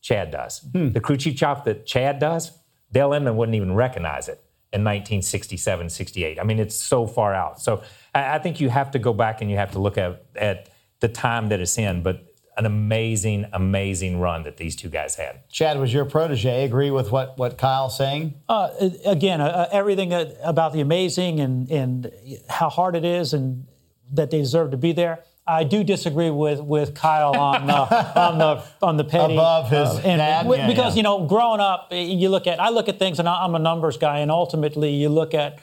Chad 0.01 0.31
does. 0.31 0.61
The 0.73 1.01
crew 1.01 1.17
chief 1.17 1.35
job 1.35 1.65
that 1.65 1.87
Chad 1.87 2.19
does, 2.19 2.53
Dale 2.93 3.13
Inman 3.13 3.37
wouldn't 3.37 3.57
even 3.57 3.75
recognize 3.75 4.29
it 4.29 4.43
in 4.73 4.85
1967, 4.85 5.89
68. 5.89 6.39
I 6.39 6.43
mean, 6.45 6.59
it's 6.59 6.77
so 6.77 7.07
far 7.07 7.35
out. 7.35 7.61
So 7.61 7.83
I, 8.15 8.37
I 8.37 8.39
think 8.39 8.61
you 8.61 8.69
have 8.69 8.91
to 8.93 8.99
go 8.99 9.13
back 9.13 9.41
and 9.41 9.51
you 9.51 9.57
have 9.57 9.73
to 9.73 9.79
look 9.79 9.97
at, 9.99 10.23
at 10.37 10.69
the 11.01 11.09
time 11.09 11.49
that 11.49 11.61
it's 11.61 11.79
in, 11.79 12.03
but 12.03 12.25
an 12.59 12.67
amazing, 12.67 13.47
amazing 13.53 14.19
run 14.19 14.43
that 14.43 14.57
these 14.57 14.75
two 14.75 14.89
guys 14.89 15.15
had. 15.15 15.49
Chad 15.49 15.79
was 15.79 15.95
your 15.95 16.05
protege. 16.05 16.65
Agree 16.65 16.91
with 16.91 17.13
what, 17.13 17.39
what 17.39 17.57
Kyle's 17.57 17.97
saying? 17.97 18.35
Uh, 18.49 18.71
again, 19.07 19.41
uh, 19.41 19.69
everything 19.71 20.13
uh, 20.13 20.35
about 20.43 20.73
the 20.73 20.81
amazing 20.81 21.39
and, 21.39 21.71
and 21.71 22.13
how 22.49 22.69
hard 22.69 22.97
it 22.97 23.05
is 23.05 23.33
and 23.33 23.67
that 24.13 24.31
they 24.31 24.39
deserve 24.39 24.73
to 24.73 24.77
be 24.77 24.93
there. 24.93 25.25
I 25.49 25.65
do 25.65 25.83
disagree 25.83 26.31
with, 26.31 26.61
with 26.61 26.95
Kyle 26.95 27.35
on 27.37 27.71
uh, 27.71 28.13
on 28.17 28.39
the 28.39 28.63
on 28.87 28.97
the 28.99 29.05
petty 29.05 29.35
Above 29.35 29.71
his 29.71 29.89
uh, 29.89 30.03
and 30.05 30.19
dad? 30.19 30.43
w- 30.43 30.61
Yeah, 30.61 30.67
because 30.69 30.95
yeah. 30.95 30.99
you 30.99 31.03
know 31.03 31.27
growing 31.27 31.61
up 31.61 31.89
you 31.91 32.29
look 32.29 32.47
at 32.47 32.61
I 32.61 32.69
look 32.69 32.89
at 32.89 32.99
things 32.99 33.19
and 33.19 33.29
I'm 33.29 33.55
a 33.55 33.59
numbers 33.59 33.97
guy 33.97 34.19
and 34.19 34.31
ultimately 34.31 34.91
you 34.95 35.09
look 35.09 35.33
at 35.35 35.59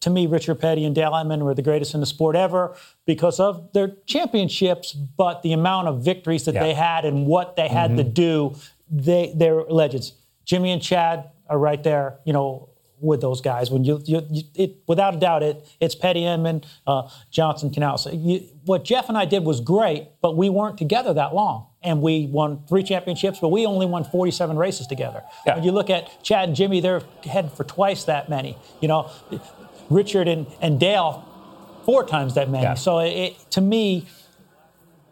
to 0.00 0.10
me 0.10 0.26
Richard 0.26 0.56
Petty 0.56 0.84
and 0.84 0.94
Dale 0.94 1.14
Inman 1.14 1.44
were 1.44 1.54
the 1.54 1.62
greatest 1.62 1.94
in 1.94 2.00
the 2.00 2.06
sport 2.06 2.36
ever 2.36 2.76
because 3.06 3.40
of 3.40 3.72
their 3.72 3.88
championships 4.06 4.92
but 4.92 5.42
the 5.42 5.52
amount 5.52 5.88
of 5.88 6.02
victories 6.02 6.44
that 6.44 6.54
Yeah. 6.54 6.62
they 6.64 6.74
had 6.74 7.04
and 7.04 7.26
what 7.26 7.56
they 7.56 7.68
had 7.68 7.96
to 7.96 8.04
do 8.04 8.54
they 8.90 9.32
they're 9.36 9.62
legends 9.64 10.12
Jimmy 10.44 10.70
and 10.72 10.82
Chad 10.82 11.30
are 11.48 11.58
right 11.58 11.82
there 11.82 12.18
you 12.24 12.32
know 12.32 12.68
with 13.00 13.20
those 13.20 13.40
guys. 13.40 13.70
When 13.70 13.84
you, 13.84 14.00
you, 14.04 14.22
you 14.30 14.42
it, 14.54 14.76
without 14.86 15.14
a 15.14 15.18
doubt, 15.18 15.42
it 15.42 15.66
it's 15.80 15.94
Petty 15.94 16.24
Inman, 16.24 16.64
uh, 16.86 17.08
Johnson, 17.30 17.70
Knaus. 17.70 18.00
So 18.00 18.10
you, 18.10 18.40
what 18.64 18.84
Jeff 18.84 19.08
and 19.08 19.16
I 19.16 19.24
did 19.24 19.44
was 19.44 19.60
great, 19.60 20.08
but 20.20 20.36
we 20.36 20.48
weren't 20.48 20.78
together 20.78 21.14
that 21.14 21.34
long, 21.34 21.66
and 21.82 22.02
we 22.02 22.26
won 22.26 22.62
three 22.68 22.82
championships, 22.82 23.38
but 23.40 23.48
we 23.48 23.66
only 23.66 23.86
won 23.86 24.04
47 24.04 24.56
races 24.56 24.86
together. 24.86 25.22
Yeah. 25.46 25.56
When 25.56 25.64
you 25.64 25.72
look 25.72 25.90
at 25.90 26.22
Chad 26.22 26.48
and 26.48 26.56
Jimmie, 26.56 26.80
they're 26.80 27.02
heading 27.24 27.50
for 27.50 27.64
twice 27.64 28.04
that 28.04 28.28
many. 28.28 28.56
You 28.80 28.88
know, 28.88 29.10
Richard 29.90 30.28
and, 30.28 30.46
and 30.60 30.78
Dale, 30.78 31.24
four 31.84 32.04
times 32.06 32.34
that 32.34 32.50
many. 32.50 32.64
Yeah. 32.64 32.74
So 32.74 32.98
it, 33.00 33.36
to 33.50 33.60
me. 33.60 34.06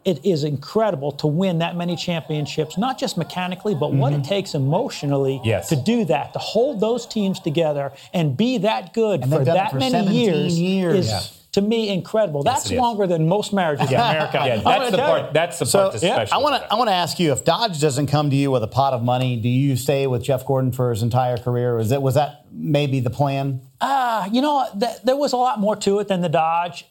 It 0.06 0.24
is 0.24 0.44
incredible 0.44 1.10
to 1.22 1.26
win 1.26 1.58
that 1.58 1.76
many 1.76 1.96
championships, 1.96 2.78
not 2.78 2.96
just 2.98 3.18
mechanically, 3.18 3.74
but 3.74 3.92
what 3.92 4.12
it 4.12 4.22
takes 4.24 4.54
emotionally 4.54 5.34
Mm-hmm. 5.38 5.46
Yes. 5.48 5.68
to 5.70 5.76
do 5.76 6.04
that, 6.06 6.32
to 6.34 6.38
hold 6.38 6.80
those 6.80 7.06
teams 7.06 7.40
together 7.40 7.92
and 8.14 8.36
be 8.36 8.58
that 8.58 8.92
good 8.94 9.22
And 9.22 9.30
for 9.32 9.38
they've 9.38 9.46
done 9.46 9.56
it 9.56 9.58
that 9.58 9.70
for 9.72 9.78
many 9.78 10.16
years, 10.16 10.58
years. 10.60 10.98
is 11.06 11.08
Yeah. 11.10 11.20
to 11.52 11.60
me 11.62 11.88
incredible. 11.88 12.42
That's 12.44 12.70
longer 12.70 13.06
than 13.08 13.26
most 13.28 13.52
marriages 13.52 13.90
in 13.90 13.96
America. 13.96 14.42
Yeah, 14.46 14.56
that's 14.62 14.90
the 14.92 14.96
tell 14.96 15.08
part. 15.10 15.22
you. 15.22 15.28
That's 15.32 15.58
the 15.58 15.66
So 15.66 15.78
part 15.80 15.92
that's 15.92 16.04
yeah, 16.04 16.14
special. 16.16 16.34
I 16.34 16.38
want 16.42 16.62
to 16.62 16.72
I 16.72 16.74
want 16.76 16.88
to 16.88 16.94
ask 16.94 17.18
you 17.18 17.32
if 17.32 17.44
Dodge 17.44 17.80
doesn't 17.80 18.06
come 18.06 18.30
to 18.30 18.36
you 18.36 18.50
with 18.52 18.62
a 18.62 18.68
pot 18.68 18.92
of 18.92 19.02
money, 19.02 19.36
do 19.36 19.48
you 19.48 19.74
stay 19.76 20.06
with 20.06 20.22
Jeff 20.22 20.46
Gordon 20.46 20.70
for 20.70 20.90
his 20.90 21.02
entire 21.02 21.36
career? 21.38 21.74
Was 21.76 21.88
that 21.88 22.00
was 22.02 22.14
that 22.14 22.44
maybe 22.52 23.00
the 23.00 23.10
plan? 23.10 23.60
Ah, 23.80 24.28
you 24.30 24.40
know, 24.40 24.66
th- 24.78 25.02
there 25.04 25.16
was 25.16 25.32
a 25.32 25.36
lot 25.36 25.58
more 25.58 25.76
to 25.76 25.98
it 25.98 26.06
than 26.08 26.20
the 26.20 26.28
Dodge 26.28 26.86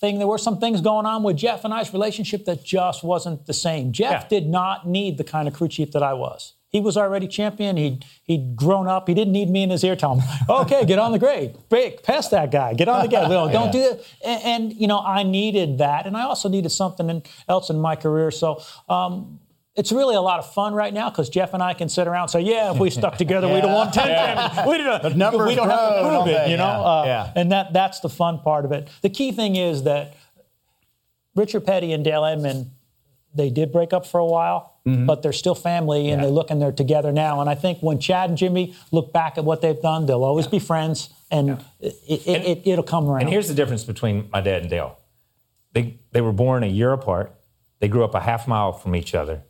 thing. 0.00 0.18
There 0.18 0.26
were 0.26 0.38
some 0.38 0.58
things 0.58 0.80
going 0.80 1.06
on 1.06 1.22
with 1.22 1.36
Jeff 1.36 1.64
and 1.64 1.72
I's 1.74 1.92
relationship 1.92 2.44
that 2.44 2.64
just 2.64 3.02
wasn't 3.04 3.46
the 3.46 3.54
same. 3.54 3.92
Jeff 3.92 4.22
Yeah. 4.22 4.28
did 4.28 4.46
not 4.48 4.86
need 4.86 5.18
the 5.18 5.24
kind 5.24 5.48
of 5.48 5.54
crew 5.54 5.68
chief 5.68 5.92
that 5.92 6.02
I 6.02 6.12
was. 6.12 6.54
He 6.68 6.80
was 6.80 6.96
already 6.96 7.26
champion. 7.28 7.76
He'd, 7.78 8.04
he'd 8.24 8.54
grown 8.56 8.86
up. 8.86 9.08
He 9.08 9.14
didn't 9.14 9.32
need 9.32 9.48
me 9.48 9.62
in 9.62 9.70
his 9.70 9.82
ear 9.84 9.96
telling 9.96 10.20
him, 10.20 10.28
okay, 10.48 10.84
get 10.84 10.98
on 10.98 11.12
the 11.12 11.18
grade. 11.18 11.56
Break, 11.70 12.02
pass 12.02 12.28
that 12.28 12.50
guy. 12.50 12.74
Get 12.74 12.88
on 12.88 13.08
the. 13.08 13.28
No, 13.28 13.50
Don't 13.50 13.72
do 13.78 13.80
that. 13.80 14.04
And, 14.24 14.42
and, 14.44 14.72
you 14.74 14.86
know, 14.86 14.98
I 15.00 15.22
needed 15.22 15.78
that. 15.78 16.06
And 16.06 16.16
I 16.16 16.22
also 16.22 16.48
needed 16.48 16.70
something 16.70 17.22
else 17.48 17.70
in 17.70 17.78
my 17.78 17.96
career. 17.96 18.30
So, 18.30 18.60
um, 18.88 19.40
it's 19.76 19.92
really 19.92 20.16
a 20.16 20.20
lot 20.20 20.38
of 20.38 20.52
fun 20.54 20.72
right 20.74 20.92
now 20.94 21.10
because 21.10 21.28
Jeff 21.28 21.52
and 21.54 21.62
I 21.62 21.74
can 21.74 21.88
sit 21.88 22.06
around 22.08 22.22
and 22.22 22.30
say, 22.30 22.40
"Yeah, 22.40 22.72
if 22.72 22.78
we 22.78 22.90
stuck 22.90 23.16
together, 23.24 23.46
we'd 23.46 23.60
have 23.64 23.70
won 23.70 23.90
ten 23.92 24.06
championships. 24.08 24.66
We'd 24.68 24.80
have, 24.80 25.02
The 25.10 25.10
numbers 25.14 25.48
we 25.48 25.54
don't 25.54 25.68
have 25.70 25.94
to 25.96 26.08
prove 26.08 26.26
it, 26.28 26.48
you 26.50 26.56
know." 26.56 26.64
Yeah, 26.64 26.80
Uh, 26.80 27.04
yeah. 27.06 27.32
And 27.36 27.52
that 27.52 27.72
that's 27.72 28.00
the 28.00 28.08
fun 28.08 28.38
part 28.40 28.64
of 28.64 28.72
it. 28.72 28.88
The 29.02 29.10
key 29.10 29.32
thing 29.32 29.56
is 29.56 29.82
that 29.84 30.14
Richard 31.34 31.64
Petty 31.66 31.92
and 31.92 32.02
Dale 32.04 32.24
Inman, 32.24 32.70
they 33.34 33.50
did 33.50 33.72
break 33.72 33.92
up 33.92 34.06
for 34.06 34.18
a 34.18 34.26
while, 34.26 34.72
Mm-hmm. 34.86 35.04
but 35.06 35.20
they're 35.20 35.32
still 35.32 35.56
family 35.56 36.10
and 36.10 36.22
they 36.22 36.28
look 36.30 36.48
and 36.52 36.62
they're 36.62 36.70
together 36.70 37.10
now. 37.10 37.40
And 37.40 37.50
I 37.50 37.56
think 37.56 37.80
when 37.80 37.98
Chad 37.98 38.28
and 38.30 38.38
Jimmie 38.38 38.76
look 38.92 39.12
back 39.12 39.36
at 39.36 39.42
what 39.44 39.60
they've 39.60 39.82
done, 39.82 40.06
they'll 40.06 40.22
always 40.22 40.46
be 40.46 40.60
friends 40.60 41.10
and 41.28 41.58
it, 41.80 41.94
it, 42.06 42.28
it, 42.28 42.62
it'll 42.68 42.84
come 42.84 43.08
around. 43.08 43.22
And 43.22 43.28
here's 43.30 43.48
the 43.48 43.54
difference 43.54 43.82
between 43.82 44.28
my 44.32 44.40
dad 44.40 44.60
and 44.60 44.70
Dale. 44.70 44.96
They 45.72 45.96
they 46.12 46.20
were 46.20 46.30
born 46.30 46.62
a 46.62 46.68
year 46.68 46.92
apart. 46.92 47.34
They 47.80 47.88
grew 47.88 48.04
up 48.04 48.14
a 48.14 48.20
half 48.20 48.46
mile 48.46 48.72
from 48.72 48.94
each 48.94 49.12
other, 49.12 49.42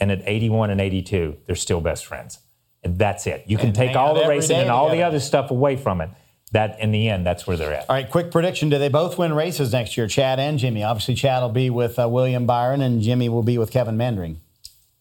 and 0.00 0.10
at 0.12 0.22
81 0.24 0.70
and 0.70 0.80
82, 0.80 1.36
they're 1.46 1.56
still 1.56 1.80
best 1.80 2.06
friends. 2.06 2.38
And 2.82 2.98
that's 2.98 3.26
it. 3.26 3.44
You 3.46 3.56
can 3.56 3.68
And 3.68 3.74
take 3.74 3.96
all 3.96 4.14
the 4.14 4.28
racing 4.28 4.58
and 4.58 4.70
all 4.70 4.90
the 4.90 5.02
other 5.02 5.18
stuff 5.20 5.50
away 5.50 5.76
from 5.76 6.00
it. 6.00 6.10
That 6.52 6.78
in 6.78 6.92
the 6.92 7.08
end, 7.08 7.26
that's 7.26 7.44
where 7.46 7.56
they're 7.56 7.72
at. 7.74 7.90
All 7.90 7.96
right, 7.96 8.08
quick 8.08 8.30
prediction: 8.30 8.68
Do 8.68 8.78
they 8.78 8.88
both 8.88 9.18
win 9.18 9.32
races 9.34 9.72
next 9.72 9.96
year? 9.96 10.06
Chad 10.06 10.38
and 10.38 10.60
Jimmie. 10.60 10.84
Obviously, 10.84 11.16
Chad 11.16 11.42
will 11.42 11.48
be 11.48 11.70
with 11.70 11.98
uh, 11.98 12.08
William 12.08 12.46
Byron, 12.46 12.80
and 12.82 13.02
Jimmie 13.02 13.28
will 13.28 13.42
be 13.42 13.58
with 13.58 13.72
Kevin 13.72 13.96
Meendering. 13.96 14.40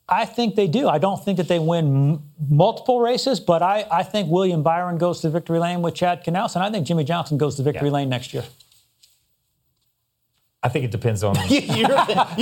I 0.10 0.25
think 0.25 0.55
they 0.55 0.67
do. 0.67 0.88
I 0.89 0.97
don't 0.97 1.23
think 1.23 1.38
that 1.38 1.47
they 1.47 1.60
win 1.60 2.13
m- 2.13 2.23
multiple 2.49 2.99
races, 2.99 3.39
but 3.39 3.62
I, 3.62 3.86
I 3.91 4.01
think 4.03 4.29
William 4.29 4.63
Byron 4.63 4.97
goes 4.97 5.21
to 5.21 5.29
victory 5.29 5.60
lane 5.60 5.84
with 5.84 5.93
Chad 5.93 6.23
Knaus, 6.25 6.55
and 6.55 6.63
I 6.63 6.71
think 6.71 6.88
Jimmie 6.88 7.03
Johnson 7.03 7.38
goes 7.38 7.55
to 7.58 7.63
victory 7.63 7.89
Yeah. 7.89 7.93
lane 7.93 8.10
next 8.10 8.34
year. 8.34 8.43
I 10.65 10.69
think 10.69 10.84
it 10.86 10.91
depends 10.91 11.23
on. 11.23 11.36
you 11.47 11.62
you 11.62 11.86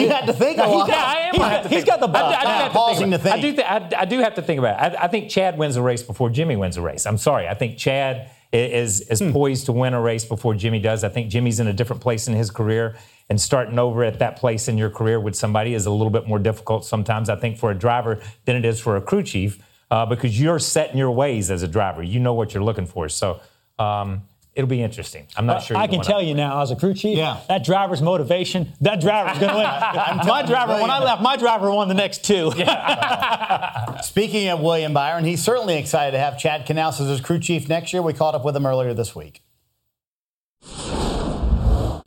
had 0.09 0.25
to 0.25 0.33
think 0.33 0.57
a 0.57 0.63
lot. 0.63 0.87
Yeah, 0.87 0.95
I 1.05 1.15
am. 1.27 1.33
He's 1.33 1.41
I 1.43 1.49
got- 1.51 1.63
to 1.63 1.69
he's 1.69 1.83
think- 1.83 1.85
got 1.87 1.99
the 1.99 2.07
I, 2.07 2.11
do- 2.41 2.47
I 2.47 2.51
have 2.53 2.67
to 2.71 2.73
pausing 2.73 3.09
think. 3.11 3.21
to 3.23 3.27
it. 3.29 3.31
I 3.33 3.41
think. 3.41 3.55
do. 3.57 3.61
Th- 3.61 3.67
I, 3.97 4.01
I 4.01 4.05
do 4.05 4.19
have 4.19 4.35
to 4.35 4.41
think 4.41 4.59
about 4.59 4.93
it. 4.93 4.97
I, 4.97 5.03
I 5.03 5.07
think 5.09 5.29
Chad 5.29 5.57
wins 5.57 5.75
a 5.75 5.81
race 5.81 6.01
before 6.01 6.29
Jimmie 6.29 6.55
wins 6.55 6.77
a 6.77 6.81
race. 6.81 7.05
I'm 7.05 7.17
sorry. 7.17 7.47
I 7.49 7.53
think 7.53 7.77
Chad 7.77 8.29
is 8.53 9.01
is 9.01 9.19
Hmm. 9.19 9.31
poised 9.33 9.65
to 9.65 9.71
win 9.73 9.93
a 9.93 10.01
race 10.01 10.23
before 10.25 10.53
Jimmie 10.55 10.79
does. 10.79 11.03
I 11.03 11.09
think 11.09 11.29
Jimmie's 11.29 11.59
in 11.59 11.67
a 11.67 11.73
different 11.73 12.01
place 12.01 12.27
in 12.29 12.33
his 12.33 12.49
career, 12.49 12.95
and 13.29 13.41
starting 13.41 13.77
over 13.77 14.03
at 14.05 14.19
that 14.19 14.37
place 14.37 14.67
in 14.67 14.77
your 14.77 14.89
career 14.89 15.19
with 15.19 15.35
somebody 15.35 15.73
is 15.73 15.85
a 15.85 15.91
little 15.91 16.11
bit 16.11 16.25
more 16.27 16.39
difficult 16.39 16.85
sometimes. 16.85 17.29
I 17.29 17.35
think 17.35 17.57
for 17.57 17.71
a 17.71 17.75
driver 17.75 18.19
than 18.45 18.55
it 18.55 18.63
is 18.63 18.79
for 18.79 18.95
a 18.95 19.01
crew 19.01 19.23
chief 19.23 19.59
uh, 19.91 20.05
because 20.05 20.39
you're 20.39 20.59
set 20.59 20.91
in 20.91 20.97
your 20.97 21.11
ways 21.11 21.51
as 21.51 21.61
a 21.63 21.67
driver. 21.67 22.01
You 22.03 22.19
know 22.19 22.33
what 22.33 22.53
you're 22.53 22.63
looking 22.63 22.85
for. 22.87 23.09
So. 23.09 23.41
Um, 23.79 24.23
It'll 24.55 24.69
be 24.69 24.83
interesting. 24.83 25.25
I'm 25.35 25.47
not 25.47 25.57
uh, 25.57 25.61
sure. 25.61 25.77
I 25.77 25.87
can 25.87 26.01
tell 26.01 26.19
of 26.19 26.27
you 26.27 26.35
now, 26.35 26.61
as 26.61 26.69
a 26.69 26.75
crew 26.75 26.93
chief, 26.93 27.17
Yeah. 27.17 27.39
that 27.47 27.63
driver's 27.63 28.03
motivation, 28.03 28.71
that 28.81 29.01
driver's 29.01 29.39
going 29.39 29.51
to 29.51 29.57
win. 29.57 30.27
my 30.27 30.43
driver, 30.45 30.79
when 30.79 30.91
I 30.91 30.99
left, 30.99 31.23
my 31.23 31.37
driver 31.37 31.71
won 31.71 31.87
the 31.87 31.95
next 31.95 32.23
two. 32.23 32.51
Speaking 34.03 34.49
of 34.49 34.59
William 34.59 34.93
Byron, 34.93 35.25
he's 35.25 35.43
certainly 35.43 35.77
excited 35.77 36.11
to 36.11 36.19
have 36.19 36.37
Chad 36.37 36.67
Knaus 36.67 37.01
as 37.01 37.07
his 37.07 37.19
crew 37.19 37.39
chief 37.39 37.67
next 37.67 37.93
year. 37.93 38.03
We 38.03 38.13
caught 38.13 38.35
up 38.35 38.45
with 38.45 38.55
him 38.55 38.67
earlier 38.67 38.93
this 38.93 39.15
week. 39.15 39.41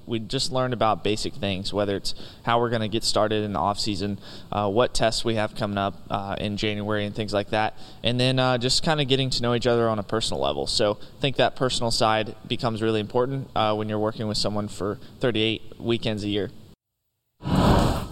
We 0.07 0.19
just 0.19 0.53
learned 0.53 0.73
about 0.73 1.05
basic 1.05 1.35
things, 1.35 1.73
whether 1.73 1.97
it's 1.97 2.15
how 2.45 2.61
we're 2.61 2.71
going 2.71 2.83
to 2.83 2.89
get 2.89 3.05
started 3.05 3.45
in 3.45 3.53
the 3.53 3.59
off 3.59 3.79
season, 3.79 4.19
uh, 4.53 4.69
what 4.69 4.95
tests 4.95 5.25
we 5.25 5.35
have 5.35 5.55
coming 5.55 5.79
up 5.79 5.95
uh, 6.11 6.37
in 6.39 6.57
January, 6.57 7.05
and 7.05 7.15
things 7.15 7.33
like 7.33 7.51
that, 7.51 7.77
and 8.03 8.19
then 8.19 8.39
uh, 8.39 8.59
just 8.59 8.83
kind 8.83 9.01
of 9.01 9.09
getting 9.09 9.31
to 9.31 9.43
know 9.43 9.55
each 9.55 9.67
other 9.67 9.89
on 9.89 9.99
a 9.99 10.03
personal 10.03 10.41
level. 10.41 10.67
So 10.67 10.99
I 11.01 11.21
think 11.21 11.37
that 11.37 11.57
personal 11.57 11.91
side 11.91 12.35
becomes 12.47 12.83
really 12.83 13.01
important 13.01 13.51
uh, 13.55 13.75
when 13.75 13.89
you're 13.89 13.99
working 13.99 14.29
with 14.29 14.39
someone 14.39 14.69
for 14.69 14.99
38 15.21 15.81
weekends 15.81 16.25
a 16.25 16.29
year. 16.29 16.51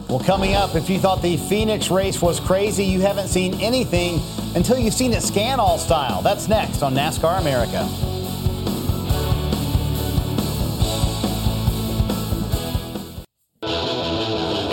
Well, 0.09 0.23
coming 0.25 0.55
up, 0.55 0.77
if 0.77 0.91
you 0.91 0.99
thought 0.99 1.23
the 1.23 1.37
Phoenix 1.37 1.91
race 1.91 2.21
was 2.21 2.39
crazy, 2.39 2.85
you 2.85 3.01
haven't 3.01 3.29
seen 3.29 3.55
anything 3.55 4.21
until 4.55 4.79
you've 4.79 4.95
seen 4.95 5.13
it 5.13 5.23
scan 5.23 5.59
all 5.59 5.79
style. 5.79 6.23
That's 6.23 6.47
next 6.47 6.83
on 6.83 6.95
NASCAR 6.95 7.41
America. 7.41 8.14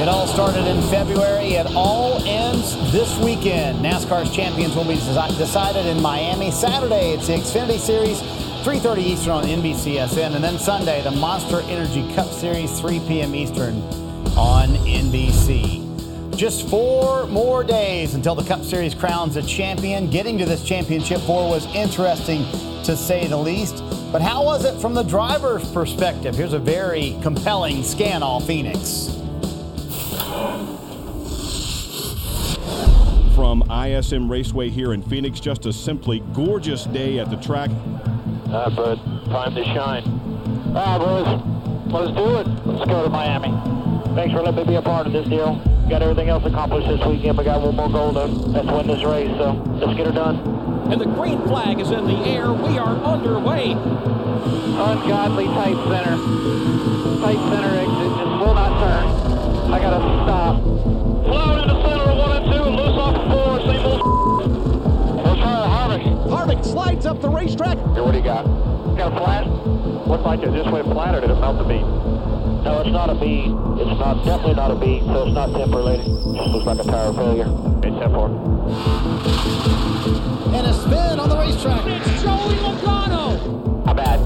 It 0.02 0.08
all 0.10 0.26
started 0.26 0.66
in 0.66 0.82
February. 0.90 1.54
It 1.54 1.68
all 1.76 2.24
ends 2.26 2.74
this 2.92 3.16
weekend. 3.20 3.86
NASCAR's 3.86 4.36
champions 4.36 4.76
will 4.76 4.84
be 4.84 4.96
decided 4.96 5.86
in 5.86 6.02
Miami. 6.02 6.50
Saturday, 6.50 7.12
it's 7.12 7.28
the 7.28 7.34
Xfinity 7.34 7.78
Series, 7.78 8.20
3.30 8.64 8.98
Eastern 8.98 9.32
on 9.34 9.44
NBCSN. 9.44 10.34
And 10.34 10.44
then 10.44 10.58
Sunday, 10.58 11.04
the 11.04 11.12
Monster 11.12 11.62
Energy 11.66 12.12
Cup 12.16 12.32
Series, 12.32 12.80
3 12.80 13.00
p.m. 13.02 13.36
Eastern 13.36 13.76
on 14.36 14.70
NBC. 14.88 16.36
Just 16.36 16.68
four 16.68 17.28
more 17.28 17.64
days 17.64 18.16
until 18.16 18.34
the 18.34 18.44
Cup 18.46 18.64
Series 18.64 18.96
crowns 18.96 19.36
a 19.36 19.44
champion. 19.44 20.10
Getting 20.10 20.36
to 20.40 20.46
this 20.46 20.64
championship 20.64 21.22
four 21.22 21.48
was 21.48 21.68
interesting 21.76 22.44
to 22.86 22.98
say 22.98 23.28
the 23.28 23.38
least. 23.38 23.84
But 24.12 24.24
how 24.24 24.44
was 24.44 24.66
it 24.66 24.82
from 24.82 24.96
the 24.96 25.04
driver's 25.04 25.72
perspective? 25.72 26.36
Here's 26.36 26.54
a 26.54 26.60
very 26.60 27.20
compelling 27.22 27.84
scan 27.84 28.24
all 28.24 28.40
Phoenix. 28.40 29.21
From 33.52 33.70
ISM 33.70 34.32
Raceway 34.32 34.70
here 34.70 34.94
in 34.94 35.02
Phoenix, 35.02 35.42
just 35.42 35.66
a 35.66 35.74
simply 35.74 36.22
gorgeous 36.32 36.86
day 36.86 37.20
at 37.20 37.30
the 37.30 37.36
track. 37.36 37.70
Ah, 38.48 38.70
bud, 38.74 38.98
time 39.26 39.54
to 39.56 39.64
shine. 39.66 40.04
Ah, 40.74 40.96
boys, 40.98 41.92
Let's 41.92 42.16
do 42.16 42.38
it. 42.38 42.48
Let's 42.66 42.90
go 42.90 43.04
to 43.04 43.10
Miami. 43.10 43.52
Thanks 44.16 44.34
for 44.34 44.42
letting 44.42 44.56
me 44.56 44.64
be 44.64 44.76
a 44.76 44.82
part 44.82 45.06
of 45.06 45.12
this 45.12 45.28
deal. 45.28 45.56
Got 45.90 46.02
everything 46.02 46.30
else 46.30 46.46
accomplished 46.46 46.88
this 46.88 47.06
weekend, 47.06 47.36
but 47.36 47.44
got 47.44 47.60
one 47.60 47.76
more 47.76 47.90
goal 47.90 48.14
to 48.14 48.24
let's 48.24 48.72
win 48.72 48.88
this 48.88 49.04
race. 49.04 49.36
So 49.36 49.52
let's 49.84 49.98
get 49.98 50.06
her 50.06 50.14
done. 50.14 50.40
And 50.90 51.02
the 51.02 51.08
green 51.08 51.42
flag 51.42 51.82
is 51.82 51.92
in 51.92 52.06
the 52.06 52.20
air. 52.24 52.54
We 52.54 52.78
are 52.78 52.96
underway. 53.04 53.74
Ungodly 53.74 55.48
tight 55.48 55.76
center. 55.92 56.16
Tight 57.20 57.42
center 57.52 57.76
exit. 57.84 58.12
Just 58.16 58.32
will 58.40 58.56
not 58.56 58.80
turn. 58.80 59.74
I 59.74 59.80
gotta 59.82 60.00
stop. 60.24 60.64
Flow 61.28 61.62
into 61.62 61.81
slides 66.66 67.06
up 67.06 67.22
the 67.22 67.30
racetrack. 67.30 67.78
Here, 67.78 68.04
what 68.04 68.12
do 68.12 68.18
you 68.18 68.24
got? 68.24 68.44
Got 68.98 69.14
a 69.14 69.16
flat? 69.16 69.48
Looks 70.08 70.24
like 70.24 70.40
it 70.42 70.52
just 70.52 70.72
went 70.72 70.86
flat 70.88 71.16
or 71.16 71.22
did 71.22 71.30
it 71.30 71.40
melt 71.40 71.58
the 71.58 71.64
bead? 71.64 71.86
No, 72.64 72.82
it's 72.82 72.92
not 72.92 73.10
a 73.10 73.16
bead. 73.16 73.50
It's 73.82 74.00
not 74.00 74.24
definitely 74.24 74.54
not 74.56 74.72
a 74.72 74.76
bead, 74.76 75.04
so 75.06 75.26
it's 75.26 75.34
not 75.34 75.50
temp 75.58 75.74
related. 75.74 76.06
Just 76.06 76.50
looks 76.54 76.66
like 76.66 76.80
a 76.80 76.84
tire 76.84 77.14
failure. 77.14 77.50
It's 77.82 77.98
temp 77.98 78.14
for. 78.14 78.30
And 80.54 80.68
a 80.68 80.74
spin 80.74 81.20
on 81.20 81.30
the 81.30 81.38
racetrack. 81.38 81.82
It's 81.88 82.22
Joey 82.22 82.56
Logano. 82.62 83.86
How 83.86 83.94
bad? 83.94 84.20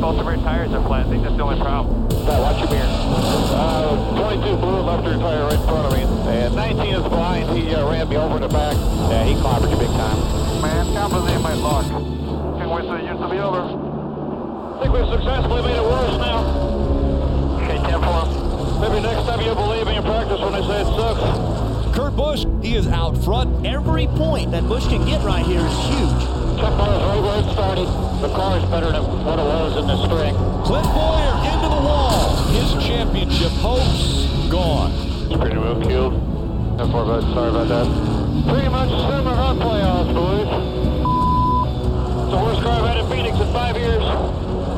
Both 0.00 0.20
of 0.20 0.26
our 0.26 0.36
tires 0.36 0.72
are 0.72 0.86
flat. 0.86 1.06
I 1.06 1.10
think 1.10 1.24
that's 1.24 1.36
the 1.36 1.42
only 1.42 1.58
problem. 1.58 2.06
Right, 2.26 2.38
watch 2.38 2.58
your 2.60 2.70
mirror. 2.70 2.86
Uh, 2.86 4.20
22 4.20 4.56
blew 4.58 4.76
a 4.78 4.82
left 4.82 5.06
rear 5.06 5.16
tire 5.16 5.44
right 5.44 5.58
in 5.58 5.66
front 5.66 5.86
of 5.86 5.92
me. 5.92 6.02
And 6.30 6.54
19 6.54 6.94
is 6.94 7.02
behind. 7.02 7.56
He 7.56 7.74
uh, 7.74 7.90
ran 7.90 8.08
me 8.08 8.16
over 8.16 8.36
in 8.36 8.42
the 8.42 8.48
back. 8.48 8.76
Yeah, 9.10 9.24
he 9.24 9.34
clobbered 9.34 9.70
you 9.70 9.76
big 9.76 9.88
time. 9.88 10.45
Man, 10.62 10.86
can't 10.92 11.12
believe 11.12 11.40
my 11.42 11.54
luck. 11.54 11.86
Can't 11.86 12.70
wait 12.70 12.84
for 12.86 12.96
the 12.96 13.04
year 13.04 13.12
to 13.12 13.28
be 13.28 13.38
over. 13.38 13.60
I 13.60 14.80
think 14.80 14.92
we've 14.94 15.08
successfully 15.08 15.62
made 15.62 15.76
it 15.76 15.82
worse 15.82 16.16
now. 16.18 16.40
Okay, 17.60 17.76
10 17.76 18.00
for. 18.00 18.80
Maybe 18.80 19.00
next 19.00 19.26
time 19.26 19.40
you'll 19.40 19.54
believe 19.54 19.86
me 19.86 19.96
in 19.96 20.02
practice 20.02 20.40
when 20.40 20.54
I 20.54 20.60
say 20.66 20.80
it 20.80 20.88
sucks. 20.96 21.96
Kurt 21.96 22.16
Busch, 22.16 22.44
he 22.62 22.76
is 22.76 22.86
out 22.88 23.16
front. 23.24 23.66
Every 23.66 24.06
point 24.06 24.50
that 24.52 24.64
Busch 24.64 24.86
can 24.88 25.04
get 25.06 25.22
right 25.22 25.44
here 25.44 25.60
is 25.60 25.76
huge. 25.88 26.22
Check 26.60 26.72
bar 26.76 26.92
is 26.92 27.02
right 27.04 27.20
where 27.20 27.38
it 27.40 27.52
started. 27.52 27.88
The 28.22 28.32
car 28.34 28.58
is 28.58 28.64
better 28.66 28.92
than 28.92 29.02
what 29.24 29.38
it 29.38 29.44
was 29.44 29.76
in 29.76 29.86
the 29.86 29.96
spring. 30.04 30.34
Clint 30.64 30.86
Bowyer 30.88 31.36
into 31.52 31.68
the 31.68 31.82
wall. 31.84 32.36
His 32.48 32.72
championship 32.84 33.52
hopes 33.60 34.26
gone. 34.50 34.92
It's 35.28 35.36
pretty 35.36 35.58
well 35.58 35.80
killed. 35.82 36.14
No 36.78 36.90
far 36.90 37.04
bad. 37.04 37.22
Sorry 37.34 37.50
about 37.50 37.68
that. 37.68 38.15
Pretty 38.46 38.68
much 38.68 38.90
similar 38.90 39.34
on 39.34 39.58
playoffs, 39.58 40.14
boys. 40.14 40.46
It's 42.22 42.30
the 42.30 42.38
worst 42.38 42.62
car 42.62 42.78
I've 42.78 42.86
had 42.86 42.98
in 42.98 43.10
Phoenix 43.10 43.36
in 43.40 43.52
five 43.52 43.76
years. 43.76 44.02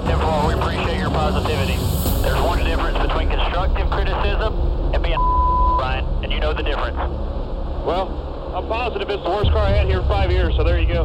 Tim 0.09 0.19
Paul, 0.21 0.49
we 0.49 0.55
appreciate 0.55 0.99
your 0.99 1.11
positivity. 1.11 1.77
There's 2.23 2.41
one 2.41 2.64
difference 2.64 2.97
between 2.99 3.29
constructive 3.29 3.91
criticism 3.91 4.57
and 4.95 5.03
being 5.03 5.19
Brian, 5.77 6.05
and 6.25 6.33
you 6.33 6.41
know 6.41 6.55
the 6.55 6.62
difference. 6.62 6.97
Well, 6.97 8.09
I'm 8.57 8.66
positive 8.69 9.11
it's 9.11 9.23
the 9.23 9.31
worst 9.31 9.51
car 9.51 9.66
I 9.66 9.71
had 9.71 9.87
here 9.87 10.01
in 10.01 10.09
five 10.09 10.31
years, 10.31 10.57
so 10.57 10.64
there 10.64 10.79
you 10.79 10.89
go. 10.89 11.05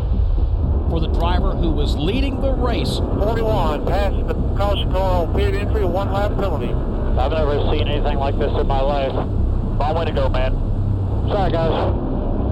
For 0.90 1.02
the 1.02 1.08
driver 1.08 1.52
who 1.52 1.70
was 1.72 1.98
leading 1.98 2.40
the 2.40 2.54
race. 2.54 2.98
41, 2.98 3.86
past 3.88 4.28
the 4.28 4.36
caution 4.56 4.90
car 4.92 5.28
on 5.28 5.36
pit 5.36 5.54
entry, 5.54 5.84
one 5.84 6.14
lap 6.14 6.32
penalty. 6.36 6.72
I've 7.20 7.32
never 7.32 7.60
seen 7.72 7.90
anything 7.90 8.18
like 8.18 8.40
this 8.40 8.52
in 8.58 8.68
my 8.68 8.80
life. 8.80 9.14
Long 9.14 9.96
way 9.96 10.06
to 10.06 10.12
go, 10.12 10.30
man. 10.30 10.54
Sorry, 11.28 11.52
guys. 11.52 12.03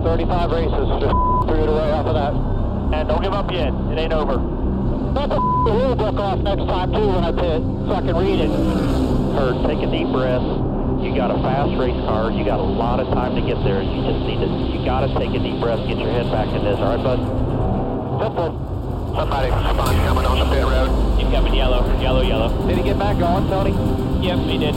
35 0.04 0.52
races, 0.52 0.88
just 1.00 1.16
threw 1.48 1.64
it 1.64 1.70
away 1.70 1.92
off 1.92 2.06
of 2.06 2.16
that. 2.16 2.34
And 2.98 3.08
don't 3.08 3.22
give 3.22 3.34
up 3.34 3.52
yet. 3.52 3.74
It 3.92 3.98
ain't 3.98 4.14
over. 4.14 4.38
Not 4.38 5.30
the 5.30 5.40
rule 5.40 5.96
book 5.96 6.16
off 6.16 6.40
next 6.40 6.66
time, 6.66 6.92
too, 6.92 7.08
when 7.08 7.24
I 7.24 7.32
pit, 7.32 7.62
so 7.62 7.92
I 7.94 8.02
can 8.02 8.16
read 8.16 8.40
it. 8.40 8.52
Take 9.68 9.82
a 9.84 9.90
deep 9.92 10.08
breath. 10.12 10.44
You 11.02 11.16
got 11.16 11.32
a 11.32 11.40
fast 11.42 11.74
race 11.80 11.98
car. 12.06 12.32
You 12.32 12.46
got 12.46 12.60
a 12.60 12.64
lot 12.64 13.00
of 13.00 13.08
time 13.14 13.36
to 13.36 13.42
get 13.42 13.64
there. 13.64 13.82
You 13.82 14.04
just 14.04 14.22
need 14.26 14.40
to, 14.40 14.48
you 14.48 14.86
got 14.86 15.02
to 15.02 15.10
take 15.18 15.34
a 15.34 15.40
deep 15.40 15.60
breath, 15.60 15.80
get 15.88 15.98
your 15.98 16.12
head 16.12 16.30
back 16.32 16.48
in 16.50 16.64
this. 16.64 16.78
All 16.78 16.96
right, 16.96 17.04
bud? 17.04 17.20
Simple. 18.22 19.14
Somebody 19.16 19.50
spot 19.50 19.96
coming 20.08 20.26
on 20.26 20.40
the 20.40 20.46
pit 20.54 20.64
road. 20.64 21.20
He's 21.20 21.30
coming 21.32 21.54
yellow, 21.56 21.84
yellow, 22.00 22.22
yellow. 22.22 22.68
Did 22.68 22.78
he 22.78 22.84
get 22.84 23.00
back 23.00 23.18
going, 23.18 23.48
Tony? 23.50 23.72
Yep, 24.26 24.40
he 24.48 24.58
did. 24.58 24.76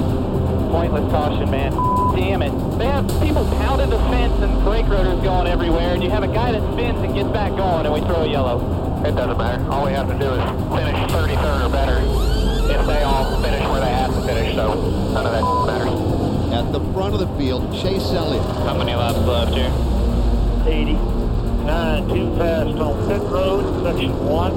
Pointless 0.70 1.10
caution, 1.12 1.50
man. 1.50 1.72
Damn 2.14 2.42
it. 2.42 2.78
They 2.78 2.86
have 2.86 3.06
people 3.20 3.44
pounding 3.58 3.90
the 3.90 3.98
fence 4.10 4.34
and 4.40 4.62
brake 4.62 4.86
rotors 4.88 5.20
going 5.22 5.46
everywhere, 5.46 5.94
and 5.94 6.02
you 6.02 6.10
have 6.10 6.22
a 6.22 6.28
guy 6.28 6.52
that 6.52 6.62
spins 6.72 6.98
and 7.02 7.14
gets 7.14 7.28
back 7.30 7.50
going, 7.56 7.86
and 7.86 7.94
we 7.94 8.00
throw 8.00 8.22
a 8.22 8.28
yellow. 8.28 8.58
It 9.04 9.16
doesn't 9.16 9.36
matter. 9.36 9.62
All 9.70 9.84
we 9.84 9.92
have 9.92 10.08
to 10.08 10.18
do 10.18 10.32
is 10.32 10.42
finish 10.74 11.10
33rd 11.10 11.66
or 11.66 11.68
better 11.70 12.34
if 12.70 12.86
they 12.86 13.02
all 13.02 13.42
finish 13.42 13.60
where 13.68 13.80
they 13.80 13.90
have 13.90 14.14
to 14.14 14.22
finish, 14.22 14.54
so 14.54 14.74
none 15.12 15.26
of 15.26 15.32
that 15.32 15.42
matters. 15.66 16.52
At 16.52 16.72
the 16.72 16.80
front 16.92 17.14
of 17.14 17.20
the 17.20 17.28
field, 17.36 17.72
Chase 17.74 18.10
Elliott. 18.12 18.44
How 18.64 18.74
many 18.76 18.94
laps 18.94 19.18
left 19.18 19.54
here? 19.54 19.72
80. 20.66 20.92
Nine, 21.64 22.08
too 22.08 22.34
fast 22.36 22.78
on 22.78 23.08
pit 23.08 23.22
road, 23.22 23.84
section 23.84 24.12
one. 24.24 24.52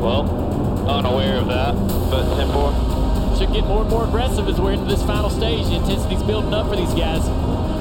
Well, 0.00 0.88
unaware 0.88 1.38
of 1.38 1.48
that, 1.48 1.74
but 2.10 2.36
10 2.36 2.52
4. 2.52 2.93
Should 3.38 3.52
get 3.52 3.66
more 3.66 3.82
and 3.82 3.90
more 3.90 4.04
aggressive 4.04 4.46
as 4.46 4.60
we're 4.60 4.72
into 4.72 4.84
this 4.84 5.02
final 5.02 5.28
stage. 5.28 5.66
The 5.66 5.74
intensity's 5.74 6.22
building 6.22 6.54
up 6.54 6.68
for 6.68 6.76
these 6.76 6.94
guys. 6.94 7.26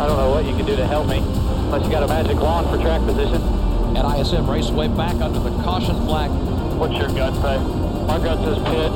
I 0.01 0.07
don't 0.07 0.17
know 0.17 0.31
what 0.31 0.45
you 0.45 0.55
can 0.55 0.65
do 0.65 0.75
to 0.75 0.87
help 0.87 1.07
me, 1.07 1.19
unless 1.19 1.85
you 1.85 1.91
got 1.91 2.01
a 2.01 2.07
magic 2.07 2.37
wand 2.41 2.67
for 2.69 2.77
track 2.81 3.01
position. 3.05 3.39
At 3.95 4.03
ISM 4.17 4.49
Raceway 4.49 4.87
back 4.87 5.13
under 5.21 5.37
the 5.37 5.51
caution 5.61 5.95
flag. 6.07 6.31
What's 6.79 6.95
your 6.95 7.07
gut 7.09 7.35
say? 7.35 7.59
My 8.09 8.17
gut 8.17 8.41
says 8.43 8.57
pit. 8.65 8.91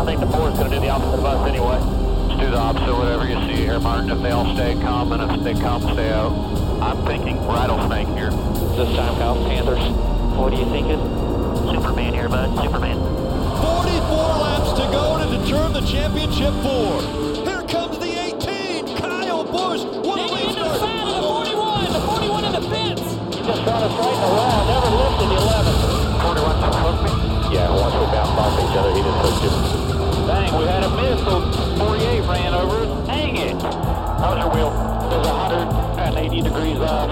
I 0.00 0.04
think 0.06 0.20
the 0.20 0.26
board's 0.26 0.56
going 0.56 0.70
to 0.70 0.76
do 0.76 0.80
the 0.80 0.88
opposite 0.88 1.20
of 1.20 1.24
us 1.26 1.46
anyway. 1.46 1.76
Let's 1.76 2.40
do 2.40 2.50
the 2.50 2.56
opposite, 2.56 2.96
whatever 2.96 3.28
you 3.28 3.36
see 3.46 3.60
here, 3.60 3.78
Martin. 3.78 4.10
If 4.10 4.22
they 4.22 4.30
all 4.30 4.54
stay 4.54 4.80
calm 4.80 5.12
and 5.12 5.20
if 5.20 5.44
they 5.44 5.52
calm, 5.52 5.82
stay 5.92 6.10
out. 6.10 6.32
I'm 6.80 7.04
thinking 7.04 7.36
rattlesnake 7.46 8.08
here. 8.16 8.30
This 8.80 8.88
time, 8.96 9.20
Kyle, 9.20 9.36
Panthers. 9.44 9.84
What 10.40 10.48
do 10.48 10.56
you 10.56 10.64
think? 10.72 10.88
Superman 11.68 12.14
here, 12.14 12.30
bud. 12.30 12.56
Superman. 12.64 13.19
44 13.60 14.16
laps 14.40 14.72
to 14.72 14.84
go 14.90 15.18
to 15.20 15.26
determine 15.38 15.72
the 15.72 15.84
championship 15.86 16.52
four. 16.64 17.00
Here 17.44 17.62
comes 17.68 17.98
the 17.98 18.08
18, 18.08 18.96
Kyle 18.96 19.44
Busch. 19.44 19.84
What 20.04 20.18
a 20.18 20.26
lead 20.32 20.52
start. 20.56 20.80
The 20.80 21.20
41, 21.20 21.92
the 21.92 22.00
41 22.00 22.44
in 22.44 22.52
the 22.52 22.64
pits. 22.72 23.04
You 23.36 23.42
just 23.44 23.64
got 23.64 23.82
us 23.84 23.92
right 23.92 24.16
in 24.16 24.20
the 24.24 24.32
wall. 24.32 24.64
Never 24.66 24.90
lifted 24.96 25.28
the 25.28 25.38
11. 25.44 25.72
41 26.20 26.60
just 26.60 26.78
hooked 26.80 27.02
me? 27.04 27.12
Yeah, 27.54 27.68
once 27.70 27.94
we 27.94 28.06
bounced 28.08 28.38
off 28.40 28.56
each 28.60 28.76
other, 28.76 28.92
he 28.96 29.00
just 29.04 29.20
hooked 29.20 29.42
you. 29.44 29.52
Dang, 30.26 30.50
we 30.56 30.64
had 30.64 30.84
a 30.84 30.90
miss, 30.96 31.20
so 31.24 31.40
48 31.76 32.20
ran 32.28 32.54
over 32.54 32.76
us. 32.84 33.06
Dang 33.06 33.36
it. 33.36 33.56
How's 33.60 34.38
your 34.38 34.50
wheel? 34.54 34.70
There's 35.10 35.26
180 35.26 36.42
degrees 36.42 36.78
off. 36.78 37.10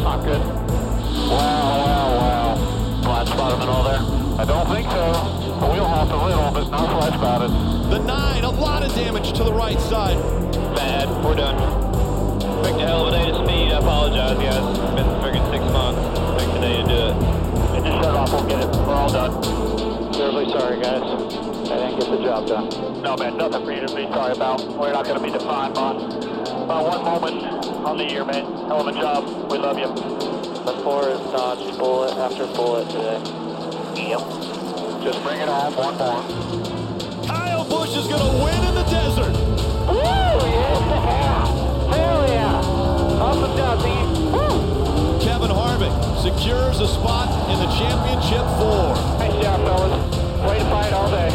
Not 0.00 0.24
good. 0.24 0.40
Wow, 1.28 1.84
wow, 1.84 2.08
wow. 2.16 3.02
Blind 3.02 3.28
spot 3.28 3.52
him 3.52 3.60
and 3.60 3.70
all 3.70 3.84
there? 3.84 4.00
I 4.40 4.44
don't 4.44 4.68
think 4.68 4.88
so. 4.90 5.39
The 5.80 5.86
wheel 5.86 5.94
hopped 5.96 6.12
a 6.12 6.24
little, 6.26 6.50
but 6.52 6.68
no 6.68 6.86
flat 6.92 7.14
spotted. 7.14 7.50
The 7.88 8.04
nine, 8.04 8.44
a 8.44 8.50
lot 8.50 8.82
of 8.82 8.94
damage 8.94 9.32
to 9.32 9.44
the 9.44 9.52
right 9.52 9.80
side. 9.80 10.20
Bad. 10.76 11.08
We're 11.24 11.34
done. 11.34 11.56
Picked 12.62 12.84
a 12.84 12.86
hell 12.86 13.08
of 13.08 13.14
a 13.14 13.16
day 13.16 13.24
to 13.24 13.34
speed. 13.40 13.72
I 13.72 13.78
apologize, 13.78 14.36
guys. 14.36 14.60
It's 14.60 14.92
been 14.92 15.08
freaking 15.24 15.40
six 15.48 15.64
months. 15.72 16.04
Picked 16.36 16.52
a 16.52 16.60
day 16.60 16.76
to 16.76 16.84
do 16.84 17.00
it. 17.00 17.16
And 17.72 17.84
just 17.86 17.96
shut 17.96 18.12
off, 18.12 18.28
we'll 18.28 18.44
get 18.44 18.60
it. 18.60 18.68
We're 18.76 18.92
all 18.92 19.08
done. 19.08 19.32
Terribly 20.12 20.52
sorry, 20.52 20.76
guys. 20.84 21.00
I 21.00 21.76
didn't 21.80 21.98
get 21.98 22.10
the 22.12 22.20
job 22.28 22.46
done. 22.46 22.68
No, 23.00 23.16
man, 23.16 23.38
nothing 23.38 23.64
for 23.64 23.72
you 23.72 23.80
to 23.80 23.96
be 23.96 24.04
sorry 24.12 24.36
about. 24.36 24.60
We're 24.76 24.92
not 24.92 25.06
going 25.06 25.16
to 25.16 25.24
be 25.24 25.32
defined 25.32 25.72
by, 25.72 25.96
by 26.68 26.82
one 26.84 27.02
moment 27.08 27.40
on 27.88 27.96
the 27.96 28.04
year, 28.04 28.26
man. 28.26 28.44
Hell 28.68 28.86
of 28.86 28.94
a 28.94 29.00
job. 29.00 29.24
We 29.50 29.56
love 29.56 29.78
you. 29.78 29.88
The 29.88 30.76
four 30.84 31.08
is 31.08 31.20
dodged 31.32 31.78
bullet 31.78 32.12
after 32.20 32.44
bullet 32.52 32.84
today. 32.90 33.16
Yep. 33.96 34.59
Just 35.00 35.22
bring 35.24 35.40
it 35.40 35.48
on 35.48 35.72
one 35.80 35.96
more. 35.96 36.20
Kyle 37.24 37.64
Busch 37.64 37.96
is 37.96 38.06
going 38.06 38.20
to 38.20 38.44
win 38.44 38.60
in 38.68 38.74
the 38.76 38.84
desert. 38.92 39.32
Woo! 39.88 39.96
Yeah! 39.96 41.46
Hell 41.88 42.28
yeah! 42.28 43.24
Awesome 43.24 43.56
job, 43.56 43.80
team. 43.80 44.28
Woo! 44.28 45.18
Kevin 45.24 45.48
Harvick 45.48 45.88
secures 46.20 46.80
a 46.84 46.86
spot 46.86 47.32
in 47.48 47.56
the 47.64 47.70
championship 47.80 48.44
four. 48.60 48.92
Nice 49.16 49.40
job, 49.40 49.64
fellas. 49.64 49.96
Way 50.44 50.58
to 50.58 50.68
fight 50.68 50.92
all 50.92 51.08
day. 51.08 51.32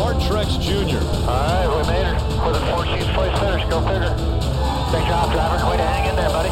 Martin 0.00 0.22
Truex 0.24 0.56
Jr. 0.56 0.96
All 1.28 1.36
right, 1.36 1.68
we 1.68 1.84
made 1.92 2.08
her. 2.08 2.16
With 2.48 2.56
a 2.56 2.64
14th 2.72 3.12
place 3.12 3.38
finish, 3.44 3.68
go 3.68 3.84
figure. 3.84 4.16
Great 4.88 5.04
job, 5.04 5.28
driver. 5.36 5.60
Way 5.68 5.76
to 5.76 5.84
hang 5.84 6.08
in 6.08 6.16
there, 6.16 6.32
buddy. 6.32 6.48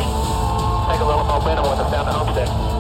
Take 0.92 1.01
a 1.01 1.09
little 1.09 1.24
momentum 1.24 1.64
with 1.72 1.80
us 1.80 1.90
down 1.90 2.05
the 2.05 2.12
homestead. 2.12 2.74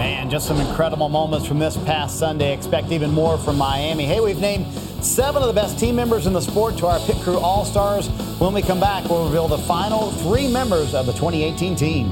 Man, 0.00 0.30
just 0.30 0.46
some 0.46 0.58
incredible 0.58 1.10
moments 1.10 1.46
from 1.46 1.58
this 1.58 1.76
past 1.76 2.18
Sunday. 2.18 2.54
Expect 2.54 2.90
even 2.90 3.10
more 3.10 3.36
from 3.36 3.58
Miami. 3.58 4.06
Hey, 4.06 4.18
we've 4.18 4.40
named 4.40 4.64
seven 5.04 5.42
of 5.42 5.46
the 5.46 5.52
best 5.52 5.78
team 5.78 5.94
members 5.94 6.26
in 6.26 6.32
the 6.32 6.40
sport 6.40 6.78
to 6.78 6.86
our 6.86 6.98
Pit 7.00 7.16
Crew 7.16 7.38
All 7.38 7.66
Stars. 7.66 8.08
When 8.38 8.54
we 8.54 8.62
come 8.62 8.80
back, 8.80 9.06
we'll 9.10 9.26
reveal 9.26 9.46
the 9.46 9.58
final 9.58 10.10
three 10.10 10.50
members 10.50 10.94
of 10.94 11.04
the 11.04 11.12
2018 11.12 11.76
team. 11.76 12.08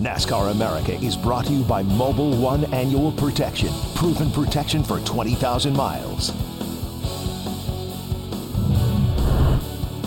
NASCAR 0.00 0.52
America 0.52 0.94
is 0.94 1.14
brought 1.14 1.44
to 1.44 1.52
you 1.52 1.62
by 1.64 1.82
Mobil 1.82 2.40
1 2.40 2.72
Annual 2.72 3.12
Protection. 3.12 3.68
Proven 3.94 4.30
protection 4.30 4.82
for 4.82 5.00
20,000 5.00 5.76
miles. 5.76 6.32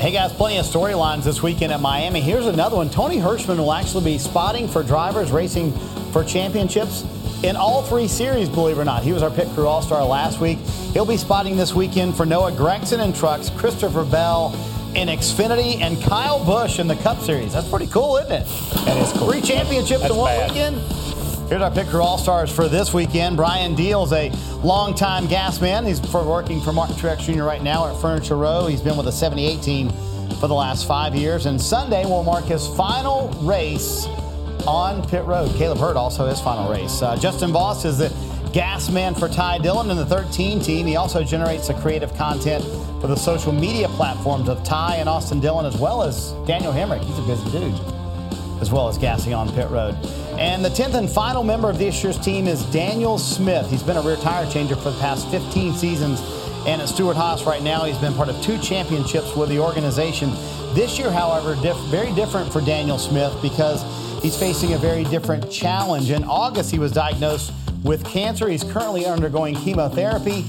Hey 0.01 0.09
guys, 0.09 0.33
plenty 0.33 0.57
of 0.57 0.65
storylines 0.65 1.25
this 1.25 1.43
weekend 1.43 1.71
at 1.71 1.79
Miami. 1.79 2.21
Here's 2.21 2.47
another 2.47 2.75
one. 2.75 2.89
Tony 2.89 3.17
Hirschman 3.17 3.57
will 3.57 3.71
actually 3.71 4.03
be 4.03 4.17
spotting 4.17 4.67
for 4.67 4.81
drivers 4.81 5.31
racing 5.31 5.73
for 6.11 6.23
championships 6.23 7.05
in 7.43 7.55
all 7.55 7.83
three 7.83 8.07
series, 8.07 8.49
believe 8.49 8.79
it 8.79 8.81
or 8.81 8.83
not. 8.83 9.03
He 9.03 9.13
was 9.13 9.21
our 9.21 9.29
pit 9.29 9.47
crew 9.49 9.67
all 9.67 9.83
star 9.83 10.03
last 10.03 10.41
week. 10.41 10.57
He'll 10.93 11.05
be 11.05 11.17
spotting 11.17 11.55
this 11.55 11.75
weekend 11.75 12.17
for 12.17 12.25
Noah 12.25 12.51
Gragson 12.51 12.97
in 13.05 13.13
trucks, 13.13 13.51
Christopher 13.51 14.03
Bell 14.03 14.55
in 14.95 15.07
Xfinity, 15.07 15.79
and 15.81 16.01
Kyle 16.01 16.43
Busch 16.43 16.79
in 16.79 16.87
the 16.87 16.95
Cup 16.95 17.19
Series. 17.19 17.53
That's 17.53 17.69
pretty 17.69 17.85
cool, 17.85 18.17
isn't 18.17 18.31
it? 18.31 18.47
That 18.85 18.97
is 18.97 19.11
cool. 19.11 19.31
Three 19.31 19.41
championships 19.41 20.01
That's 20.01 20.13
in 20.13 20.19
one 20.19 20.35
bad. 20.35 20.49
weekend. 20.49 20.77
Here's 21.47 21.61
our 21.61 21.69
pit 21.69 21.85
crew 21.85 22.01
all 22.01 22.17
stars 22.17 22.49
for 22.49 22.67
this 22.67 22.91
weekend. 22.91 23.37
Brian 23.37 23.75
Deal's 23.75 24.13
a 24.13 24.31
longtime 24.63 25.27
gas 25.27 25.59
man. 25.59 25.85
He's 25.85 26.01
working 26.13 26.61
for 26.61 26.71
Martin 26.71 26.95
Truex 26.95 27.19
Jr. 27.19 27.43
right 27.43 27.61
now 27.61 27.87
at 27.87 27.99
Furniture 27.99 28.37
Row. 28.37 28.67
He's 28.67 28.81
been 28.81 28.95
with 28.95 29.05
the 29.05 29.11
78 29.11 29.61
team 29.61 29.89
for 30.39 30.47
the 30.47 30.53
last 30.53 30.87
five 30.87 31.15
years. 31.15 31.45
And 31.45 31.59
Sunday 31.59 32.05
will 32.05 32.23
mark 32.23 32.45
his 32.45 32.67
final 32.75 33.29
race 33.41 34.05
on 34.67 35.07
pit 35.07 35.23
road. 35.25 35.53
Caleb 35.55 35.79
Hurd 35.79 35.97
also 35.97 36.27
his 36.27 36.39
final 36.39 36.71
race. 36.71 37.01
Uh, 37.01 37.15
Justin 37.17 37.51
Voss 37.51 37.85
is 37.85 37.97
the 37.97 38.13
gas 38.53 38.89
man 38.89 39.15
for 39.15 39.27
Ty 39.27 39.59
Dillon 39.59 39.89
in 39.89 39.97
the 39.97 40.05
13 40.05 40.59
team. 40.59 40.85
He 40.85 40.95
also 40.95 41.23
generates 41.23 41.67
the 41.67 41.73
creative 41.75 42.13
content 42.15 42.63
for 43.01 43.07
the 43.07 43.15
social 43.15 43.51
media 43.51 43.87
platforms 43.89 44.49
of 44.49 44.63
Ty 44.63 44.97
and 44.97 45.09
Austin 45.09 45.39
Dillon, 45.39 45.65
as 45.65 45.77
well 45.77 46.03
as 46.03 46.33
Daniel 46.45 46.71
Hemric. 46.71 47.03
He's 47.03 47.17
a 47.17 47.23
busy 47.23 47.49
dude 47.51 48.00
as 48.61 48.71
well 48.71 48.87
as 48.87 48.97
gassing 48.97 49.33
on 49.33 49.51
pit 49.53 49.69
road. 49.69 49.95
And 50.37 50.63
the 50.63 50.69
10th 50.69 50.93
and 50.93 51.09
final 51.09 51.43
member 51.43 51.69
of 51.69 51.77
this 51.77 52.01
year's 52.03 52.17
team 52.19 52.47
is 52.47 52.63
Daniel 52.65 53.17
Smith. 53.17 53.69
He's 53.69 53.83
been 53.83 53.97
a 53.97 54.01
rear 54.01 54.15
tire 54.17 54.49
changer 54.49 54.75
for 54.75 54.91
the 54.91 54.99
past 54.99 55.27
15 55.29 55.73
seasons. 55.73 56.21
And 56.67 56.79
at 56.81 56.87
Stewart-Haas 56.89 57.43
right 57.45 57.61
now, 57.63 57.83
he's 57.85 57.97
been 57.97 58.13
part 58.13 58.29
of 58.29 58.39
two 58.43 58.57
championships 58.59 59.35
with 59.35 59.49
the 59.49 59.59
organization. 59.59 60.29
This 60.75 60.99
year, 60.99 61.11
however, 61.11 61.55
diff- 61.55 61.75
very 61.89 62.13
different 62.13 62.53
for 62.53 62.61
Daniel 62.61 62.99
Smith 62.99 63.35
because 63.41 63.81
he's 64.21 64.37
facing 64.37 64.73
a 64.73 64.77
very 64.77 65.03
different 65.05 65.49
challenge. 65.51 66.11
In 66.11 66.23
August, 66.23 66.69
he 66.69 66.77
was 66.77 66.91
diagnosed 66.91 67.51
with 67.83 68.05
cancer. 68.05 68.47
He's 68.47 68.63
currently 68.63 69.07
undergoing 69.07 69.55
chemotherapy 69.55 70.45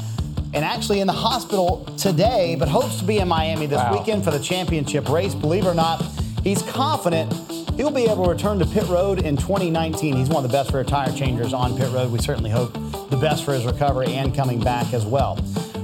and 0.54 0.66
actually 0.66 1.00
in 1.00 1.06
the 1.06 1.14
hospital 1.14 1.82
today, 1.96 2.56
but 2.58 2.68
hopes 2.68 2.98
to 2.98 3.04
be 3.06 3.18
in 3.18 3.26
Miami 3.26 3.64
this 3.64 3.78
Wow. 3.78 3.98
weekend 3.98 4.22
for 4.22 4.30
the 4.30 4.38
championship 4.38 5.08
race. 5.08 5.34
Believe 5.34 5.64
it 5.64 5.68
or 5.68 5.74
not, 5.74 6.04
he's 6.44 6.60
confident 6.60 7.32
he'll 7.76 7.90
be 7.90 8.04
able 8.04 8.24
to 8.24 8.30
return 8.30 8.58
to 8.58 8.66
pit 8.66 8.86
road 8.88 9.22
in 9.22 9.36
2019. 9.36 10.16
He's 10.16 10.28
one 10.28 10.44
of 10.44 10.50
the 10.50 10.56
best 10.56 10.72
rear 10.72 10.84
tire 10.84 11.12
changers 11.12 11.52
on 11.52 11.76
pit 11.76 11.90
road. 11.92 12.10
We 12.10 12.18
certainly 12.18 12.50
hope 12.50 12.72
the 13.10 13.18
best 13.20 13.44
for 13.44 13.52
his 13.52 13.64
recovery 13.64 14.14
and 14.14 14.34
coming 14.34 14.60
back 14.60 14.92
as 14.92 15.04
well. 15.04 15.38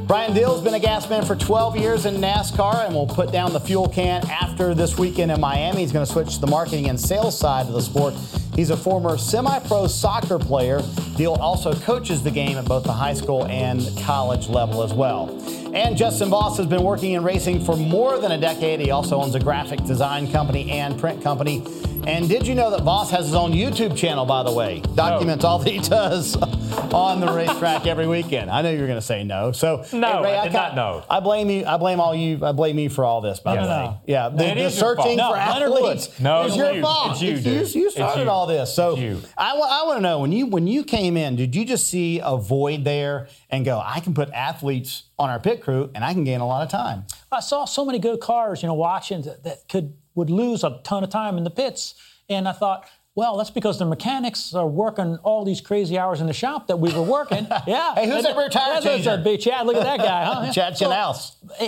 Brian 0.07 0.33
Dill's 0.33 0.63
been 0.63 0.73
a 0.73 0.81
gas 0.81 1.09
man 1.11 1.23
for 1.23 1.37
12 1.37 1.77
years 1.77 2.07
in 2.07 2.15
NASCAR 2.15 2.87
and 2.87 2.95
will 2.95 3.07
put 3.07 3.31
down 3.31 3.53
the 3.53 3.61
fuel 3.61 3.87
can 3.87 4.27
after 4.31 4.75
this 4.75 4.97
weekend 4.97 5.31
in 5.31 5.39
Miami. 5.39 5.83
He's 5.83 5.93
going 5.93 6.07
to 6.07 6.11
switch 6.11 6.37
to 6.37 6.41
the 6.41 6.47
marketing 6.47 6.89
and 6.89 6.99
sales 6.99 7.39
side 7.39 7.67
of 7.67 7.75
the 7.75 7.83
sport. 7.83 8.15
He's 8.57 8.71
a 8.71 8.77
former 8.77 9.19
semi 9.19 9.59
pro 9.61 9.87
soccer 9.87 10.39
player. 10.39 10.81
Deal 11.17 11.35
also 11.35 11.75
coaches 11.75 12.23
the 12.23 12.31
game 12.31 12.57
at 12.57 12.65
both 12.65 12.85
the 12.85 12.93
high 12.93 13.13
school 13.13 13.45
and 13.49 13.87
college 13.99 14.49
level 14.49 14.83
as 14.83 14.95
well. 14.95 15.27
And 15.75 15.97
Justin 15.97 16.31
Voss 16.31 16.57
has 16.57 16.67
been 16.67 16.83
working 16.83 17.13
in 17.13 17.23
racing 17.23 17.65
for 17.65 17.77
more 17.77 18.19
than 18.19 18.33
a 18.33 18.39
decade. 18.39 18.81
He 18.81 18.91
also 18.91 19.21
owns 19.21 19.35
a 19.35 19.41
graphic 19.41 19.85
design 19.85 20.31
company 20.33 20.71
and 20.71 20.99
print 20.99 21.23
company. 21.23 21.63
And 22.07 22.27
did 22.29 22.47
you 22.47 22.55
know 22.55 22.71
that 22.71 22.83
Voss 22.83 23.11
has 23.11 23.27
his 23.27 23.35
own 23.35 23.53
YouTube 23.53 23.95
channel, 23.97 24.25
by 24.25 24.43
the 24.43 24.53
way? 24.53 24.83
Oh. 24.87 24.95
Documents 24.95 25.45
all 25.45 25.59
that 25.59 25.69
he 25.71 25.79
does 25.79 26.37
on 26.93 27.21
the 27.21 27.31
racetrack 27.31 27.87
every 27.87 28.07
weekend. 28.07 28.51
I 28.51 28.63
know 28.63 28.71
you're 28.71 28.87
going 28.87 28.99
to 28.99 29.05
say 29.05 29.25
no. 29.25 29.53
So 29.53 29.85
No, 29.93 30.23
Ray, 30.23 30.37
I 30.37 30.45
did 30.45 30.53
ca- 30.53 30.69
not 30.69 30.75
know. 30.77 31.05
I 31.11 31.21
blame 31.21 31.51
you. 31.51 31.67
I 31.67 31.77
blame 31.77 32.01
all 32.01 32.15
you. 32.15 32.43
I 32.45 32.53
blame 32.53 32.79
you 32.79 32.89
for 32.89 33.05
all 33.05 33.21
this. 33.21 33.41
By 33.41 33.55
Yes. 33.55 33.65
the 33.67 33.69
way, 33.71 33.97
yeah. 34.07 34.29
The, 34.31 34.45
It 34.51 34.55
the 34.55 34.61
is 34.63 34.79
your 34.81 34.95
fault. 34.97 35.07
searching 35.07 35.19
for 35.19 35.33
Leonard 35.33 35.39
athletes. 35.39 36.21
No, 36.21 36.41
it's 36.43 36.49
it's 36.49 36.57
your 36.57 36.83
fault. 36.83 37.11
It's 37.13 37.23
you, 37.23 37.33
It's 37.33 37.43
dude. 37.45 37.75
you 37.75 37.87
It's 37.87 37.95
started 37.95 38.23
you. 38.25 38.31
all 38.31 38.47
this. 38.47 38.75
So 38.75 38.93
It's 38.93 39.01
you. 39.01 39.21
I, 39.37 39.55
want 39.55 39.99
to 39.99 40.03
know 40.03 40.21
when 40.21 40.33
you 40.33 40.47
when 40.47 40.67
you 40.67 40.85
came 40.85 41.17
in, 41.19 41.37
did 41.37 41.55
you 41.55 41.65
just 41.67 41.89
see 41.89 42.21
a 42.25 42.37
void 42.39 42.85
there 42.85 43.29
and 43.51 43.65
go, 43.67 43.83
I 43.85 44.01
can 44.01 44.15
put 44.15 44.31
athletes 44.31 45.05
on 45.19 45.29
our 45.31 45.41
pit 45.41 45.63
crew 45.63 45.91
and 45.95 46.05
I 46.05 46.15
can 46.15 46.25
gain 46.25 46.41
a 46.41 46.47
lot 46.47 46.63
of 46.63 46.71
time. 46.71 47.05
I 47.31 47.41
saw 47.41 47.67
so 47.67 47.85
many 47.85 47.99
good 47.99 48.21
cars, 48.21 48.63
you 48.63 48.69
know, 48.69 48.75
watching 48.75 49.23
that, 49.23 49.45
that 49.45 49.69
could 49.69 49.95
would 50.19 50.29
lose 50.31 50.63
a 50.65 50.81
ton 50.85 51.03
of 51.03 51.11
time 51.11 51.39
in 51.39 51.45
the 51.45 51.51
pits, 51.51 51.95
and 52.29 52.47
I 52.47 52.53
thought. 52.53 52.87
Well, 53.15 53.37
that's 53.37 53.51
because 53.51 53.81
the 53.81 53.85
mechanics 53.85 54.55
are 54.55 54.65
working 54.69 55.17
all 55.25 55.45
these 55.45 55.61
crazy 55.61 55.99
hours 55.99 56.21
in 56.21 56.29
the 56.29 56.33
shop 56.33 56.69
that 56.69 56.77
we 56.79 56.95
were 56.95 57.03
working. 57.03 57.49
Yeah. 57.67 57.93
Hey, 57.97 58.09
who's 58.09 58.23
that 58.23 58.37
rear 58.37 58.49
tire 58.49 58.81
changer? 58.81 59.37
Chad, 59.41 59.67
look 59.67 59.75
at 59.75 59.83
that 59.83 59.99
guy, 59.99 60.25
huh? 60.25 60.53
Chad 60.59 60.79
So- 60.79 60.89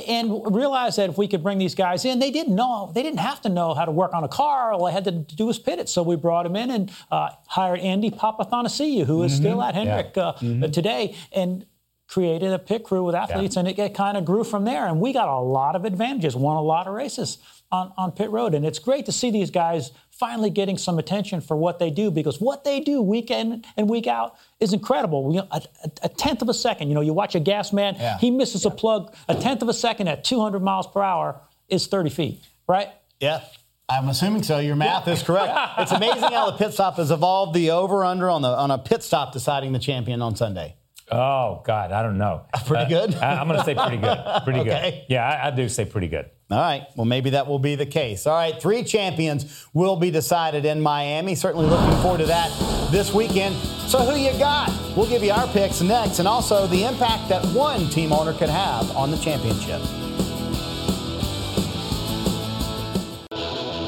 And 0.06 0.54
realized 0.54 0.98
that 0.98 1.10
if 1.10 1.18
we 1.18 1.26
could 1.26 1.42
bring 1.42 1.58
these 1.58 1.74
guys 1.74 2.04
in, 2.04 2.20
they 2.20 2.30
didn't 2.30 2.54
know, 2.54 2.92
they 2.94 3.02
didn't 3.02 3.18
have 3.18 3.40
to 3.40 3.48
know 3.48 3.74
how 3.74 3.84
to 3.84 3.90
work 3.90 4.14
on 4.14 4.22
a 4.22 4.28
car. 4.28 4.72
All 4.72 4.86
they 4.86 4.92
had 4.92 5.02
to 5.06 5.10
do 5.10 5.46
was 5.46 5.58
pit 5.58 5.80
it. 5.80 5.88
So 5.88 6.04
we 6.04 6.14
brought 6.14 6.46
him 6.46 6.54
in 6.54 6.70
and 6.70 6.92
uh, 7.10 7.30
hired 7.48 7.80
Andy 7.80 8.12
Papathanassiou, 8.12 9.04
who 9.06 9.24
is 9.24 9.34
still 9.34 9.60
at 9.60 9.74
Hendrick 9.74 10.16
uh, 10.16 10.34
today, 10.68 11.16
and 11.32 11.66
created 12.10 12.52
a 12.52 12.58
pit 12.58 12.82
crew 12.82 13.04
with 13.04 13.14
athletes, 13.14 13.56
and 13.56 13.68
it, 13.68 13.78
it 13.78 13.94
kind 13.94 14.16
of 14.16 14.24
grew 14.24 14.42
from 14.42 14.64
there. 14.64 14.86
And 14.86 15.00
we 15.00 15.12
got 15.12 15.28
a 15.28 15.38
lot 15.40 15.76
of 15.76 15.84
advantages, 15.84 16.34
won 16.34 16.56
a 16.56 16.60
lot 16.62 16.88
of 16.88 16.92
races 16.94 17.38
on, 17.70 17.92
on 17.96 18.10
pit 18.10 18.30
road. 18.30 18.52
And 18.52 18.66
it's 18.66 18.80
great 18.80 19.06
to 19.06 19.12
see 19.12 19.30
these 19.30 19.50
guys 19.50 19.92
finally 20.10 20.50
getting 20.50 20.76
some 20.76 20.98
attention 20.98 21.40
for 21.40 21.56
what 21.56 21.78
they 21.78 21.88
do 21.88 22.10
because 22.10 22.40
what 22.40 22.64
they 22.64 22.80
do 22.80 23.00
week 23.00 23.30
in 23.30 23.64
and 23.76 23.88
week 23.88 24.08
out 24.08 24.34
is 24.58 24.72
incredible. 24.72 25.24
We, 25.24 25.38
a, 25.38 25.46
a- 25.52 25.62
a 26.02 26.08
tenth 26.08 26.42
of 26.42 26.48
a 26.48 26.54
second, 26.54 26.88
you 26.88 26.94
know, 26.94 27.00
you 27.00 27.12
watch 27.12 27.34
a 27.36 27.40
gas 27.40 27.72
man, 27.72 27.94
Yeah. 27.94 28.18
he 28.18 28.30
misses 28.32 28.66
a 28.66 28.70
plug, 28.70 29.14
a 29.28 29.34
tenth 29.36 29.62
of 29.62 29.68
a 29.68 29.74
second 29.74 30.08
at 30.08 30.24
200 30.24 30.60
miles 30.60 30.88
per 30.88 31.02
hour 31.02 31.40
is 31.68 31.86
30 31.86 32.10
feet, 32.10 32.42
right? 32.66 32.88
Yeah. 33.20 33.42
I'm 33.88 34.08
assuming 34.08 34.42
so. 34.42 34.58
Your 34.58 34.76
math 34.76 35.06
is 35.08 35.22
correct. 35.22 35.56
It's 35.78 35.92
amazing 35.92 36.30
how 36.32 36.50
the 36.50 36.56
pit 36.58 36.72
stop 36.74 36.96
has 36.96 37.10
evolved 37.10 37.54
the 37.54 37.70
over 37.70 38.04
under 38.04 38.28
on 38.30 38.42
the 38.42 38.48
on 38.48 38.70
a 38.70 38.78
pit 38.78 39.02
stop 39.02 39.32
deciding 39.32 39.72
the 39.72 39.78
champion 39.80 40.22
on 40.22 40.36
Sunday. 40.36 40.76
Oh 41.12 41.62
God, 41.64 41.90
I 41.92 42.02
don't 42.02 42.18
know. 42.18 42.42
Pretty 42.66 42.84
Uh, 42.94 43.06
good? 43.06 43.14
I, 43.16 43.40
am 43.40 43.48
going 43.48 43.58
to 43.58 43.64
say 43.64 43.74
pretty 43.74 43.96
good. 43.96 44.18
Pretty 44.44 44.60
Okay. 44.60 44.90
good. 44.90 45.04
Yeah, 45.08 45.28
I, 45.28 45.48
I 45.48 45.50
do 45.50 45.68
say 45.68 45.84
pretty 45.84 46.06
good. 46.08 46.30
All 46.50 46.58
right. 46.58 46.86
Well, 46.96 47.04
maybe 47.04 47.30
that 47.30 47.46
will 47.46 47.58
be 47.58 47.74
the 47.76 47.86
case. 47.86 48.26
All 48.26 48.34
right. 48.34 48.60
Three 48.60 48.82
champions 48.84 49.66
will 49.72 49.96
be 49.96 50.10
decided 50.10 50.64
in 50.64 50.80
Miami. 50.80 51.34
Certainly 51.34 51.66
looking 51.66 52.00
forward 52.02 52.18
to 52.18 52.26
that 52.26 52.50
this 52.90 53.12
weekend. 53.12 53.54
So, 53.88 53.98
who 53.98 54.16
you 54.16 54.36
got? 54.38 54.70
We'll 54.96 55.08
give 55.08 55.22
you 55.22 55.32
our 55.32 55.46
picks 55.48 55.80
next 55.80 56.18
and 56.20 56.26
also 56.28 56.66
the 56.66 56.84
impact 56.84 57.28
that 57.28 57.44
one 57.54 57.88
team 57.88 58.12
owner 58.12 58.32
could 58.32 58.48
have 58.48 58.90
on 58.96 59.10
the 59.10 59.16
championship. 59.18 59.80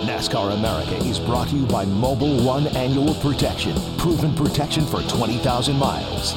NASCAR 0.06 0.54
America 0.54 0.96
is 1.06 1.18
brought 1.18 1.48
to 1.48 1.56
you 1.56 1.66
by 1.66 1.84
Mobil 1.84 2.44
1 2.44 2.66
Annual 2.68 3.14
Protection. 3.14 3.74
Proven 3.98 4.34
protection 4.34 4.84
for 4.86 5.00
20,000 5.02 5.76
miles. 5.76 6.34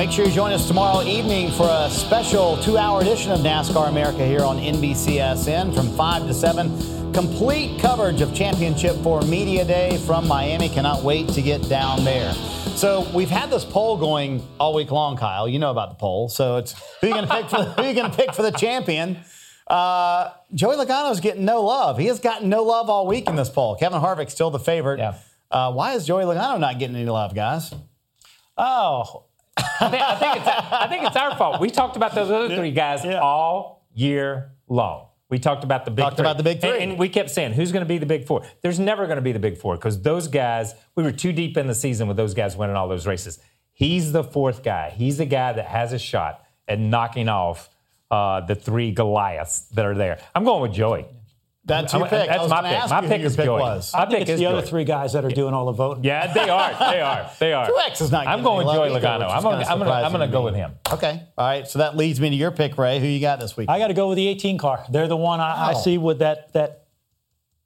Make 0.00 0.12
sure 0.12 0.24
you 0.24 0.32
join 0.32 0.50
us 0.52 0.66
tomorrow 0.66 1.02
evening 1.02 1.50
for 1.50 1.68
a 1.70 1.90
special 1.90 2.56
two 2.62 2.78
hour 2.78 3.02
edition 3.02 3.32
of 3.32 3.40
NASCAR 3.40 3.90
America 3.90 4.24
here 4.24 4.40
on 4.40 4.56
NBCSN 4.56 5.74
from 5.74 5.94
5 5.94 6.26
to 6.26 6.32
7. 6.32 7.12
Complete 7.12 7.78
coverage 7.82 8.22
of 8.22 8.34
Championship 8.34 8.96
4 9.02 9.20
Media 9.24 9.62
Day 9.62 9.98
from 10.06 10.26
Miami. 10.26 10.70
Cannot 10.70 11.02
wait 11.02 11.28
to 11.28 11.42
get 11.42 11.68
down 11.68 12.02
there. 12.02 12.32
So 12.32 13.10
we've 13.14 13.28
had 13.28 13.50
this 13.50 13.62
poll 13.62 13.98
going 13.98 14.42
all 14.58 14.72
week 14.72 14.90
long, 14.90 15.18
Kyle. 15.18 15.46
You 15.46 15.58
know 15.58 15.70
about 15.70 15.90
the 15.90 15.96
poll. 15.96 16.30
So 16.30 16.56
it's 16.56 16.74
who 17.02 17.08
you 17.08 17.12
going 17.12 17.28
to 17.28 17.34
pick 17.34 17.50
for 17.50 17.62
who 17.62 17.86
you 17.86 17.92
going 17.92 18.10
to 18.10 18.16
pick 18.16 18.32
for 18.32 18.40
the 18.40 18.52
champion? 18.52 19.18
Uh, 19.66 20.30
Joey 20.54 20.76
Logano's 20.76 21.20
getting 21.20 21.44
no 21.44 21.60
love. 21.60 21.98
He 21.98 22.06
has 22.06 22.20
gotten 22.20 22.48
no 22.48 22.62
love 22.62 22.88
all 22.88 23.06
week 23.06 23.28
in 23.28 23.36
this 23.36 23.50
poll. 23.50 23.76
Kevin 23.76 24.00
Harvick's 24.00 24.32
still 24.32 24.50
the 24.50 24.58
favorite. 24.58 24.98
Yeah. 24.98 25.18
Uh, 25.50 25.70
why 25.74 25.92
is 25.92 26.06
Joey 26.06 26.24
Logano 26.24 26.58
not 26.58 26.78
getting 26.78 26.96
any 26.96 27.04
love, 27.04 27.34
guys? 27.34 27.74
Oh, 28.56 29.26
think, 29.88 30.02
I 30.02 30.14
think 30.16 30.36
it's 30.36 30.46
I 30.46 30.86
think 30.88 31.04
it's 31.04 31.16
our 31.16 31.36
fault. 31.36 31.60
We 31.60 31.70
talked 31.70 31.96
about 31.96 32.14
those 32.14 32.30
other 32.30 32.54
three 32.54 32.70
guys 32.72 33.04
all 33.04 33.86
year 33.94 34.52
long. 34.68 35.06
We 35.30 35.38
talked 35.38 35.62
about 35.62 35.84
the 35.84 35.92
big 35.92 36.02
Talked 36.02 36.16
three. 36.16 36.26
about 36.26 36.36
the 36.38 36.42
big 36.42 36.60
three. 36.60 36.70
And, 36.70 36.90
and 36.92 36.98
we 36.98 37.08
kept 37.08 37.30
saying, 37.30 37.52
who's 37.52 37.70
going 37.70 37.84
to 37.84 37.88
be 37.88 37.98
the 37.98 38.06
big 38.06 38.26
four? 38.26 38.42
There's 38.62 38.80
never 38.80 39.06
going 39.06 39.16
to 39.16 39.22
be 39.22 39.30
the 39.30 39.38
big 39.38 39.58
four 39.58 39.76
because 39.76 40.02
those 40.02 40.26
guys, 40.26 40.74
we 40.96 41.04
were 41.04 41.12
too 41.12 41.32
deep 41.32 41.56
in 41.56 41.68
the 41.68 41.74
season 41.74 42.08
with 42.08 42.16
those 42.16 42.34
guys 42.34 42.56
winning 42.56 42.74
all 42.74 42.88
those 42.88 43.06
races. 43.06 43.38
He's 43.72 44.10
the 44.10 44.24
fourth 44.24 44.64
guy. 44.64 44.90
He's 44.90 45.18
the 45.18 45.26
guy 45.26 45.52
that 45.52 45.66
has 45.66 45.92
a 45.92 45.98
shot 46.00 46.44
at 46.66 46.80
knocking 46.80 47.28
off 47.28 47.70
uh, 48.10 48.40
the 48.40 48.56
three 48.56 48.90
Goliaths 48.90 49.60
that 49.70 49.86
are 49.86 49.94
there. 49.94 50.18
I'm 50.34 50.42
going 50.44 50.62
with 50.62 50.72
Joey. 50.72 51.06
That's 51.64 51.92
your 51.92 52.02
I'm- 52.02 52.10
pick. 52.10 52.22
I 52.22 52.26
That's 52.26 52.40
was 52.42 52.50
my 52.50 52.62
pick. 52.62 52.78
ask 52.78 52.90
My 52.90 53.00
pick 53.02 53.20
is 53.20 53.36
pick 53.36 53.44
Joey. 53.44 53.60
was. 53.60 53.92
My 53.92 54.00
I 54.00 54.02
think 54.06 54.12
pick 54.12 54.20
it's 54.22 54.30
is 54.32 54.40
the 54.40 54.46
other 54.46 54.62
three 54.62 54.84
guys 54.84 55.12
that 55.12 55.24
are 55.24 55.30
doing 55.30 55.52
all 55.52 55.66
the 55.66 55.72
voting. 55.72 56.04
Yeah, 56.04 56.32
they 56.32 56.48
are. 56.48 56.70
They 56.92 57.00
are. 57.00 57.30
They 57.38 57.52
are. 57.52 57.68
Truex 57.68 58.00
is 58.00 58.10
not 58.10 58.26
I'm 58.26 58.42
going 58.42 58.66
with 58.66 58.74
any 58.74 58.88
Joey 58.88 58.90
love 58.90 59.02
Logano. 59.02 59.30
I'm 59.30 59.42
going. 59.42 59.62
I'm 59.66 59.78
going. 59.78 59.90
I'm 59.90 60.12
going 60.12 60.26
to 60.28 60.32
go 60.32 60.42
with 60.42 60.54
him. 60.54 60.72
Okay. 60.90 61.22
All 61.36 61.46
right. 61.46 61.68
So 61.68 61.80
that 61.80 61.96
leads 61.96 62.18
me 62.18 62.30
to 62.30 62.36
your 62.36 62.50
pick, 62.50 62.78
Ray. 62.78 62.98
Who 62.98 63.06
you 63.06 63.20
got 63.20 63.40
this 63.40 63.56
week? 63.56 63.68
I 63.68 63.78
got 63.78 63.88
to 63.88 63.94
go 63.94 64.08
with 64.08 64.16
the 64.16 64.26
18 64.28 64.56
car. 64.58 64.84
They're 64.90 65.06
the 65.08 65.16
one 65.16 65.38
I, 65.40 65.68
I 65.70 65.74
see 65.74 65.98
with 65.98 66.20
that 66.20 66.52
that 66.54 66.79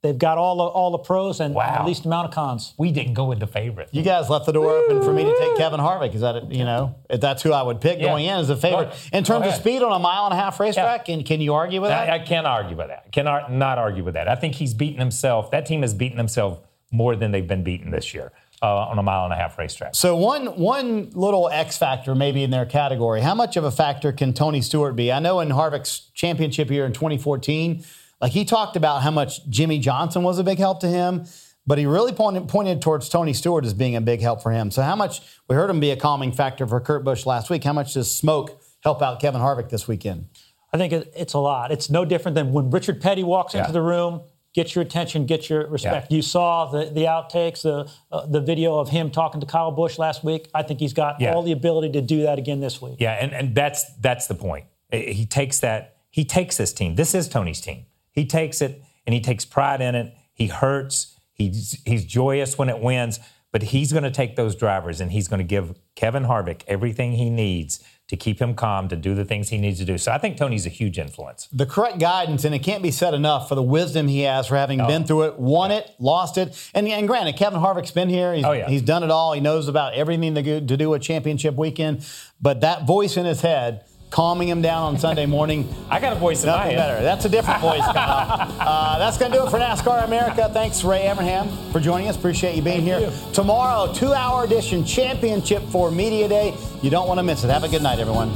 they've 0.05 0.17
got 0.19 0.39
all 0.39 0.57
the, 0.59 0.63
all 0.63 0.91
the 0.93 0.99
pros 0.99 1.41
and 1.41 1.55
Wow. 1.55 1.79
the 1.83 1.89
least 1.89 2.05
amount 2.05 2.29
of 2.29 2.35
cons. 2.35 2.75
We 2.79 2.93
didn't 2.93 3.15
go 3.15 3.33
into 3.33 3.49
favorite. 3.49 3.89
You 3.91 4.03
guys 4.03 4.31
left 4.31 4.47
the 4.47 4.53
door 4.53 4.71
open 4.71 5.03
for 5.03 5.13
me 5.13 5.25
to 5.25 5.37
take 5.41 5.57
Kevin 5.57 5.81
Harvick. 5.81 6.15
Is 6.15 6.21
that? 6.21 6.53
You 6.53 6.65
know, 6.65 6.95
if 7.11 7.21
that's 7.21 7.43
who 7.43 7.53
I 7.53 7.63
would 7.63 7.81
pick 7.81 7.99
Yeah. 7.99 8.07
going 8.09 8.27
in 8.27 8.37
as 8.39 8.51
a 8.51 8.57
favorite. 8.57 8.93
In 9.13 9.25
terms 9.25 9.47
of 9.47 9.55
speed 9.55 9.83
on 9.83 9.91
a 9.93 9.99
mile 9.99 10.27
and 10.27 10.35
a 10.35 10.37
half 10.37 10.61
racetrack, 10.61 11.07
can, 11.07 11.25
can 11.25 11.41
you 11.41 11.55
argue 11.55 11.81
with 11.81 11.91
that? 11.91 12.09
I, 12.11 12.17
I 12.17 12.19
can't 12.21 12.47
argue 12.47 12.77
with 12.77 12.89
that. 12.89 13.11
Cannot 13.11 13.51
not 13.51 13.79
argue 13.79 14.05
with 14.05 14.15
that. 14.15 14.29
I 14.29 14.37
think 14.37 14.55
he's 14.55 14.75
beaten 14.75 15.01
himself. 15.01 15.51
That 15.51 15.67
team 15.67 15.81
has 15.83 15.95
beaten 15.95 16.19
himself 16.19 16.61
more 16.93 17.17
than 17.17 17.33
they've 17.33 17.49
been 17.49 17.65
beaten 17.65 17.91
this 17.91 18.15
year 18.15 18.31
uh, 18.63 18.67
on 18.87 18.99
a 18.99 19.03
mile 19.03 19.25
and 19.25 19.33
a 19.33 19.37
half 19.37 19.59
racetrack. 19.59 19.95
So 19.95 20.15
one 20.17 20.47
one 20.59 21.11
little 21.15 21.49
X 21.49 21.77
factor 21.79 22.15
maybe 22.15 22.45
in 22.45 22.51
their 22.51 22.67
category. 22.67 23.21
How 23.23 23.35
much 23.35 23.57
of 23.57 23.65
a 23.65 23.71
factor 23.71 24.13
can 24.13 24.33
Tony 24.35 24.61
Stewart 24.61 24.95
be? 24.95 25.11
I 25.11 25.19
know 25.19 25.41
in 25.41 25.49
Harvick's 25.49 26.11
championship 26.15 26.71
year 26.71 26.85
in 26.87 26.93
2014, 26.93 27.85
like 28.25 28.33
he 28.33 28.47
talked 28.47 28.75
about 28.75 29.03
how 29.03 29.11
much 29.11 29.47
Jimmie 29.51 29.79
Johnson 29.81 30.22
was 30.22 30.39
a 30.39 30.45
big 30.45 30.57
help 30.57 30.81
to 30.81 30.89
him, 30.89 31.27
but 31.66 31.77
he 31.77 31.85
really 31.85 32.12
pointed 32.12 32.49
pointed 32.49 32.81
towards 32.81 33.11
Tony 33.11 33.35
Stewart 33.35 33.66
as 33.66 33.75
being 33.75 33.97
a 33.97 34.01
big 34.01 34.22
help 34.22 34.43
for 34.43 34.51
him. 34.51 34.70
So 34.70 34.81
how 34.81 34.97
much 34.97 35.20
we 35.47 35.55
heard 35.57 35.68
him 35.68 35.79
be 35.79 35.91
a 35.91 35.97
calming 35.97 36.33
factor 36.33 36.66
for 36.66 36.81
Kurt 36.81 37.05
Busch 37.05 37.27
last 37.27 37.51
week. 37.51 37.62
How 37.64 37.75
much 37.75 37.93
does 37.93 38.11
smoke 38.11 38.62
help 38.83 39.03
out 39.03 39.20
Kevin 39.20 39.43
Harvick 39.43 39.68
this 39.68 39.87
weekend? 39.87 40.25
I 40.72 40.79
think 40.79 40.95
it's 40.95 41.35
a 41.35 41.39
lot. 41.39 41.70
It's 41.70 41.91
no 41.91 42.07
different 42.07 42.35
than 42.35 42.51
when 42.55 42.70
Richard 42.70 43.03
Petty 43.03 43.22
walks 43.22 43.53
Yeah. 43.53 43.61
into 43.61 43.72
the 43.75 43.83
room, 43.83 44.22
gets 44.55 44.75
your 44.75 44.81
attention, 44.83 45.27
gets 45.27 45.51
your 45.51 45.66
respect. 45.68 46.11
You 46.11 46.22
saw 46.22 46.64
the, 46.70 46.87
the 46.87 47.03
outtakes, 47.03 47.61
the 47.61 47.91
uh, 48.11 48.25
the 48.27 48.41
video 48.41 48.79
of 48.79 48.89
him 48.89 49.11
talking 49.11 49.41
to 49.43 49.47
Kyle 49.47 49.70
Busch 49.70 49.99
last 49.99 50.25
week. 50.25 50.49
I 50.55 50.62
think 50.62 50.81
he's 50.81 50.95
got 50.95 51.20
Yeah. 51.20 51.35
all 51.35 51.43
the 51.43 51.53
ability 51.53 51.93
to 51.93 52.01
do 52.01 52.22
that 52.22 52.39
again 52.39 52.61
this 52.61 52.81
week. 52.81 52.97
Yeah, 53.01 53.12
and, 53.20 53.35
and 53.35 53.55
that's 53.55 53.85
that's 54.01 54.29
the 54.29 54.35
point. 54.35 54.64
He 54.91 55.27
takes 55.27 55.61
that. 55.61 55.97
He 56.11 56.25
takes 56.25 56.57
this 56.57 56.72
team. 56.72 56.95
This 56.95 57.14
is 57.14 57.29
Tony's 57.29 57.61
team. 57.61 57.85
He 58.15 58.25
takes 58.27 58.62
it 58.62 58.83
and 59.07 59.12
he 59.15 59.21
takes 59.21 59.45
pride 59.45 59.81
in 59.81 59.95
it. 59.95 60.15
He 60.33 60.47
hurts. 60.47 61.19
He's 61.33 61.81
he's 61.85 62.05
joyous 62.05 62.57
when 62.57 62.69
it 62.69 62.79
wins. 62.81 63.21
But 63.53 63.62
he's 63.65 63.93
going 63.93 64.03
to 64.03 64.11
take 64.11 64.35
those 64.35 64.57
drivers 64.57 65.01
and 65.01 65.12
he's 65.12 65.29
going 65.29 65.39
to 65.39 65.45
give 65.45 65.79
Kevin 65.95 66.25
Harvick 66.25 66.62
everything 66.67 67.12
he 67.12 67.31
needs 67.31 67.81
to 68.09 68.17
keep 68.17 68.41
him 68.41 68.55
calm 68.57 68.89
to 68.89 68.97
do 68.97 69.15
the 69.15 69.25
things 69.25 69.49
he 69.51 69.59
needs 69.59 69.79
to 69.79 69.85
do. 69.85 69.97
So 69.97 70.11
I 70.11 70.19
think 70.19 70.37
Tony's 70.37 70.67
a 70.67 70.71
huge 70.71 70.99
influence. 70.99 71.49
the 71.53 71.65
correct 71.65 72.01
guidance, 72.01 72.45
and 72.45 72.53
it 72.55 72.59
can't 72.59 72.83
be 72.83 72.91
said 72.91 73.15
enough 73.15 73.49
for 73.49 73.55
the 73.55 73.62
wisdom 73.62 74.09
he 74.09 74.23
has 74.23 74.49
for 74.49 74.57
having 74.57 74.81
Oh. 74.81 74.87
been 74.89 75.05
through 75.05 75.23
it, 75.23 75.39
won 75.39 75.71
it, 75.71 75.89
lost 76.01 76.37
it. 76.37 76.55
And, 76.75 76.87
and 76.89 77.07
granted, 77.09 77.37
Kevin 77.37 77.61
Harvick's 77.61 77.93
been 77.93 78.09
here. 78.11 78.35
He's, 78.35 78.45
Oh, 78.45 78.51
yeah. 78.53 78.69
he's 78.69 78.83
done 78.83 79.05
it 79.05 79.11
all. 79.11 79.33
He 79.33 79.41
knows 79.41 79.69
about 79.69 79.95
everything 79.95 80.35
to, 80.35 80.43
to 80.61 80.77
do 80.77 80.93
a 80.93 80.99
championship 80.99 81.55
weekend. 81.55 82.05
But 82.43 82.61
that 82.61 82.87
voice 82.87 83.17
in 83.17 83.25
his 83.25 83.41
head, 83.41 83.85
calming 84.15 84.49
him 84.49 84.62
down 84.62 84.85
on 84.85 84.97
Sunday 84.97 85.27
morning. 85.27 85.69
I 85.91 85.99
got 85.99 86.12
a 86.12 86.17
voice 86.21 86.45
in 86.45 86.49
my 86.49 86.57
nothing 86.57 86.71
head. 86.71 86.79
better. 86.79 87.03
That's 87.03 87.25
a 87.25 87.29
different 87.29 87.61
voice 87.61 87.83
coming 87.83 87.97
up. 87.97 88.49
Uh, 88.61 88.99
that's 89.01 89.19
going 89.19 89.33
to 89.33 89.39
do 89.39 89.45
it 89.45 89.51
for 89.51 89.59
NASCAR 89.59 90.05
America. 90.05 90.49
Thanks, 90.53 90.85
Ray 90.85 91.07
Evernham, 91.07 91.73
for 91.73 91.81
joining 91.81 92.07
us. 92.07 92.17
Appreciate 92.17 92.55
you 92.55 92.62
being 92.62 92.83
here. 92.83 93.12
Tomorrow, 93.33 93.93
two-hour 93.93 94.45
edition 94.45 94.85
championship 94.85 95.65
for 95.65 95.91
Media 95.91 96.29
Day. 96.29 96.55
You 96.81 96.91
don't 96.91 97.09
want 97.09 97.19
to 97.19 97.25
miss 97.25 97.43
it. 97.43 97.51
Have 97.51 97.65
a 97.65 97.69
good 97.69 97.83
night, 97.83 97.99
everyone. 97.99 98.31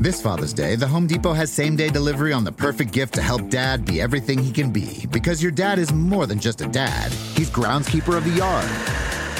This 0.00 0.22
Father's 0.22 0.54
Day, 0.54 0.76
the 0.76 0.86
Home 0.86 1.08
Depot 1.08 1.32
has 1.32 1.52
same 1.52 1.74
day 1.74 1.90
delivery 1.90 2.32
on 2.32 2.44
the 2.44 2.52
perfect 2.52 2.92
gift 2.92 3.14
to 3.14 3.22
help 3.22 3.50
dad 3.50 3.84
be 3.84 4.00
everything 4.00 4.38
he 4.38 4.52
can 4.52 4.70
be. 4.70 5.06
Because 5.10 5.42
your 5.42 5.52
dad 5.52 5.80
is 5.80 5.92
more 5.92 6.26
than 6.26 6.38
just 6.38 6.60
a 6.60 6.68
dad, 6.68 7.12
he's 7.36 7.50
groundskeeper 7.50 8.16
of 8.16 8.24
the 8.24 8.30
yard, 8.30 8.64